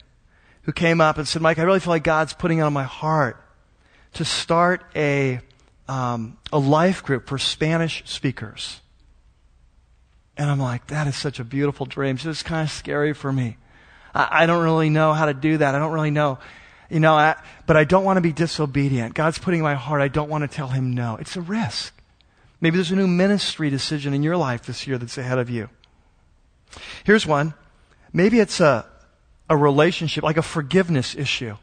who 0.62 0.72
came 0.72 1.00
up 1.00 1.18
and 1.18 1.26
said, 1.26 1.42
Mike, 1.42 1.58
I 1.58 1.62
really 1.62 1.80
feel 1.80 1.92
like 1.92 2.04
God's 2.04 2.32
putting 2.32 2.60
on 2.60 2.72
my 2.72 2.84
heart 2.84 3.42
to 4.14 4.24
start 4.24 4.84
a, 4.94 5.40
um, 5.88 6.36
a 6.52 6.58
life 6.58 7.02
group 7.02 7.26
for 7.26 7.38
Spanish 7.38 8.02
speakers. 8.04 8.80
And 10.38 10.48
I'm 10.48 10.60
like, 10.60 10.86
that 10.86 11.08
is 11.08 11.16
such 11.16 11.40
a 11.40 11.44
beautiful 11.44 11.84
dream. 11.84 12.16
So 12.16 12.30
it's 12.30 12.44
kind 12.44 12.62
of 12.62 12.70
scary 12.70 13.12
for 13.12 13.32
me. 13.32 13.56
I, 14.14 14.42
I, 14.42 14.46
don't 14.46 14.62
really 14.62 14.88
know 14.88 15.12
how 15.12 15.26
to 15.26 15.34
do 15.34 15.58
that. 15.58 15.74
I 15.74 15.80
don't 15.80 15.92
really 15.92 16.12
know, 16.12 16.38
you 16.88 17.00
know, 17.00 17.14
I, 17.14 17.34
but 17.66 17.76
I 17.76 17.82
don't 17.82 18.04
want 18.04 18.18
to 18.18 18.20
be 18.20 18.32
disobedient. 18.32 19.14
God's 19.14 19.38
putting 19.38 19.58
in 19.58 19.64
my 19.64 19.74
heart. 19.74 20.00
I 20.00 20.06
don't 20.06 20.30
want 20.30 20.48
to 20.48 20.56
tell 20.56 20.68
him 20.68 20.94
no. 20.94 21.16
It's 21.16 21.34
a 21.36 21.40
risk. 21.40 21.92
Maybe 22.60 22.76
there's 22.76 22.92
a 22.92 22.96
new 22.96 23.08
ministry 23.08 23.68
decision 23.68 24.14
in 24.14 24.22
your 24.22 24.36
life 24.36 24.62
this 24.62 24.86
year 24.86 24.96
that's 24.96 25.18
ahead 25.18 25.38
of 25.38 25.50
you. 25.50 25.68
Here's 27.04 27.26
one. 27.26 27.54
Maybe 28.12 28.38
it's 28.38 28.60
a, 28.60 28.86
a 29.50 29.56
relationship, 29.56 30.22
like 30.22 30.36
a 30.36 30.42
forgiveness 30.42 31.16
issue. 31.16 31.56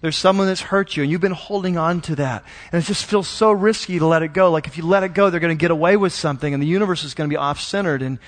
There's 0.00 0.16
someone 0.16 0.46
that's 0.46 0.62
hurt 0.62 0.96
you 0.96 1.02
and 1.02 1.12
you've 1.12 1.20
been 1.20 1.32
holding 1.32 1.76
on 1.76 2.00
to 2.02 2.16
that. 2.16 2.44
And 2.72 2.82
it 2.82 2.86
just 2.86 3.04
feels 3.04 3.28
so 3.28 3.52
risky 3.52 3.98
to 3.98 4.06
let 4.06 4.22
it 4.22 4.32
go. 4.32 4.50
Like 4.50 4.66
if 4.66 4.78
you 4.78 4.86
let 4.86 5.02
it 5.02 5.12
go, 5.12 5.28
they're 5.28 5.40
going 5.40 5.56
to 5.56 5.60
get 5.60 5.70
away 5.70 5.96
with 5.96 6.12
something 6.12 6.54
and 6.54 6.62
the 6.62 6.66
universe 6.66 7.04
is 7.04 7.14
going 7.14 7.28
to 7.28 7.32
be 7.32 7.38
off 7.38 7.60
centered. 7.60 8.00
And 8.00 8.18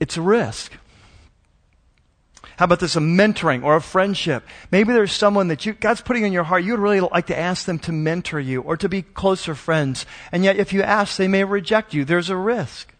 it's 0.00 0.16
a 0.16 0.22
risk. 0.22 0.72
How 2.56 2.66
about 2.66 2.80
this, 2.80 2.96
a 2.96 3.00
mentoring 3.00 3.64
or 3.64 3.76
a 3.76 3.80
friendship? 3.80 4.44
Maybe 4.70 4.92
there's 4.92 5.12
someone 5.12 5.48
that 5.48 5.66
you, 5.66 5.72
God's 5.72 6.00
putting 6.00 6.24
in 6.24 6.32
your 6.32 6.44
heart, 6.44 6.64
you 6.64 6.72
would 6.72 6.80
really 6.80 7.00
like 7.00 7.26
to 7.26 7.38
ask 7.38 7.66
them 7.66 7.78
to 7.80 7.92
mentor 7.92 8.38
you 8.38 8.60
or 8.60 8.76
to 8.76 8.88
be 8.88 9.02
closer 9.02 9.54
friends. 9.54 10.06
And 10.30 10.44
yet, 10.44 10.56
if 10.56 10.72
you 10.72 10.82
ask, 10.82 11.16
they 11.16 11.28
may 11.28 11.44
reject 11.44 11.94
you. 11.94 12.04
There's 12.04 12.30
a 12.30 12.36
risk. 12.36 12.92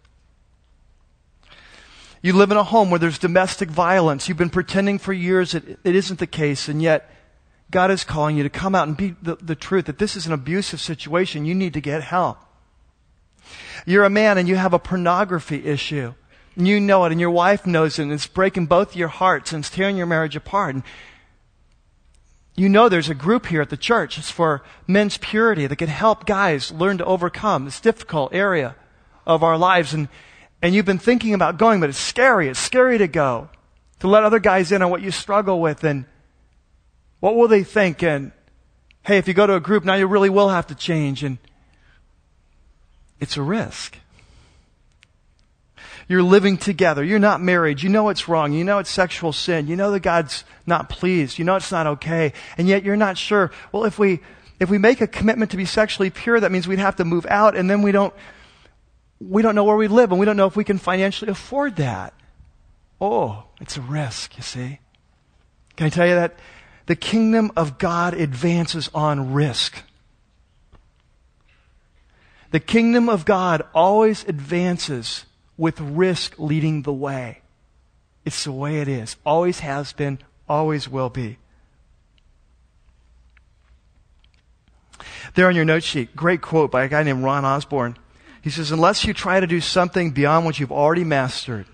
You 2.23 2.33
live 2.33 2.53
in 2.53 2.57
a 2.57 2.63
home 2.63 2.91
where 2.91 3.01
there's 3.01 3.19
domestic 3.19 3.69
violence. 3.69 4.29
You've 4.29 4.39
been 4.39 4.49
pretending 4.49 5.01
for 5.01 5.13
years 5.13 5.53
that 5.53 5.69
it 5.69 5.95
isn't 5.97 6.21
the 6.21 6.27
case, 6.27 6.69
and 6.69 6.81
yet 6.81 7.11
God 7.73 7.91
is 7.91 8.05
calling 8.05 8.37
you 8.37 8.45
to 8.45 8.51
come 8.51 8.77
out 8.77 8.87
and 8.87 8.97
be 8.97 9.17
the, 9.21 9.37
the 9.37 9.57
truth 9.57 9.87
that 9.87 9.99
this 9.99 10.15
is 10.15 10.27
an 10.27 10.33
abusive 10.33 10.81
situation. 10.81 11.45
You 11.45 11.55
need 11.55 11.75
to 11.75 11.81
get 11.81 12.03
help. 12.03 12.39
You're 13.87 14.05
a 14.05 14.11
man 14.11 14.39
and 14.39 14.49
you 14.49 14.55
have 14.55 14.73
a 14.73 14.79
pornography 14.79 15.67
issue. 15.67 16.15
And 16.55 16.69
you 16.69 16.79
know 16.79 17.05
it, 17.05 17.13
and 17.13 17.21
your 17.21 17.31
wife 17.31 17.67
knows 17.67 17.99
it, 17.99 18.03
and 18.03 18.13
it's 18.13 18.27
breaking 18.27 18.67
both 18.67 18.95
your 18.95 19.09
hearts 19.09 19.53
and 19.53 19.65
it's 19.65 19.75
tearing 19.75 19.97
your 19.97 20.07
marriage 20.07 20.37
apart. 20.37 20.75
And 20.75 20.85
you 22.55 22.69
know 22.69 22.89
there's 22.89 23.09
a 23.09 23.15
group 23.15 23.47
here 23.47 23.63
at 23.63 23.71
the 23.71 23.77
church. 23.77 24.19
It's 24.19 24.31
for 24.31 24.63
men's 24.87 25.17
purity 25.17 25.67
that 25.67 25.77
can 25.77 25.89
help 25.89 26.27
guys 26.27 26.71
learn 26.71 26.99
to 26.99 27.05
overcome 27.07 27.65
this 27.65 27.81
difficult 27.81 28.35
area 28.35 28.77
of 29.27 29.43
our 29.43 29.57
lives. 29.57 29.95
And 29.95 30.09
and 30.63 30.75
you've 30.75 30.87
been 30.87 30.99
thinking 30.99 31.35
about 31.35 31.59
going, 31.59 31.81
but 31.81 31.91
it's 31.91 31.99
scary. 31.99 32.49
It's 32.49 32.61
scary 32.61 32.99
to 32.99 33.09
go, 33.09 33.51
to 33.99 34.09
let 34.09 34.23
other 34.23 34.39
guys 34.39 34.71
in 34.71 34.81
on 34.81 34.91
what 34.91 35.03
you 35.03 35.11
struggle 35.11 35.61
with, 35.61 35.83
and 35.83 36.07
what 37.19 37.35
will 37.35 37.49
they 37.49 37.65
think? 37.65 38.03
And 38.03 38.31
hey, 39.03 39.19
if 39.19 39.27
you 39.27 39.35
go 39.35 39.47
to 39.47 39.57
a 39.57 39.61
group, 39.61 39.85
now 39.85 39.97
you 39.97 40.07
really 40.07 40.31
will 40.31 40.49
have 40.49 40.69
to 40.69 40.75
change, 40.77 41.25
and 41.25 41.39
it's 43.19 43.37
a 43.37 43.43
risk. 43.43 43.99
You're 46.09 46.23
living 46.23 46.57
together. 46.59 47.03
You're 47.03 47.19
not 47.19 47.41
married. 47.41 47.83
You 47.83 47.89
know 47.89 48.09
it's 48.09 48.29
wrong. 48.29 48.53
You 48.53 48.65
know 48.65 48.79
it's 48.79 48.91
sexual 48.91 49.33
sin. 49.33 49.67
You 49.67 49.77
know 49.77 49.91
that 49.93 50.01
God's 50.01 50.45
not 50.67 50.89
pleased. 50.89 51.39
You 51.39 51.45
know 51.45 51.57
it's 51.57 51.73
not 51.73 51.87
okay. 51.87 52.33
And 52.59 52.69
yet 52.69 52.83
you're 52.85 52.97
not 52.97 53.17
sure. 53.17 53.51
Well, 53.71 53.85
if 53.85 53.99
we, 53.99 54.21
if 54.61 54.69
we 54.69 54.79
make 54.79 55.01
a 55.01 55.07
commitment 55.07 55.53
to 55.53 55.57
be 55.57 55.65
sexually 55.65 56.11
pure, 56.11 56.41
that 56.41 56.53
means 56.53 56.69
we'd 56.69 56.81
have 56.81 56.97
to 56.97 57.05
move 57.05 57.25
out 57.31 57.57
and 57.57 57.71
then 57.71 57.83
we 57.83 57.93
don't, 57.93 58.13
we 59.29 59.43
don't 59.43 59.55
know 59.55 59.65
where 59.65 59.77
we 59.77 59.89
live 59.89 60.11
and 60.11 60.19
we 60.19 60.27
don't 60.27 60.37
know 60.37 60.47
if 60.47 60.57
we 60.57 60.65
can 60.65 60.79
financially 60.79 61.31
afford 61.31 61.77
that. 61.77 62.15
Oh, 63.01 63.45
it's 63.61 63.77
a 63.77 63.81
risk, 63.81 64.37
you 64.37 64.43
see. 64.43 64.79
Can 65.77 65.87
I 65.87 65.91
tell 65.91 66.07
you 66.07 66.15
that? 66.15 66.37
The 66.87 66.97
kingdom 66.97 67.53
of 67.57 67.79
God 67.79 68.15
advances 68.15 68.91
on 68.95 69.33
risk. 69.33 69.83
The 72.51 72.61
kingdom 72.61 73.09
of 73.09 73.25
God 73.25 73.63
always 73.75 74.25
advances 74.25 75.25
with 75.57 75.81
risk 75.81 76.39
leading 76.39 76.83
the 76.83 76.93
way. 76.93 77.41
It's 78.25 78.45
the 78.45 78.53
way 78.53 78.81
it 78.81 78.89
is. 78.89 79.17
Always 79.25 79.61
has 79.61 79.93
been, 79.93 80.19
always 80.49 80.89
will 80.89 81.09
be. 81.09 81.39
There 85.35 85.49
on 85.49 85.57
your 85.57 85.65
note 85.65 85.83
sheet, 85.83 86.15
great 86.15 86.43
quote 86.43 86.71
by 86.71 86.85
a 86.85 86.89
guy 86.89 87.03
named 87.03 87.25
Ron 87.25 87.45
Osborn. 87.45 87.97
He 88.43 88.51
says, 88.51 88.73
unless 88.73 89.05
you 89.05 89.15
try 89.15 89.39
to 89.39 89.47
do 89.47 89.61
something 89.61 90.11
beyond 90.11 90.45
what 90.45 90.59
you've 90.59 90.73
already 90.73 91.05
mastered, 91.05 91.67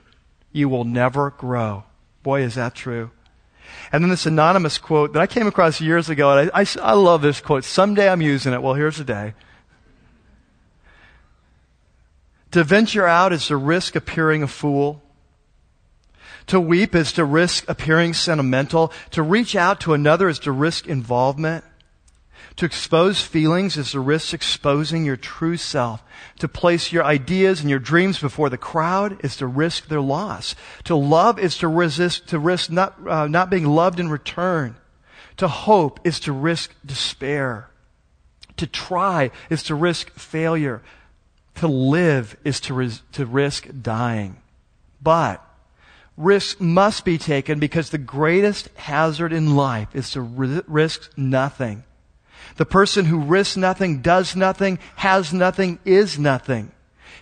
you 0.52 0.68
will 0.68 0.84
never 0.84 1.30
grow. 1.30 1.84
Boy, 2.22 2.42
is 2.42 2.54
that 2.56 2.74
true. 2.74 3.10
And 3.90 4.04
then 4.04 4.10
this 4.10 4.26
anonymous 4.26 4.76
quote 4.76 5.14
that 5.14 5.22
I 5.22 5.26
came 5.26 5.46
across 5.46 5.80
years 5.80 6.10
ago, 6.10 6.30
and 6.30 6.50
I, 6.54 6.60
I, 6.60 6.66
I 6.82 6.92
love 6.92 7.22
this 7.22 7.40
quote. 7.40 7.64
Someday 7.64 8.08
I'm 8.10 8.20
using 8.20 8.52
it. 8.52 8.62
Well, 8.62 8.74
here's 8.74 8.98
the 8.98 9.04
day. 9.04 9.34
To 12.50 12.64
venture 12.64 13.06
out 13.06 13.32
is 13.32 13.46
to 13.46 13.56
risk 13.56 13.96
appearing 13.96 14.42
a 14.42 14.46
fool. 14.46 15.02
To 16.48 16.60
weep 16.60 16.94
is 16.94 17.12
to 17.14 17.24
risk 17.24 17.68
appearing 17.68 18.14
sentimental. 18.14 18.92
To 19.12 19.22
reach 19.22 19.54
out 19.56 19.80
to 19.80 19.94
another 19.94 20.28
is 20.28 20.38
to 20.40 20.52
risk 20.52 20.86
involvement. 20.86 21.64
To 22.58 22.64
expose 22.64 23.22
feelings 23.22 23.76
is 23.76 23.92
to 23.92 24.00
risk 24.00 24.34
exposing 24.34 25.04
your 25.04 25.16
true 25.16 25.56
self. 25.56 26.02
To 26.40 26.48
place 26.48 26.90
your 26.90 27.04
ideas 27.04 27.60
and 27.60 27.70
your 27.70 27.78
dreams 27.78 28.18
before 28.18 28.50
the 28.50 28.58
crowd 28.58 29.24
is 29.24 29.36
to 29.36 29.46
risk 29.46 29.86
their 29.86 30.00
loss. 30.00 30.56
To 30.84 30.96
love 30.96 31.38
is 31.38 31.56
to 31.58 31.68
resist, 31.68 32.26
to 32.30 32.38
risk 32.40 32.68
not, 32.68 32.96
uh, 33.06 33.28
not 33.28 33.48
being 33.48 33.64
loved 33.64 34.00
in 34.00 34.08
return. 34.08 34.74
To 35.36 35.46
hope 35.46 36.00
is 36.02 36.18
to 36.20 36.32
risk 36.32 36.74
despair. 36.84 37.70
To 38.56 38.66
try 38.66 39.30
is 39.48 39.62
to 39.64 39.76
risk 39.76 40.10
failure. 40.14 40.82
To 41.56 41.68
live 41.68 42.36
is 42.42 42.58
to, 42.62 42.74
ris- 42.74 43.02
to 43.12 43.24
risk 43.24 43.68
dying. 43.82 44.36
But 45.00 45.44
risk 46.16 46.60
must 46.60 47.04
be 47.04 47.18
taken 47.18 47.60
because 47.60 47.90
the 47.90 47.98
greatest 47.98 48.68
hazard 48.74 49.32
in 49.32 49.54
life 49.54 49.94
is 49.94 50.10
to 50.10 50.22
ri- 50.22 50.62
risk 50.66 51.16
nothing. 51.16 51.84
The 52.58 52.66
person 52.66 53.06
who 53.06 53.20
risks 53.20 53.56
nothing, 53.56 54.02
does 54.02 54.36
nothing, 54.36 54.78
has 54.96 55.32
nothing, 55.32 55.78
is 55.84 56.18
nothing. 56.18 56.72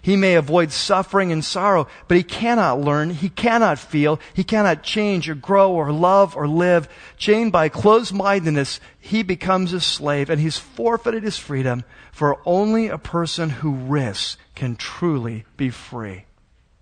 He 0.01 0.17
may 0.17 0.35
avoid 0.35 0.73
suffering 0.73 1.31
and 1.31 1.45
sorrow, 1.45 1.89
but 2.09 2.17
he 2.17 2.23
cannot 2.23 2.81
learn, 2.81 3.11
he 3.11 3.29
cannot 3.29 3.79
feel, 3.79 4.19
he 4.33 4.45
cannot 4.45 4.83
change 4.83 5.29
or 5.29 5.35
grow 5.35 5.73
or 5.73 5.93
love 5.93 6.37
or 6.37 6.49
live. 6.49 6.89
Chained 7.19 7.53
by 7.53 7.69
closed-mindedness, 7.69 8.81
he 8.99 9.23
becomes 9.23 9.73
a 9.73 9.81
slave 9.81 10.31
and 10.31 10.41
he's 10.41 10.59
forfeited 10.59 11.23
his 11.23 11.39
freedom, 11.39 11.85
for 12.13 12.41
only 12.47 12.89
a 12.89 12.99
person 12.99 13.51
who 13.51 13.73
risks 13.73 14.39
can 14.55 14.75
truly 14.75 15.45
be 15.57 15.71
free. 15.71 16.25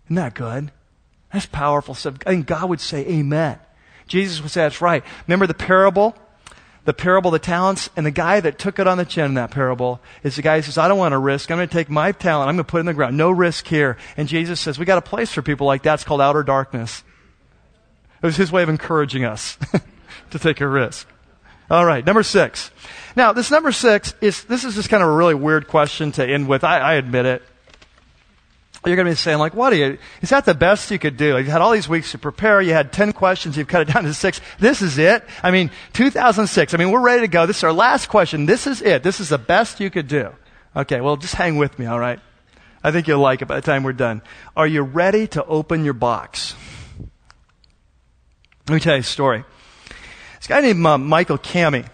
Isn't 0.06 0.16
that 0.16 0.34
good? 0.34 0.70
That's 1.32 1.46
powerful 1.46 1.94
stuff. 1.94 2.18
Think 2.18 2.46
God 2.46 2.68
would 2.68 2.80
say 2.80 3.04
amen. 3.06 3.58
Jesus 4.06 4.40
would 4.42 4.52
say 4.52 4.60
that's 4.60 4.80
right. 4.80 5.02
Remember 5.26 5.48
the 5.48 5.54
parable 5.54 6.14
the 6.85 6.92
parable 6.92 7.35
of 7.35 7.40
the 7.40 7.44
talents, 7.44 7.88
and 7.97 8.05
the 8.05 8.11
guy 8.11 8.40
that 8.40 8.59
took 8.59 8.79
it 8.79 8.87
on 8.87 8.99
the 8.99 9.05
chin 9.05 9.25
in 9.25 9.35
that 9.35 9.51
parable 9.51 10.01
is 10.23 10.37
the 10.37 10.42
guy 10.42 10.57
who 10.57 10.62
says, 10.62 10.77
I 10.77 10.87
don't 10.87 10.99
want 10.99 11.12
to 11.12 11.18
risk. 11.18 11.51
I'm 11.51 11.57
going 11.57 11.68
to 11.68 11.73
take 11.73 11.88
my 11.88 12.12
talent. 12.12 12.49
I'm 12.49 12.57
going 12.57 12.64
to 12.64 12.70
put 12.70 12.79
it 12.79 12.81
in 12.81 12.87
the 12.87 12.94
ground. 12.94 13.16
No 13.16 13.31
risk 13.31 13.66
here. 13.66 13.97
And 14.16 14.29
Jesus 14.29 14.61
says, 14.61 14.79
we 14.79 14.85
got 14.85 14.99
a 14.99 15.03
place 15.03 15.33
for 15.33 15.40
people 15.40 15.66
like 15.66 15.83
that. 15.85 15.94
It's 15.94 16.05
called 16.05 16.20
outer 16.20 16.42
darkness. 16.42 17.03
It 18.23 18.27
was 18.27 18.37
his 18.37 18.53
way 18.53 18.62
of 18.62 18.68
encouraging 18.68 19.25
us 19.25 19.57
to 20.31 20.38
take 20.38 20.61
a 20.61 20.68
risk. 20.68 21.09
All 21.70 21.87
right, 21.87 22.05
number 22.05 22.23
six. 22.23 22.70
Now, 23.16 23.33
this 23.33 23.51
number 23.51 23.73
six 23.73 24.14
is, 24.20 24.44
this 24.44 24.64
is 24.64 24.75
just 24.75 24.90
kind 24.90 25.03
of 25.03 25.09
a 25.09 25.12
really 25.12 25.35
weird 25.35 25.68
question 25.68 26.12
to 26.12 26.27
end 26.27 26.49
with. 26.49 26.64
I, 26.64 26.79
I 26.79 26.94
admit 26.94 27.25
it 27.25 27.42
you're 28.90 28.97
going 28.97 29.07
to 29.07 29.12
be 29.12 29.16
saying, 29.16 29.38
like, 29.38 29.55
what 29.55 29.73
are 29.73 29.77
you, 29.77 29.99
is 30.20 30.31
that 30.31 30.44
the 30.44 30.55
best 30.55 30.90
you 30.90 30.99
could 30.99 31.16
do? 31.16 31.38
You 31.38 31.44
had 31.44 31.61
all 31.61 31.73
these 31.73 31.88
weeks 31.88 32.12
to 32.12 32.18
prepare. 32.18 32.61
You 32.61 32.73
had 32.73 32.92
10 32.92 33.12
questions. 33.12 33.57
You've 33.57 33.68
cut 33.68 33.88
it 33.88 33.92
down 33.92 34.05
to 34.05 34.14
six. 34.14 34.40
This 34.59 34.83
is 34.83 34.99
it. 34.99 35.25
I 35.42 35.51
mean, 35.51 35.70
2006. 35.94 36.75
I 36.75 36.77
mean, 36.77 36.90
we're 36.90 37.01
ready 37.01 37.23
to 37.23 37.29
go. 37.29 37.47
This 37.47 37.59
is 37.59 37.64
our 37.64 37.73
last 37.73 38.09
question. 38.09 38.47
This 38.47 38.66
is 38.66 38.83
it. 38.83 39.03
This 39.03 39.20
is 39.20 39.31
the 39.31 39.38
best 39.38 39.81
you 39.81 39.90
could 39.90 40.09
do. 40.09 40.31
Okay, 40.77 41.01
well, 41.01 41.16
just 41.16 41.35
hang 41.35 41.57
with 41.57 41.79
me, 41.79 41.87
all 41.87 41.99
right? 41.99 42.20
I 42.82 42.91
think 42.91 43.09
you'll 43.09 43.20
like 43.20 43.41
it 43.41 43.47
by 43.47 43.57
the 43.57 43.62
time 43.62 43.82
we're 43.82 43.95
done. 43.95 44.20
Are 44.57 44.66
you 44.66 44.82
ready 44.82 45.26
to 45.28 45.45
open 45.45 45.85
your 45.85 45.95
box? 45.95 46.55
Let 48.68 48.74
me 48.74 48.80
tell 48.80 48.95
you 48.95 49.01
a 49.01 49.05
story. 49.05 49.45
This 50.39 50.47
guy 50.47 50.61
named 50.61 50.85
uh, 50.85 50.99
Michael 50.99 51.39
Kami. 51.39 51.85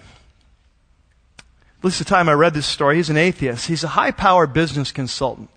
This 1.83 1.95
is 1.95 1.99
the 2.01 2.05
time 2.05 2.29
I 2.29 2.33
read 2.33 2.55
this 2.55 2.67
story. 2.67 2.97
He's 2.97 3.11
an 3.11 3.17
atheist. 3.17 3.67
He's 3.67 3.85
a 3.85 3.89
high 3.89 4.11
powered 4.11 4.53
business 4.53 4.93
consultant. 4.93 5.51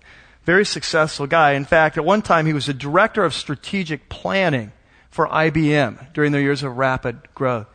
Very 0.44 0.64
successful 0.64 1.26
guy. 1.26 1.52
In 1.52 1.64
fact, 1.64 1.96
at 1.96 2.04
one 2.04 2.22
time 2.22 2.46
he 2.46 2.52
was 2.52 2.66
the 2.66 2.74
director 2.74 3.24
of 3.24 3.32
strategic 3.34 4.08
planning 4.08 4.72
for 5.10 5.26
IBM 5.28 6.12
during 6.12 6.32
their 6.32 6.40
years 6.40 6.62
of 6.62 6.76
rapid 6.76 7.18
growth. 7.34 7.66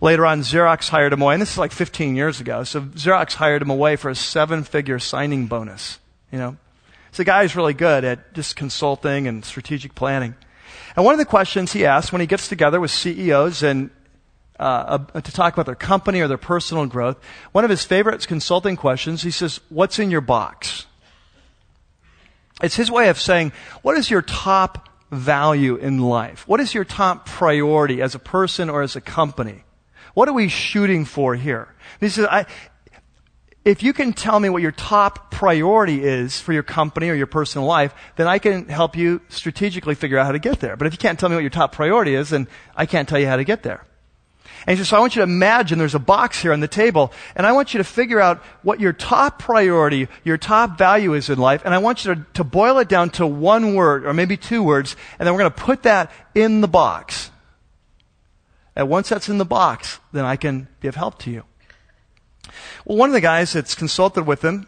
Later 0.00 0.26
on, 0.26 0.40
Xerox 0.40 0.88
hired 0.88 1.12
him 1.12 1.22
away, 1.22 1.34
and 1.34 1.42
this 1.42 1.52
is 1.52 1.58
like 1.58 1.72
15 1.72 2.16
years 2.16 2.40
ago. 2.40 2.64
So 2.64 2.82
Xerox 2.82 3.34
hired 3.34 3.62
him 3.62 3.70
away 3.70 3.96
for 3.96 4.10
a 4.10 4.14
seven-figure 4.14 4.98
signing 4.98 5.46
bonus. 5.46 5.98
You 6.30 6.38
know, 6.38 6.56
so 7.12 7.18
the 7.22 7.24
guy's 7.24 7.56
really 7.56 7.74
good 7.74 8.04
at 8.04 8.34
just 8.34 8.56
consulting 8.56 9.26
and 9.26 9.44
strategic 9.44 9.94
planning. 9.94 10.34
And 10.94 11.04
one 11.04 11.14
of 11.14 11.18
the 11.18 11.24
questions 11.24 11.72
he 11.72 11.86
asks 11.86 12.12
when 12.12 12.20
he 12.20 12.26
gets 12.26 12.48
together 12.48 12.80
with 12.80 12.90
CEOs 12.90 13.62
and 13.62 13.90
uh, 14.58 14.98
uh, 15.14 15.20
to 15.20 15.32
talk 15.32 15.52
about 15.52 15.66
their 15.66 15.74
company 15.74 16.20
or 16.20 16.28
their 16.28 16.38
personal 16.38 16.86
growth, 16.86 17.18
one 17.52 17.64
of 17.64 17.70
his 17.70 17.84
favorite 17.84 18.26
consulting 18.26 18.76
questions, 18.76 19.22
he 19.22 19.30
says, 19.30 19.60
"What's 19.68 19.98
in 19.98 20.10
your 20.10 20.22
box?" 20.22 20.86
It's 22.62 22.76
his 22.76 22.90
way 22.90 23.08
of 23.08 23.20
saying, 23.20 23.52
what 23.82 23.96
is 23.96 24.10
your 24.10 24.22
top 24.22 24.88
value 25.10 25.76
in 25.76 25.98
life? 25.98 26.48
What 26.48 26.60
is 26.60 26.74
your 26.74 26.84
top 26.84 27.26
priority 27.26 28.00
as 28.02 28.14
a 28.14 28.18
person 28.18 28.70
or 28.70 28.82
as 28.82 28.96
a 28.96 29.00
company? 29.00 29.64
What 30.14 30.28
are 30.28 30.32
we 30.32 30.48
shooting 30.48 31.04
for 31.04 31.34
here? 31.34 31.74
He 32.00 32.08
says, 32.08 32.26
I, 32.30 32.46
if 33.66 33.82
you 33.82 33.92
can 33.92 34.12
tell 34.12 34.40
me 34.40 34.48
what 34.48 34.62
your 34.62 34.72
top 34.72 35.30
priority 35.30 36.02
is 36.02 36.40
for 36.40 36.52
your 36.52 36.62
company 36.62 37.10
or 37.10 37.14
your 37.14 37.26
personal 37.26 37.66
life, 37.66 37.92
then 38.16 38.26
I 38.26 38.38
can 38.38 38.68
help 38.68 38.96
you 38.96 39.20
strategically 39.28 39.94
figure 39.94 40.18
out 40.18 40.26
how 40.26 40.32
to 40.32 40.38
get 40.38 40.60
there. 40.60 40.76
But 40.76 40.86
if 40.86 40.94
you 40.94 40.98
can't 40.98 41.18
tell 41.18 41.28
me 41.28 41.34
what 41.34 41.42
your 41.42 41.50
top 41.50 41.72
priority 41.72 42.14
is, 42.14 42.30
then 42.30 42.48
I 42.74 42.86
can't 42.86 43.08
tell 43.08 43.18
you 43.18 43.26
how 43.26 43.36
to 43.36 43.44
get 43.44 43.62
there. 43.62 43.84
And 44.66 44.76
he 44.76 44.76
says, 44.76 44.88
so 44.88 44.96
I 44.96 45.00
want 45.00 45.16
you 45.16 45.20
to 45.20 45.24
imagine 45.24 45.78
there's 45.78 45.94
a 45.94 45.98
box 45.98 46.40
here 46.40 46.52
on 46.52 46.60
the 46.60 46.68
table, 46.68 47.12
and 47.34 47.46
I 47.46 47.52
want 47.52 47.74
you 47.74 47.78
to 47.78 47.84
figure 47.84 48.20
out 48.20 48.42
what 48.62 48.80
your 48.80 48.92
top 48.92 49.38
priority, 49.38 50.08
your 50.24 50.38
top 50.38 50.78
value 50.78 51.14
is 51.14 51.28
in 51.28 51.38
life, 51.38 51.62
and 51.64 51.74
I 51.74 51.78
want 51.78 52.04
you 52.04 52.14
to, 52.14 52.26
to 52.34 52.44
boil 52.44 52.78
it 52.78 52.88
down 52.88 53.10
to 53.10 53.26
one 53.26 53.74
word, 53.74 54.06
or 54.06 54.14
maybe 54.14 54.36
two 54.36 54.62
words, 54.62 54.96
and 55.18 55.26
then 55.26 55.34
we're 55.34 55.40
going 55.40 55.52
to 55.52 55.62
put 55.62 55.82
that 55.82 56.10
in 56.34 56.60
the 56.60 56.68
box. 56.68 57.30
And 58.74 58.88
once 58.88 59.08
that's 59.08 59.28
in 59.28 59.38
the 59.38 59.44
box, 59.44 60.00
then 60.12 60.24
I 60.24 60.36
can 60.36 60.68
be 60.80 60.88
of 60.88 60.94
help 60.94 61.18
to 61.20 61.30
you. 61.30 61.44
Well, 62.84 62.98
one 62.98 63.08
of 63.08 63.14
the 63.14 63.20
guys 63.20 63.52
that's 63.52 63.74
consulted 63.74 64.26
with 64.26 64.44
him 64.44 64.66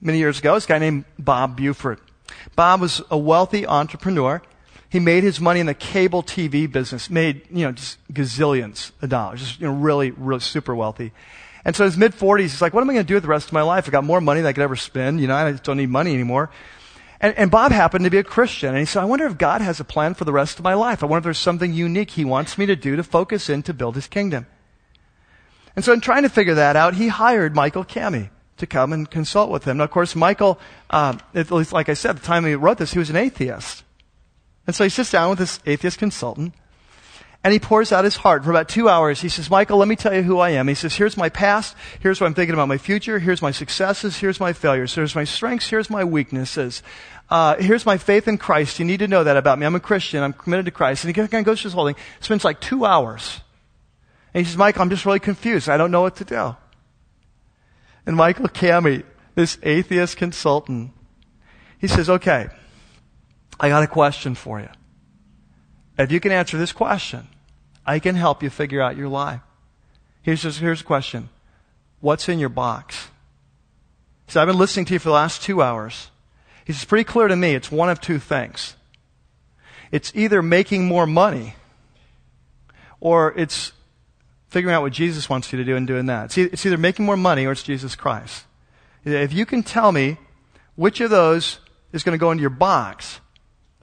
many 0.00 0.18
years 0.18 0.38
ago 0.38 0.54
is 0.54 0.64
a 0.64 0.68
guy 0.68 0.78
named 0.78 1.04
Bob 1.18 1.56
Buford. 1.56 2.00
Bob 2.56 2.80
was 2.80 3.02
a 3.10 3.18
wealthy 3.18 3.66
entrepreneur. 3.66 4.40
He 4.94 5.00
made 5.00 5.24
his 5.24 5.40
money 5.40 5.58
in 5.58 5.66
the 5.66 5.74
cable 5.74 6.22
TV 6.22 6.70
business, 6.70 7.10
made, 7.10 7.42
you 7.50 7.64
know, 7.64 7.72
just 7.72 7.98
gazillions 8.12 8.92
of 9.02 9.08
dollars, 9.08 9.40
just, 9.40 9.60
you 9.60 9.66
know, 9.66 9.72
really, 9.72 10.12
really 10.12 10.38
super 10.38 10.72
wealthy. 10.72 11.10
And 11.64 11.74
so 11.74 11.82
in 11.82 11.90
his 11.90 11.98
mid 11.98 12.12
40s, 12.12 12.42
he's 12.42 12.62
like, 12.62 12.72
what 12.72 12.82
am 12.82 12.90
I 12.90 12.92
going 12.92 13.04
to 13.04 13.08
do 13.08 13.14
with 13.14 13.24
the 13.24 13.28
rest 13.28 13.48
of 13.48 13.54
my 13.54 13.62
life? 13.62 13.88
I 13.88 13.90
got 13.90 14.04
more 14.04 14.20
money 14.20 14.40
than 14.40 14.48
I 14.48 14.52
could 14.52 14.62
ever 14.62 14.76
spend. 14.76 15.20
You 15.20 15.26
know, 15.26 15.34
I 15.34 15.50
just 15.50 15.64
don't 15.64 15.78
need 15.78 15.88
money 15.88 16.14
anymore. 16.14 16.48
And, 17.20 17.36
and 17.36 17.50
Bob 17.50 17.72
happened 17.72 18.04
to 18.04 18.10
be 18.10 18.18
a 18.18 18.22
Christian. 18.22 18.68
And 18.68 18.78
he 18.78 18.84
said, 18.84 19.02
I 19.02 19.06
wonder 19.06 19.26
if 19.26 19.36
God 19.36 19.62
has 19.62 19.80
a 19.80 19.84
plan 19.84 20.14
for 20.14 20.24
the 20.24 20.32
rest 20.32 20.60
of 20.60 20.64
my 20.64 20.74
life. 20.74 21.02
I 21.02 21.06
wonder 21.06 21.18
if 21.18 21.24
there's 21.24 21.38
something 21.38 21.72
unique 21.72 22.12
he 22.12 22.24
wants 22.24 22.56
me 22.56 22.64
to 22.66 22.76
do 22.76 22.94
to 22.94 23.02
focus 23.02 23.50
in 23.50 23.64
to 23.64 23.74
build 23.74 23.96
his 23.96 24.06
kingdom. 24.06 24.46
And 25.74 25.84
so 25.84 25.92
in 25.92 26.02
trying 26.02 26.22
to 26.22 26.28
figure 26.28 26.54
that 26.54 26.76
out, 26.76 26.94
he 26.94 27.08
hired 27.08 27.52
Michael 27.52 27.82
Kami 27.82 28.30
to 28.58 28.66
come 28.68 28.92
and 28.92 29.10
consult 29.10 29.50
with 29.50 29.64
him. 29.64 29.78
Now, 29.78 29.84
of 29.84 29.90
course, 29.90 30.14
Michael, 30.14 30.60
uh, 30.88 31.18
at 31.34 31.50
least 31.50 31.72
like 31.72 31.88
I 31.88 31.94
said, 31.94 32.10
at 32.10 32.16
the 32.18 32.26
time 32.26 32.44
he 32.44 32.54
wrote 32.54 32.78
this, 32.78 32.92
he 32.92 33.00
was 33.00 33.10
an 33.10 33.16
atheist. 33.16 33.83
And 34.66 34.74
so 34.74 34.84
he 34.84 34.90
sits 34.90 35.10
down 35.10 35.30
with 35.30 35.38
this 35.38 35.60
atheist 35.66 35.98
consultant 35.98 36.54
and 37.44 37.52
he 37.52 37.58
pours 37.58 37.92
out 37.92 38.04
his 38.04 38.16
heart 38.16 38.42
for 38.42 38.50
about 38.50 38.70
two 38.70 38.88
hours. 38.88 39.20
He 39.20 39.28
says, 39.28 39.50
Michael, 39.50 39.76
let 39.76 39.86
me 39.86 39.96
tell 39.96 40.14
you 40.14 40.22
who 40.22 40.38
I 40.38 40.50
am. 40.50 40.66
He 40.66 40.74
says, 40.74 40.94
here's 40.94 41.18
my 41.18 41.28
past. 41.28 41.76
Here's 42.00 42.18
what 42.18 42.26
I'm 42.26 42.32
thinking 42.32 42.54
about 42.54 42.68
my 42.68 42.78
future. 42.78 43.18
Here's 43.18 43.42
my 43.42 43.50
successes. 43.50 44.16
Here's 44.16 44.40
my 44.40 44.54
failures. 44.54 44.94
Here's 44.94 45.14
my 45.14 45.24
strengths. 45.24 45.68
Here's 45.68 45.90
my 45.90 46.04
weaknesses. 46.04 46.82
Uh, 47.28 47.56
here's 47.56 47.84
my 47.84 47.98
faith 47.98 48.26
in 48.28 48.38
Christ. 48.38 48.78
You 48.78 48.86
need 48.86 49.00
to 49.00 49.08
know 49.08 49.24
that 49.24 49.36
about 49.36 49.58
me. 49.58 49.66
I'm 49.66 49.74
a 49.74 49.80
Christian. 49.80 50.22
I'm 50.22 50.32
committed 50.32 50.64
to 50.64 50.70
Christ. 50.70 51.04
And 51.04 51.14
he 51.14 51.22
kind 51.22 51.34
of 51.34 51.44
goes 51.44 51.60
through 51.60 51.68
his 51.68 51.74
whole 51.74 51.86
thing. 51.86 51.96
Spends 52.20 52.44
like 52.44 52.60
two 52.60 52.86
hours. 52.86 53.40
And 54.32 54.44
he 54.44 54.50
says, 54.50 54.56
Michael, 54.56 54.80
I'm 54.80 54.90
just 54.90 55.04
really 55.04 55.20
confused. 55.20 55.68
I 55.68 55.76
don't 55.76 55.90
know 55.90 56.00
what 56.00 56.16
to 56.16 56.24
do. 56.24 56.56
And 58.06 58.16
Michael 58.16 58.48
Kami, 58.48 59.02
this 59.34 59.58
atheist 59.62 60.16
consultant, 60.16 60.92
he 61.78 61.88
says, 61.88 62.08
okay, 62.08 62.48
I 63.58 63.68
got 63.68 63.82
a 63.82 63.86
question 63.86 64.34
for 64.34 64.60
you. 64.60 64.68
If 65.98 66.10
you 66.10 66.20
can 66.20 66.32
answer 66.32 66.58
this 66.58 66.72
question, 66.72 67.28
I 67.86 67.98
can 67.98 68.14
help 68.16 68.42
you 68.42 68.50
figure 68.50 68.82
out 68.82 68.96
your 68.96 69.08
life. 69.08 69.40
Here's, 70.22 70.42
just, 70.42 70.58
here's 70.58 70.80
a 70.80 70.84
question. 70.84 71.28
What's 72.00 72.28
in 72.28 72.38
your 72.38 72.48
box? 72.48 73.08
So 74.26 74.40
I've 74.40 74.48
been 74.48 74.58
listening 74.58 74.86
to 74.86 74.94
you 74.94 74.98
for 74.98 75.08
the 75.08 75.14
last 75.14 75.42
two 75.42 75.62
hours. 75.62 76.10
He 76.64 76.72
says, 76.72 76.84
pretty 76.84 77.04
clear 77.04 77.28
to 77.28 77.36
me, 77.36 77.54
it's 77.54 77.70
one 77.70 77.90
of 77.90 78.00
two 78.00 78.18
things. 78.18 78.74
It's 79.92 80.10
either 80.14 80.42
making 80.42 80.86
more 80.86 81.06
money 81.06 81.54
or 83.00 83.34
it's 83.36 83.72
figuring 84.48 84.74
out 84.74 84.82
what 84.82 84.92
Jesus 84.92 85.28
wants 85.28 85.52
you 85.52 85.58
to 85.58 85.64
do 85.64 85.76
and 85.76 85.86
doing 85.86 86.06
that. 86.06 86.36
It's 86.38 86.64
either 86.64 86.78
making 86.78 87.04
more 87.04 87.16
money 87.16 87.44
or 87.44 87.52
it's 87.52 87.62
Jesus 87.62 87.94
Christ. 87.94 88.44
If 89.04 89.32
you 89.32 89.44
can 89.44 89.62
tell 89.62 89.92
me 89.92 90.16
which 90.74 91.00
of 91.00 91.10
those 91.10 91.58
is 91.92 92.02
going 92.02 92.16
to 92.16 92.20
go 92.20 92.30
into 92.30 92.40
your 92.40 92.50
box, 92.50 93.20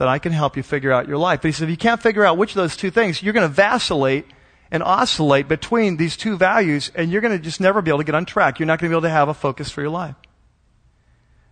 that 0.01 0.07
I 0.07 0.17
can 0.17 0.31
help 0.31 0.57
you 0.57 0.63
figure 0.63 0.91
out 0.91 1.07
your 1.07 1.19
life. 1.19 1.43
But 1.43 1.49
he 1.49 1.51
said, 1.51 1.65
if 1.65 1.69
you 1.69 1.77
can't 1.77 2.01
figure 2.01 2.25
out 2.25 2.35
which 2.35 2.53
of 2.53 2.55
those 2.55 2.75
two 2.75 2.89
things, 2.89 3.21
you're 3.21 3.33
going 3.33 3.47
to 3.47 3.53
vacillate 3.53 4.25
and 4.71 4.81
oscillate 4.81 5.47
between 5.47 5.97
these 5.97 6.17
two 6.17 6.37
values, 6.37 6.91
and 6.95 7.11
you're 7.11 7.21
going 7.21 7.37
to 7.37 7.43
just 7.43 7.61
never 7.61 7.83
be 7.83 7.91
able 7.91 7.99
to 7.99 8.03
get 8.03 8.15
on 8.15 8.25
track. 8.25 8.57
You're 8.57 8.65
not 8.65 8.79
going 8.79 8.89
to 8.89 8.95
be 8.95 8.97
able 8.97 9.07
to 9.07 9.11
have 9.11 9.29
a 9.29 9.35
focus 9.35 9.69
for 9.69 9.81
your 9.81 9.91
life. 9.91 10.15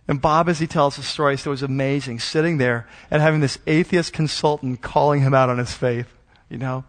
And 0.08 0.20
Bob, 0.20 0.48
as 0.48 0.58
he 0.58 0.66
tells 0.66 0.96
the 0.96 1.04
story, 1.04 1.36
said 1.36 1.46
it 1.46 1.50
was 1.50 1.62
amazing 1.62 2.18
sitting 2.18 2.58
there 2.58 2.88
and 3.08 3.22
having 3.22 3.38
this 3.38 3.56
atheist 3.68 4.12
consultant 4.12 4.80
calling 4.82 5.20
him 5.20 5.32
out 5.32 5.48
on 5.48 5.58
his 5.58 5.72
faith, 5.72 6.12
you 6.48 6.58
know. 6.58 6.82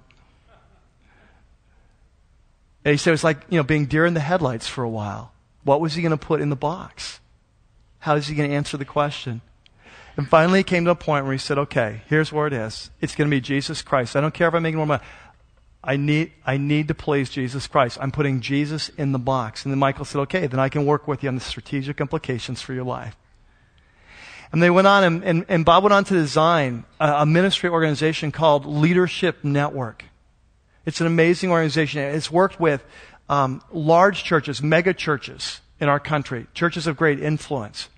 And 2.83 2.93
he 2.93 2.97
said 2.97 3.11
it 3.11 3.13
was 3.13 3.23
like, 3.23 3.37
you 3.49 3.57
know, 3.57 3.63
being 3.63 3.85
deer 3.85 4.07
in 4.07 4.15
the 4.15 4.19
headlights 4.19 4.65
for 4.65 4.83
a 4.83 4.89
while. 4.89 5.31
What 5.63 5.79
was 5.79 5.93
he 5.93 6.01
going 6.01 6.09
to 6.09 6.17
put 6.17 6.41
in 6.41 6.49
the 6.49 6.55
box? 6.55 7.19
How 7.99 8.15
is 8.15 8.25
he 8.25 8.33
going 8.33 8.49
to 8.49 8.55
answer 8.55 8.77
the 8.77 8.83
question? 8.83 9.41
And 10.21 10.29
finally, 10.29 10.59
it 10.59 10.67
came 10.67 10.85
to 10.85 10.91
a 10.91 10.95
point 10.95 11.25
where 11.25 11.31
he 11.31 11.39
said, 11.39 11.57
okay, 11.57 12.03
here's 12.07 12.31
where 12.31 12.45
it 12.45 12.53
is. 12.53 12.91
It's 13.01 13.15
going 13.15 13.27
to 13.27 13.35
be 13.35 13.41
Jesus 13.41 13.81
Christ. 13.81 14.15
I 14.15 14.21
don't 14.21 14.35
care 14.35 14.47
if 14.47 14.53
I'm 14.53 14.61
making 14.61 14.77
more 14.77 14.85
money. 14.85 15.03
I 15.83 15.97
need, 15.97 16.31
I 16.45 16.57
need 16.57 16.89
to 16.89 16.93
please 16.93 17.31
Jesus 17.31 17.65
Christ. 17.65 17.97
I'm 17.99 18.11
putting 18.11 18.39
Jesus 18.39 18.89
in 18.89 19.13
the 19.13 19.17
box. 19.17 19.65
And 19.65 19.71
then 19.71 19.79
Michael 19.79 20.05
said, 20.05 20.19
okay, 20.19 20.45
then 20.45 20.59
I 20.59 20.69
can 20.69 20.85
work 20.85 21.07
with 21.07 21.23
you 21.23 21.29
on 21.29 21.33
the 21.33 21.41
strategic 21.41 21.99
implications 21.99 22.61
for 22.61 22.71
your 22.71 22.83
life. 22.83 23.17
And 24.51 24.61
they 24.61 24.69
went 24.69 24.85
on, 24.85 25.03
and, 25.03 25.23
and, 25.23 25.45
and 25.49 25.65
Bob 25.65 25.81
went 25.81 25.93
on 25.93 26.03
to 26.03 26.13
design 26.13 26.83
a, 26.99 27.21
a 27.21 27.25
ministry 27.25 27.71
organization 27.71 28.31
called 28.31 28.67
Leadership 28.67 29.43
Network. 29.43 30.05
It's 30.85 31.01
an 31.01 31.07
amazing 31.07 31.49
organization. 31.49 31.99
It's 31.99 32.29
worked 32.29 32.59
with 32.59 32.83
um, 33.27 33.63
large 33.71 34.23
churches, 34.23 34.61
mega 34.61 34.93
churches 34.93 35.61
in 35.79 35.89
our 35.89 35.99
country, 35.99 36.45
churches 36.53 36.85
of 36.85 36.95
great 36.95 37.19
influence. 37.19 37.89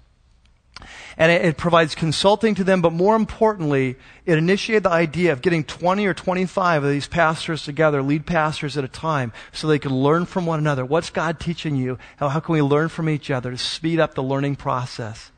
And 1.17 1.31
it, 1.31 1.45
it, 1.45 1.57
provides 1.57 1.95
consulting 1.95 2.55
to 2.55 2.63
them, 2.63 2.81
but 2.81 2.91
more 2.91 3.15
importantly, 3.15 3.95
it 4.25 4.37
initiated 4.37 4.83
the 4.83 4.89
idea 4.89 5.31
of 5.31 5.41
getting 5.41 5.63
20 5.63 6.05
or 6.05 6.13
25 6.13 6.83
of 6.83 6.89
these 6.89 7.07
pastors 7.07 7.63
together, 7.63 8.01
lead 8.01 8.25
pastors 8.25 8.77
at 8.77 8.83
a 8.83 8.87
time, 8.87 9.31
so 9.51 9.67
they 9.67 9.79
could 9.79 9.91
learn 9.91 10.25
from 10.25 10.45
one 10.45 10.59
another. 10.59 10.83
What's 10.83 11.09
God 11.09 11.39
teaching 11.39 11.75
you? 11.75 11.99
How, 12.17 12.29
how 12.29 12.39
can 12.39 12.53
we 12.53 12.61
learn 12.61 12.89
from 12.89 13.07
each 13.07 13.29
other 13.29 13.51
to 13.51 13.57
speed 13.57 13.99
up 13.99 14.15
the 14.15 14.23
learning 14.23 14.55
process? 14.55 15.31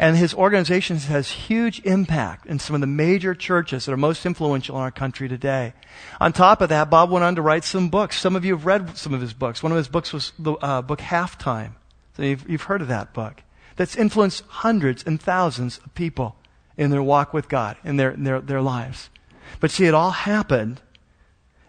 And 0.00 0.16
his 0.16 0.32
organization 0.34 0.96
has 0.96 1.30
huge 1.30 1.80
impact 1.84 2.46
in 2.46 2.60
some 2.60 2.74
of 2.74 2.80
the 2.80 2.86
major 2.86 3.34
churches 3.34 3.86
that 3.86 3.92
are 3.92 3.96
most 3.96 4.24
influential 4.24 4.76
in 4.76 4.82
our 4.82 4.92
country 4.92 5.28
today. 5.28 5.72
On 6.20 6.32
top 6.32 6.60
of 6.60 6.68
that, 6.68 6.88
Bob 6.88 7.10
went 7.10 7.24
on 7.24 7.34
to 7.34 7.42
write 7.42 7.64
some 7.64 7.88
books. 7.88 8.20
Some 8.20 8.36
of 8.36 8.44
you 8.44 8.54
have 8.54 8.64
read 8.64 8.96
some 8.96 9.12
of 9.12 9.20
his 9.20 9.32
books. 9.32 9.60
One 9.60 9.72
of 9.72 9.78
his 9.78 9.88
books 9.88 10.12
was 10.12 10.32
the 10.38 10.52
uh, 10.52 10.82
book 10.82 11.00
Halftime. 11.00 11.72
So 12.16 12.22
you've, 12.22 12.48
you've 12.48 12.62
heard 12.62 12.80
of 12.80 12.88
that 12.88 13.12
book 13.12 13.42
that's 13.78 13.96
influenced 13.96 14.42
hundreds 14.48 15.04
and 15.04 15.22
thousands 15.22 15.78
of 15.78 15.94
people 15.94 16.36
in 16.76 16.90
their 16.90 17.02
walk 17.02 17.32
with 17.32 17.48
God, 17.48 17.76
in 17.84 17.96
their, 17.96 18.10
in 18.10 18.24
their, 18.24 18.40
their 18.40 18.60
lives. 18.60 19.08
But 19.60 19.70
see, 19.70 19.86
it 19.86 19.94
all 19.94 20.10
happened. 20.10 20.80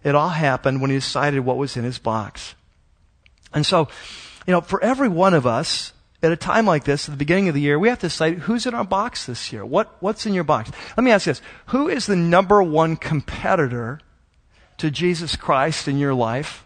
It 0.03 0.15
all 0.15 0.29
happened 0.29 0.81
when 0.81 0.89
he 0.89 0.97
decided 0.97 1.41
what 1.41 1.57
was 1.57 1.77
in 1.77 1.83
his 1.83 1.99
box. 1.99 2.55
And 3.53 3.63
so, 3.63 3.87
you 4.47 4.51
know, 4.51 4.61
for 4.61 4.83
every 4.83 5.07
one 5.07 5.35
of 5.35 5.45
us, 5.45 5.93
at 6.23 6.31
a 6.31 6.35
time 6.35 6.65
like 6.65 6.83
this, 6.83 7.07
at 7.07 7.11
the 7.11 7.17
beginning 7.17 7.47
of 7.47 7.53
the 7.53 7.61
year, 7.61 7.77
we 7.77 7.89
have 7.89 7.99
to 7.99 8.07
decide 8.07 8.39
who's 8.39 8.65
in 8.65 8.73
our 8.73 8.83
box 8.83 9.27
this 9.27 9.53
year. 9.53 9.63
What, 9.63 9.95
what's 9.99 10.25
in 10.25 10.33
your 10.33 10.43
box? 10.43 10.71
Let 10.97 11.03
me 11.03 11.11
ask 11.11 11.27
you 11.27 11.33
this. 11.33 11.41
Who 11.67 11.87
is 11.87 12.07
the 12.07 12.15
number 12.15 12.61
one 12.61 12.97
competitor 12.97 13.99
to 14.77 14.89
Jesus 14.89 15.35
Christ 15.35 15.87
in 15.87 15.99
your 15.99 16.15
life? 16.15 16.65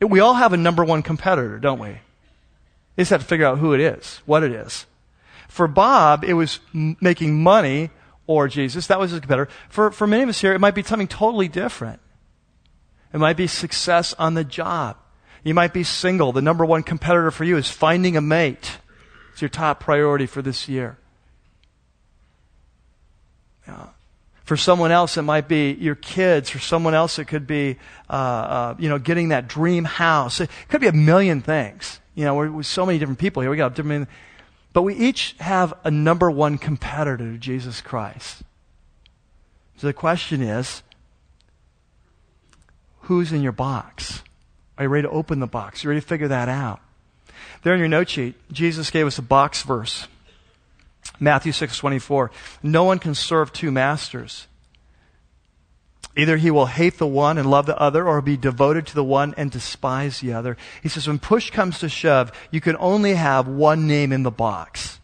We 0.00 0.20
all 0.20 0.34
have 0.34 0.54
a 0.54 0.56
number 0.56 0.84
one 0.84 1.02
competitor, 1.02 1.58
don't 1.58 1.78
we? 1.78 1.98
They 2.98 3.02
just 3.02 3.12
have 3.12 3.20
to 3.20 3.28
figure 3.28 3.46
out 3.46 3.58
who 3.58 3.74
it 3.74 3.80
is, 3.80 4.20
what 4.26 4.42
it 4.42 4.50
is. 4.50 4.84
For 5.46 5.68
Bob, 5.68 6.24
it 6.24 6.34
was 6.34 6.58
m- 6.74 6.96
making 7.00 7.40
money 7.40 7.90
or 8.26 8.48
Jesus. 8.48 8.88
That 8.88 8.98
was 8.98 9.12
his 9.12 9.20
competitor. 9.20 9.48
For, 9.68 9.92
for 9.92 10.08
many 10.08 10.24
of 10.24 10.28
us 10.28 10.40
here, 10.40 10.52
it 10.52 10.58
might 10.58 10.74
be 10.74 10.82
something 10.82 11.06
totally 11.06 11.46
different. 11.46 12.00
It 13.14 13.18
might 13.18 13.36
be 13.36 13.46
success 13.46 14.14
on 14.14 14.34
the 14.34 14.42
job. 14.42 14.96
You 15.44 15.54
might 15.54 15.72
be 15.72 15.84
single. 15.84 16.32
The 16.32 16.42
number 16.42 16.64
one 16.64 16.82
competitor 16.82 17.30
for 17.30 17.44
you 17.44 17.56
is 17.56 17.70
finding 17.70 18.16
a 18.16 18.20
mate. 18.20 18.78
It's 19.30 19.42
your 19.42 19.48
top 19.48 19.78
priority 19.78 20.26
for 20.26 20.42
this 20.42 20.68
year. 20.68 20.98
Yeah. 23.68 23.90
For 24.42 24.56
someone 24.56 24.90
else, 24.90 25.16
it 25.16 25.22
might 25.22 25.46
be 25.46 25.70
your 25.74 25.94
kids. 25.94 26.50
For 26.50 26.58
someone 26.58 26.94
else, 26.94 27.20
it 27.20 27.26
could 27.26 27.46
be, 27.46 27.76
uh, 28.10 28.12
uh, 28.12 28.74
you 28.76 28.88
know, 28.88 28.98
getting 28.98 29.28
that 29.28 29.46
dream 29.46 29.84
house. 29.84 30.40
It 30.40 30.50
could 30.66 30.80
be 30.80 30.88
a 30.88 30.92
million 30.92 31.42
things. 31.42 32.00
You 32.18 32.24
know, 32.24 32.34
we're 32.34 32.50
with 32.50 32.66
so 32.66 32.84
many 32.84 32.98
different 32.98 33.20
people 33.20 33.42
here. 33.42 33.50
We 33.52 33.56
got 33.56 33.76
different, 33.76 34.08
but 34.72 34.82
we 34.82 34.96
each 34.96 35.36
have 35.38 35.72
a 35.84 35.90
number 35.92 36.28
one 36.28 36.58
competitor 36.58 37.30
to 37.30 37.38
Jesus 37.38 37.80
Christ. 37.80 38.42
So 39.76 39.86
the 39.86 39.92
question 39.92 40.42
is, 40.42 40.82
who's 43.02 43.30
in 43.30 43.40
your 43.40 43.52
box? 43.52 44.24
Are 44.76 44.82
you 44.82 44.88
ready 44.88 45.06
to 45.06 45.12
open 45.12 45.38
the 45.38 45.46
box? 45.46 45.84
Are 45.84 45.86
you 45.86 45.90
ready 45.90 46.00
to 46.00 46.06
figure 46.08 46.26
that 46.26 46.48
out? 46.48 46.80
There 47.62 47.72
in 47.72 47.78
your 47.78 47.88
note 47.88 48.08
sheet, 48.08 48.34
Jesus 48.50 48.90
gave 48.90 49.06
us 49.06 49.18
a 49.18 49.22
box 49.22 49.62
verse. 49.62 50.08
Matthew 51.20 51.52
6:24. 51.52 52.32
No 52.64 52.82
one 52.82 52.98
can 52.98 53.14
serve 53.14 53.52
two 53.52 53.70
masters. 53.70 54.48
Either 56.18 56.36
he 56.36 56.50
will 56.50 56.66
hate 56.66 56.98
the 56.98 57.06
one 57.06 57.38
and 57.38 57.48
love 57.48 57.66
the 57.66 57.78
other, 57.78 58.04
or 58.04 58.20
be 58.20 58.36
devoted 58.36 58.84
to 58.84 58.94
the 58.96 59.04
one 59.04 59.32
and 59.36 59.52
despise 59.52 60.18
the 60.18 60.32
other. 60.32 60.56
He 60.82 60.88
says, 60.88 61.06
when 61.06 61.20
push 61.20 61.50
comes 61.50 61.78
to 61.78 61.88
shove, 61.88 62.32
you 62.50 62.60
can 62.60 62.76
only 62.80 63.14
have 63.14 63.46
one 63.46 63.86
name 63.86 64.12
in 64.12 64.24
the 64.24 64.30
box. 64.32 64.98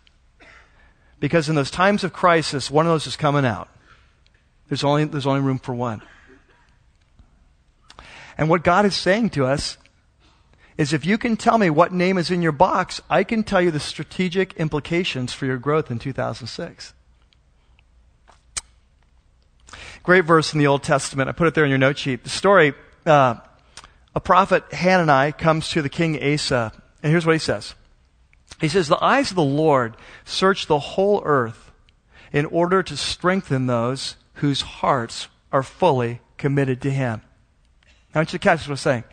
Because 1.21 1.49
in 1.49 1.55
those 1.55 1.71
times 1.71 2.03
of 2.03 2.13
crisis, 2.13 2.69
one 2.69 2.85
of 2.85 2.91
those 2.91 3.07
is 3.07 3.15
coming 3.15 3.47
out. 3.47 3.69
There's 4.69 4.83
only, 4.83 5.05
there's 5.05 5.25
only 5.25 5.41
room 5.41 5.61
for 5.61 5.73
one. 5.73 6.03
And 8.37 8.49
what 8.49 8.65
God 8.65 8.85
is 8.85 8.97
saying 8.97 9.31
to 9.31 9.47
us 9.47 9.79
is 10.77 10.93
if 10.93 11.07
you 11.07 11.17
can 11.17 11.37
tell 11.37 11.59
me 11.59 11.71
what 11.71 11.93
name 11.93 12.19
is 12.19 12.33
in 12.33 12.43
your 12.43 12.51
box, 12.51 13.01
I 13.09 13.23
can 13.23 13.45
tell 13.45 13.63
you 13.63 13.71
the 13.71 13.79
strategic 13.79 14.55
implications 14.55 15.33
for 15.33 15.47
your 15.47 15.59
growth 15.59 15.93
in 15.93 16.01
2006. 16.01 16.93
Great 20.05 20.27
verse 20.27 20.53
in 20.53 20.59
the 20.59 20.67
Old 20.67 20.83
Testament. 20.83 21.31
I 21.31 21.33
put 21.33 21.49
it 21.49 21.55
there 21.55 21.65
in 21.65 21.71
your 21.71 21.79
note 21.79 21.97
sheet. 21.97 22.25
The 22.25 22.31
story, 22.31 22.75
uh, 23.07 23.37
a 24.15 24.21
prophet, 24.21 24.63
Hanani, 24.71 25.33
comes 25.33 25.71
to 25.71 25.81
the 25.81 25.89
king 25.89 26.23
Asa, 26.23 26.73
and 27.03 27.11
here's 27.11 27.25
what 27.25 27.33
he 27.33 27.39
says. 27.39 27.75
He 28.61 28.69
says, 28.69 28.87
The 28.87 29.03
eyes 29.03 29.31
of 29.31 29.37
the 29.37 29.43
Lord 29.43 29.97
search 30.27 30.67
the 30.67 30.79
whole 30.79 31.23
earth 31.25 31.73
in 32.33 32.45
order 32.47 32.83
to 32.83 32.97
strengthen 32.99 33.67
those 33.67 34.17
whose 34.35 34.61
hearts 34.61 35.29
are 35.51 35.63
fully 35.63 36.21
committed 36.37 36.83
to 36.83 36.91
him. 36.91 37.23
Now, 38.15 38.17
I 38.17 38.19
want 38.19 38.35
you 38.35 38.39
to 38.39 38.43
catch 38.43 38.61
what 38.61 38.73
I'm 38.73 38.77
saying. 38.77 39.05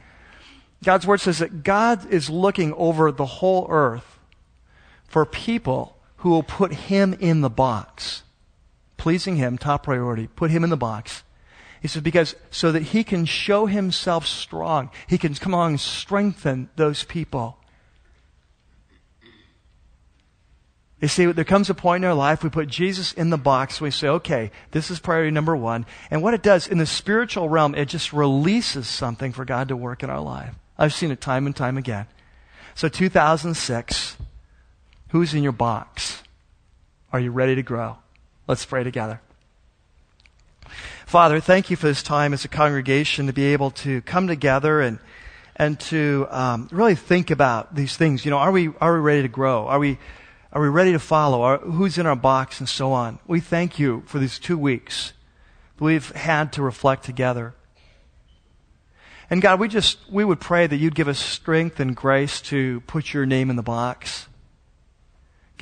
God's 0.83 1.07
word 1.07 1.21
says 1.21 1.39
that 1.39 1.63
God 1.63 2.11
is 2.11 2.29
looking 2.29 2.73
over 2.73 3.13
the 3.13 3.25
whole 3.25 3.65
earth 3.69 4.19
for 5.07 5.25
people 5.25 5.97
who 6.17 6.31
will 6.31 6.43
put 6.43 6.73
him 6.73 7.15
in 7.19 7.39
the 7.39 7.49
box 7.49 8.23
pleasing 9.01 9.35
Him, 9.35 9.57
top 9.57 9.81
priority. 9.81 10.27
Put 10.27 10.51
Him 10.51 10.63
in 10.63 10.69
the 10.69 10.77
box. 10.77 11.23
He 11.81 11.87
says, 11.87 12.03
because 12.03 12.35
so 12.51 12.71
that 12.71 12.83
He 12.83 13.03
can 13.03 13.25
show 13.25 13.65
Himself 13.65 14.27
strong. 14.27 14.91
He 15.07 15.17
can 15.17 15.33
come 15.33 15.55
along 15.55 15.71
and 15.71 15.79
strengthen 15.79 16.69
those 16.75 17.03
people. 17.03 17.57
You 21.01 21.07
see, 21.07 21.25
there 21.25 21.43
comes 21.43 21.67
a 21.71 21.73
point 21.73 22.03
in 22.03 22.07
our 22.07 22.15
life 22.15 22.43
we 22.43 22.51
put 22.51 22.67
Jesus 22.67 23.11
in 23.11 23.31
the 23.31 23.39
box. 23.39 23.81
We 23.81 23.89
say, 23.89 24.07
okay, 24.07 24.51
this 24.69 24.91
is 24.91 24.99
priority 24.99 25.31
number 25.31 25.55
one. 25.55 25.87
And 26.11 26.21
what 26.21 26.35
it 26.35 26.43
does 26.43 26.67
in 26.67 26.77
the 26.77 26.85
spiritual 26.85 27.49
realm, 27.49 27.73
it 27.73 27.85
just 27.85 28.13
releases 28.13 28.87
something 28.87 29.31
for 29.31 29.45
God 29.45 29.69
to 29.69 29.75
work 29.75 30.03
in 30.03 30.11
our 30.11 30.21
life. 30.21 30.53
I've 30.77 30.93
seen 30.93 31.09
it 31.09 31.19
time 31.19 31.47
and 31.47 31.55
time 31.55 31.75
again. 31.75 32.05
So 32.75 32.87
2006, 32.87 34.17
who's 35.09 35.33
in 35.33 35.41
your 35.41 35.53
box? 35.53 36.21
Are 37.11 37.19
you 37.19 37.31
ready 37.31 37.55
to 37.55 37.63
grow? 37.63 37.97
Let's 38.51 38.65
pray 38.65 38.83
together. 38.83 39.21
Father, 41.05 41.39
thank 41.39 41.69
you 41.69 41.77
for 41.77 41.87
this 41.87 42.03
time 42.03 42.33
as 42.33 42.43
a 42.43 42.49
congregation 42.49 43.27
to 43.27 43.31
be 43.31 43.53
able 43.53 43.71
to 43.71 44.01
come 44.01 44.27
together 44.27 44.81
and 44.81 44.99
and 45.55 45.79
to 45.79 46.27
um, 46.29 46.67
really 46.69 46.95
think 46.95 47.31
about 47.31 47.75
these 47.75 47.95
things. 47.95 48.25
You 48.25 48.31
know, 48.31 48.39
are 48.39 48.51
we 48.51 48.67
are 48.81 48.93
we 48.93 48.99
ready 48.99 49.21
to 49.21 49.29
grow? 49.29 49.67
Are 49.67 49.79
we 49.79 49.99
are 50.51 50.61
we 50.61 50.67
ready 50.67 50.91
to 50.91 50.99
follow? 50.99 51.43
Are, 51.43 51.59
who's 51.59 51.97
in 51.97 52.05
our 52.05 52.17
box 52.17 52.59
and 52.59 52.67
so 52.67 52.91
on? 52.91 53.19
We 53.25 53.39
thank 53.39 53.79
you 53.79 54.03
for 54.05 54.19
these 54.19 54.37
two 54.37 54.57
weeks 54.57 55.13
that 55.77 55.85
we've 55.85 56.11
had 56.11 56.51
to 56.51 56.61
reflect 56.61 57.05
together. 57.05 57.53
And 59.29 59.41
God, 59.41 59.61
we 59.61 59.69
just 59.69 59.97
we 60.11 60.25
would 60.25 60.41
pray 60.41 60.67
that 60.67 60.75
you'd 60.75 60.93
give 60.93 61.07
us 61.07 61.19
strength 61.19 61.79
and 61.79 61.95
grace 61.95 62.41
to 62.41 62.81
put 62.81 63.13
your 63.13 63.25
name 63.25 63.49
in 63.49 63.55
the 63.55 63.63
box. 63.63 64.27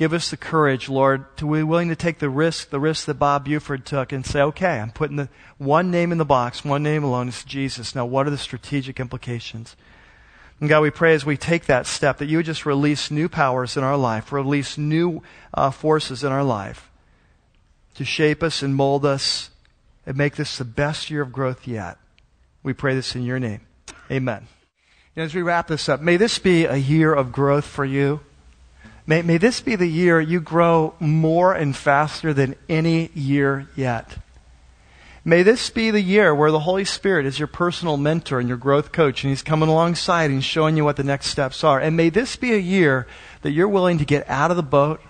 Give 0.00 0.14
us 0.14 0.30
the 0.30 0.38
courage, 0.38 0.88
Lord, 0.88 1.26
to 1.36 1.52
be 1.52 1.62
willing 1.62 1.90
to 1.90 1.94
take 1.94 2.20
the 2.20 2.30
risk, 2.30 2.70
the 2.70 2.80
risk 2.80 3.04
that 3.04 3.18
Bob 3.18 3.44
Buford 3.44 3.84
took 3.84 4.12
and 4.12 4.24
say, 4.24 4.40
okay, 4.40 4.78
I'm 4.78 4.92
putting 4.92 5.16
the 5.16 5.28
one 5.58 5.90
name 5.90 6.10
in 6.10 6.16
the 6.16 6.24
box, 6.24 6.64
one 6.64 6.82
name 6.82 7.04
alone 7.04 7.28
is 7.28 7.44
Jesus. 7.44 7.94
Now, 7.94 8.06
what 8.06 8.26
are 8.26 8.30
the 8.30 8.38
strategic 8.38 8.98
implications? 8.98 9.76
And 10.58 10.70
God, 10.70 10.80
we 10.80 10.88
pray 10.88 11.12
as 11.12 11.26
we 11.26 11.36
take 11.36 11.66
that 11.66 11.86
step 11.86 12.16
that 12.16 12.30
you 12.30 12.38
would 12.38 12.46
just 12.46 12.64
release 12.64 13.10
new 13.10 13.28
powers 13.28 13.76
in 13.76 13.84
our 13.84 13.98
life, 13.98 14.32
release 14.32 14.78
new 14.78 15.22
uh, 15.52 15.70
forces 15.70 16.24
in 16.24 16.32
our 16.32 16.44
life 16.44 16.90
to 17.96 18.02
shape 18.02 18.42
us 18.42 18.62
and 18.62 18.74
mold 18.74 19.04
us 19.04 19.50
and 20.06 20.16
make 20.16 20.36
this 20.36 20.56
the 20.56 20.64
best 20.64 21.10
year 21.10 21.20
of 21.20 21.30
growth 21.30 21.68
yet. 21.68 21.98
We 22.62 22.72
pray 22.72 22.94
this 22.94 23.14
in 23.14 23.24
your 23.24 23.38
name. 23.38 23.66
Amen. 24.10 24.48
And 25.14 25.24
as 25.26 25.34
we 25.34 25.42
wrap 25.42 25.68
this 25.68 25.90
up, 25.90 26.00
may 26.00 26.16
this 26.16 26.38
be 26.38 26.64
a 26.64 26.76
year 26.76 27.12
of 27.12 27.32
growth 27.32 27.66
for 27.66 27.84
you. 27.84 28.20
May, 29.10 29.22
may 29.22 29.38
this 29.38 29.60
be 29.60 29.74
the 29.74 29.88
year 29.88 30.20
you 30.20 30.40
grow 30.40 30.94
more 31.00 31.52
and 31.52 31.74
faster 31.74 32.32
than 32.32 32.54
any 32.68 33.10
year 33.12 33.68
yet. 33.74 34.18
May 35.24 35.42
this 35.42 35.68
be 35.68 35.90
the 35.90 36.00
year 36.00 36.32
where 36.32 36.52
the 36.52 36.60
Holy 36.60 36.84
Spirit 36.84 37.26
is 37.26 37.36
your 37.36 37.48
personal 37.48 37.96
mentor 37.96 38.38
and 38.38 38.48
your 38.48 38.56
growth 38.56 38.92
coach, 38.92 39.24
and 39.24 39.30
He's 39.30 39.42
coming 39.42 39.68
alongside 39.68 40.30
and 40.30 40.44
showing 40.44 40.76
you 40.76 40.84
what 40.84 40.94
the 40.94 41.02
next 41.02 41.26
steps 41.26 41.64
are. 41.64 41.80
And 41.80 41.96
may 41.96 42.08
this 42.08 42.36
be 42.36 42.52
a 42.52 42.56
year 42.56 43.08
that 43.42 43.50
you're 43.50 43.66
willing 43.66 43.98
to 43.98 44.04
get 44.04 44.30
out 44.30 44.52
of 44.52 44.56
the 44.56 44.62
boat, 44.62 45.00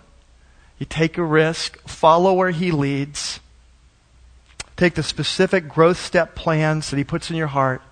you 0.78 0.86
take 0.86 1.18
a 1.18 1.22
risk, 1.22 1.78
follow 1.86 2.32
where 2.32 2.52
He 2.52 2.70
leads, 2.70 3.38
take 4.78 4.94
the 4.94 5.02
specific 5.02 5.68
growth 5.68 5.98
step 5.98 6.34
plans 6.34 6.88
that 6.88 6.96
He 6.96 7.04
puts 7.04 7.28
in 7.28 7.36
your 7.36 7.48
heart, 7.48 7.82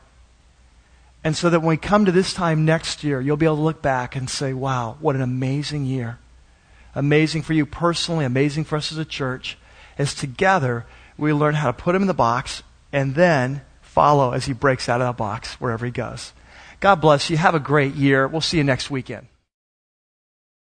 and 1.25 1.37
so 1.37 1.51
that 1.51 1.61
when 1.61 1.69
we 1.69 1.77
come 1.77 2.05
to 2.05 2.13
this 2.13 2.33
time 2.33 2.65
next 2.65 3.03
year, 3.03 3.21
you'll 3.21 3.37
be 3.37 3.47
able 3.47 3.57
to 3.57 3.63
look 3.63 3.83
back 3.83 4.17
and 4.17 4.31
say, 4.31 4.53
wow, 4.53 4.97
what 5.01 5.17
an 5.17 5.23
amazing 5.23 5.85
year. 5.85 6.19
Amazing 6.95 7.43
for 7.43 7.53
you 7.53 7.67
personally, 7.67 8.25
amazing 8.25 8.65
for 8.65 8.77
us 8.77 8.93
as 8.93 8.99
a 8.99 9.05
church, 9.05 9.59
as 9.99 10.15
together 10.15 10.87
we 11.17 11.33
learn 11.33 11.55
how 11.55 11.67
to 11.67 11.73
put 11.73 11.95
him 11.95 12.03
in 12.03 12.09
the 12.09 12.15
box 12.15 12.63
and 12.93 13.15
then 13.15 13.63
follow 13.83 14.33
as 14.33 14.47
he 14.47 14.53
breaks 14.53 14.89
out 14.89 15.01
of 15.01 15.07
the 15.07 15.13
box 15.13 15.55
wherever 15.61 15.85
he 15.85 15.93
goes. 15.93 16.33
God 16.81 16.97
bless 16.97 17.29
you. 17.29 17.37
Have 17.37 17.57
a 17.57 17.61
great 17.61 17.95
year. 17.95 18.29
We'll 18.29 18.41
see 18.41 18.59
you 18.59 18.65
next 18.65 18.91
weekend. 18.91 19.27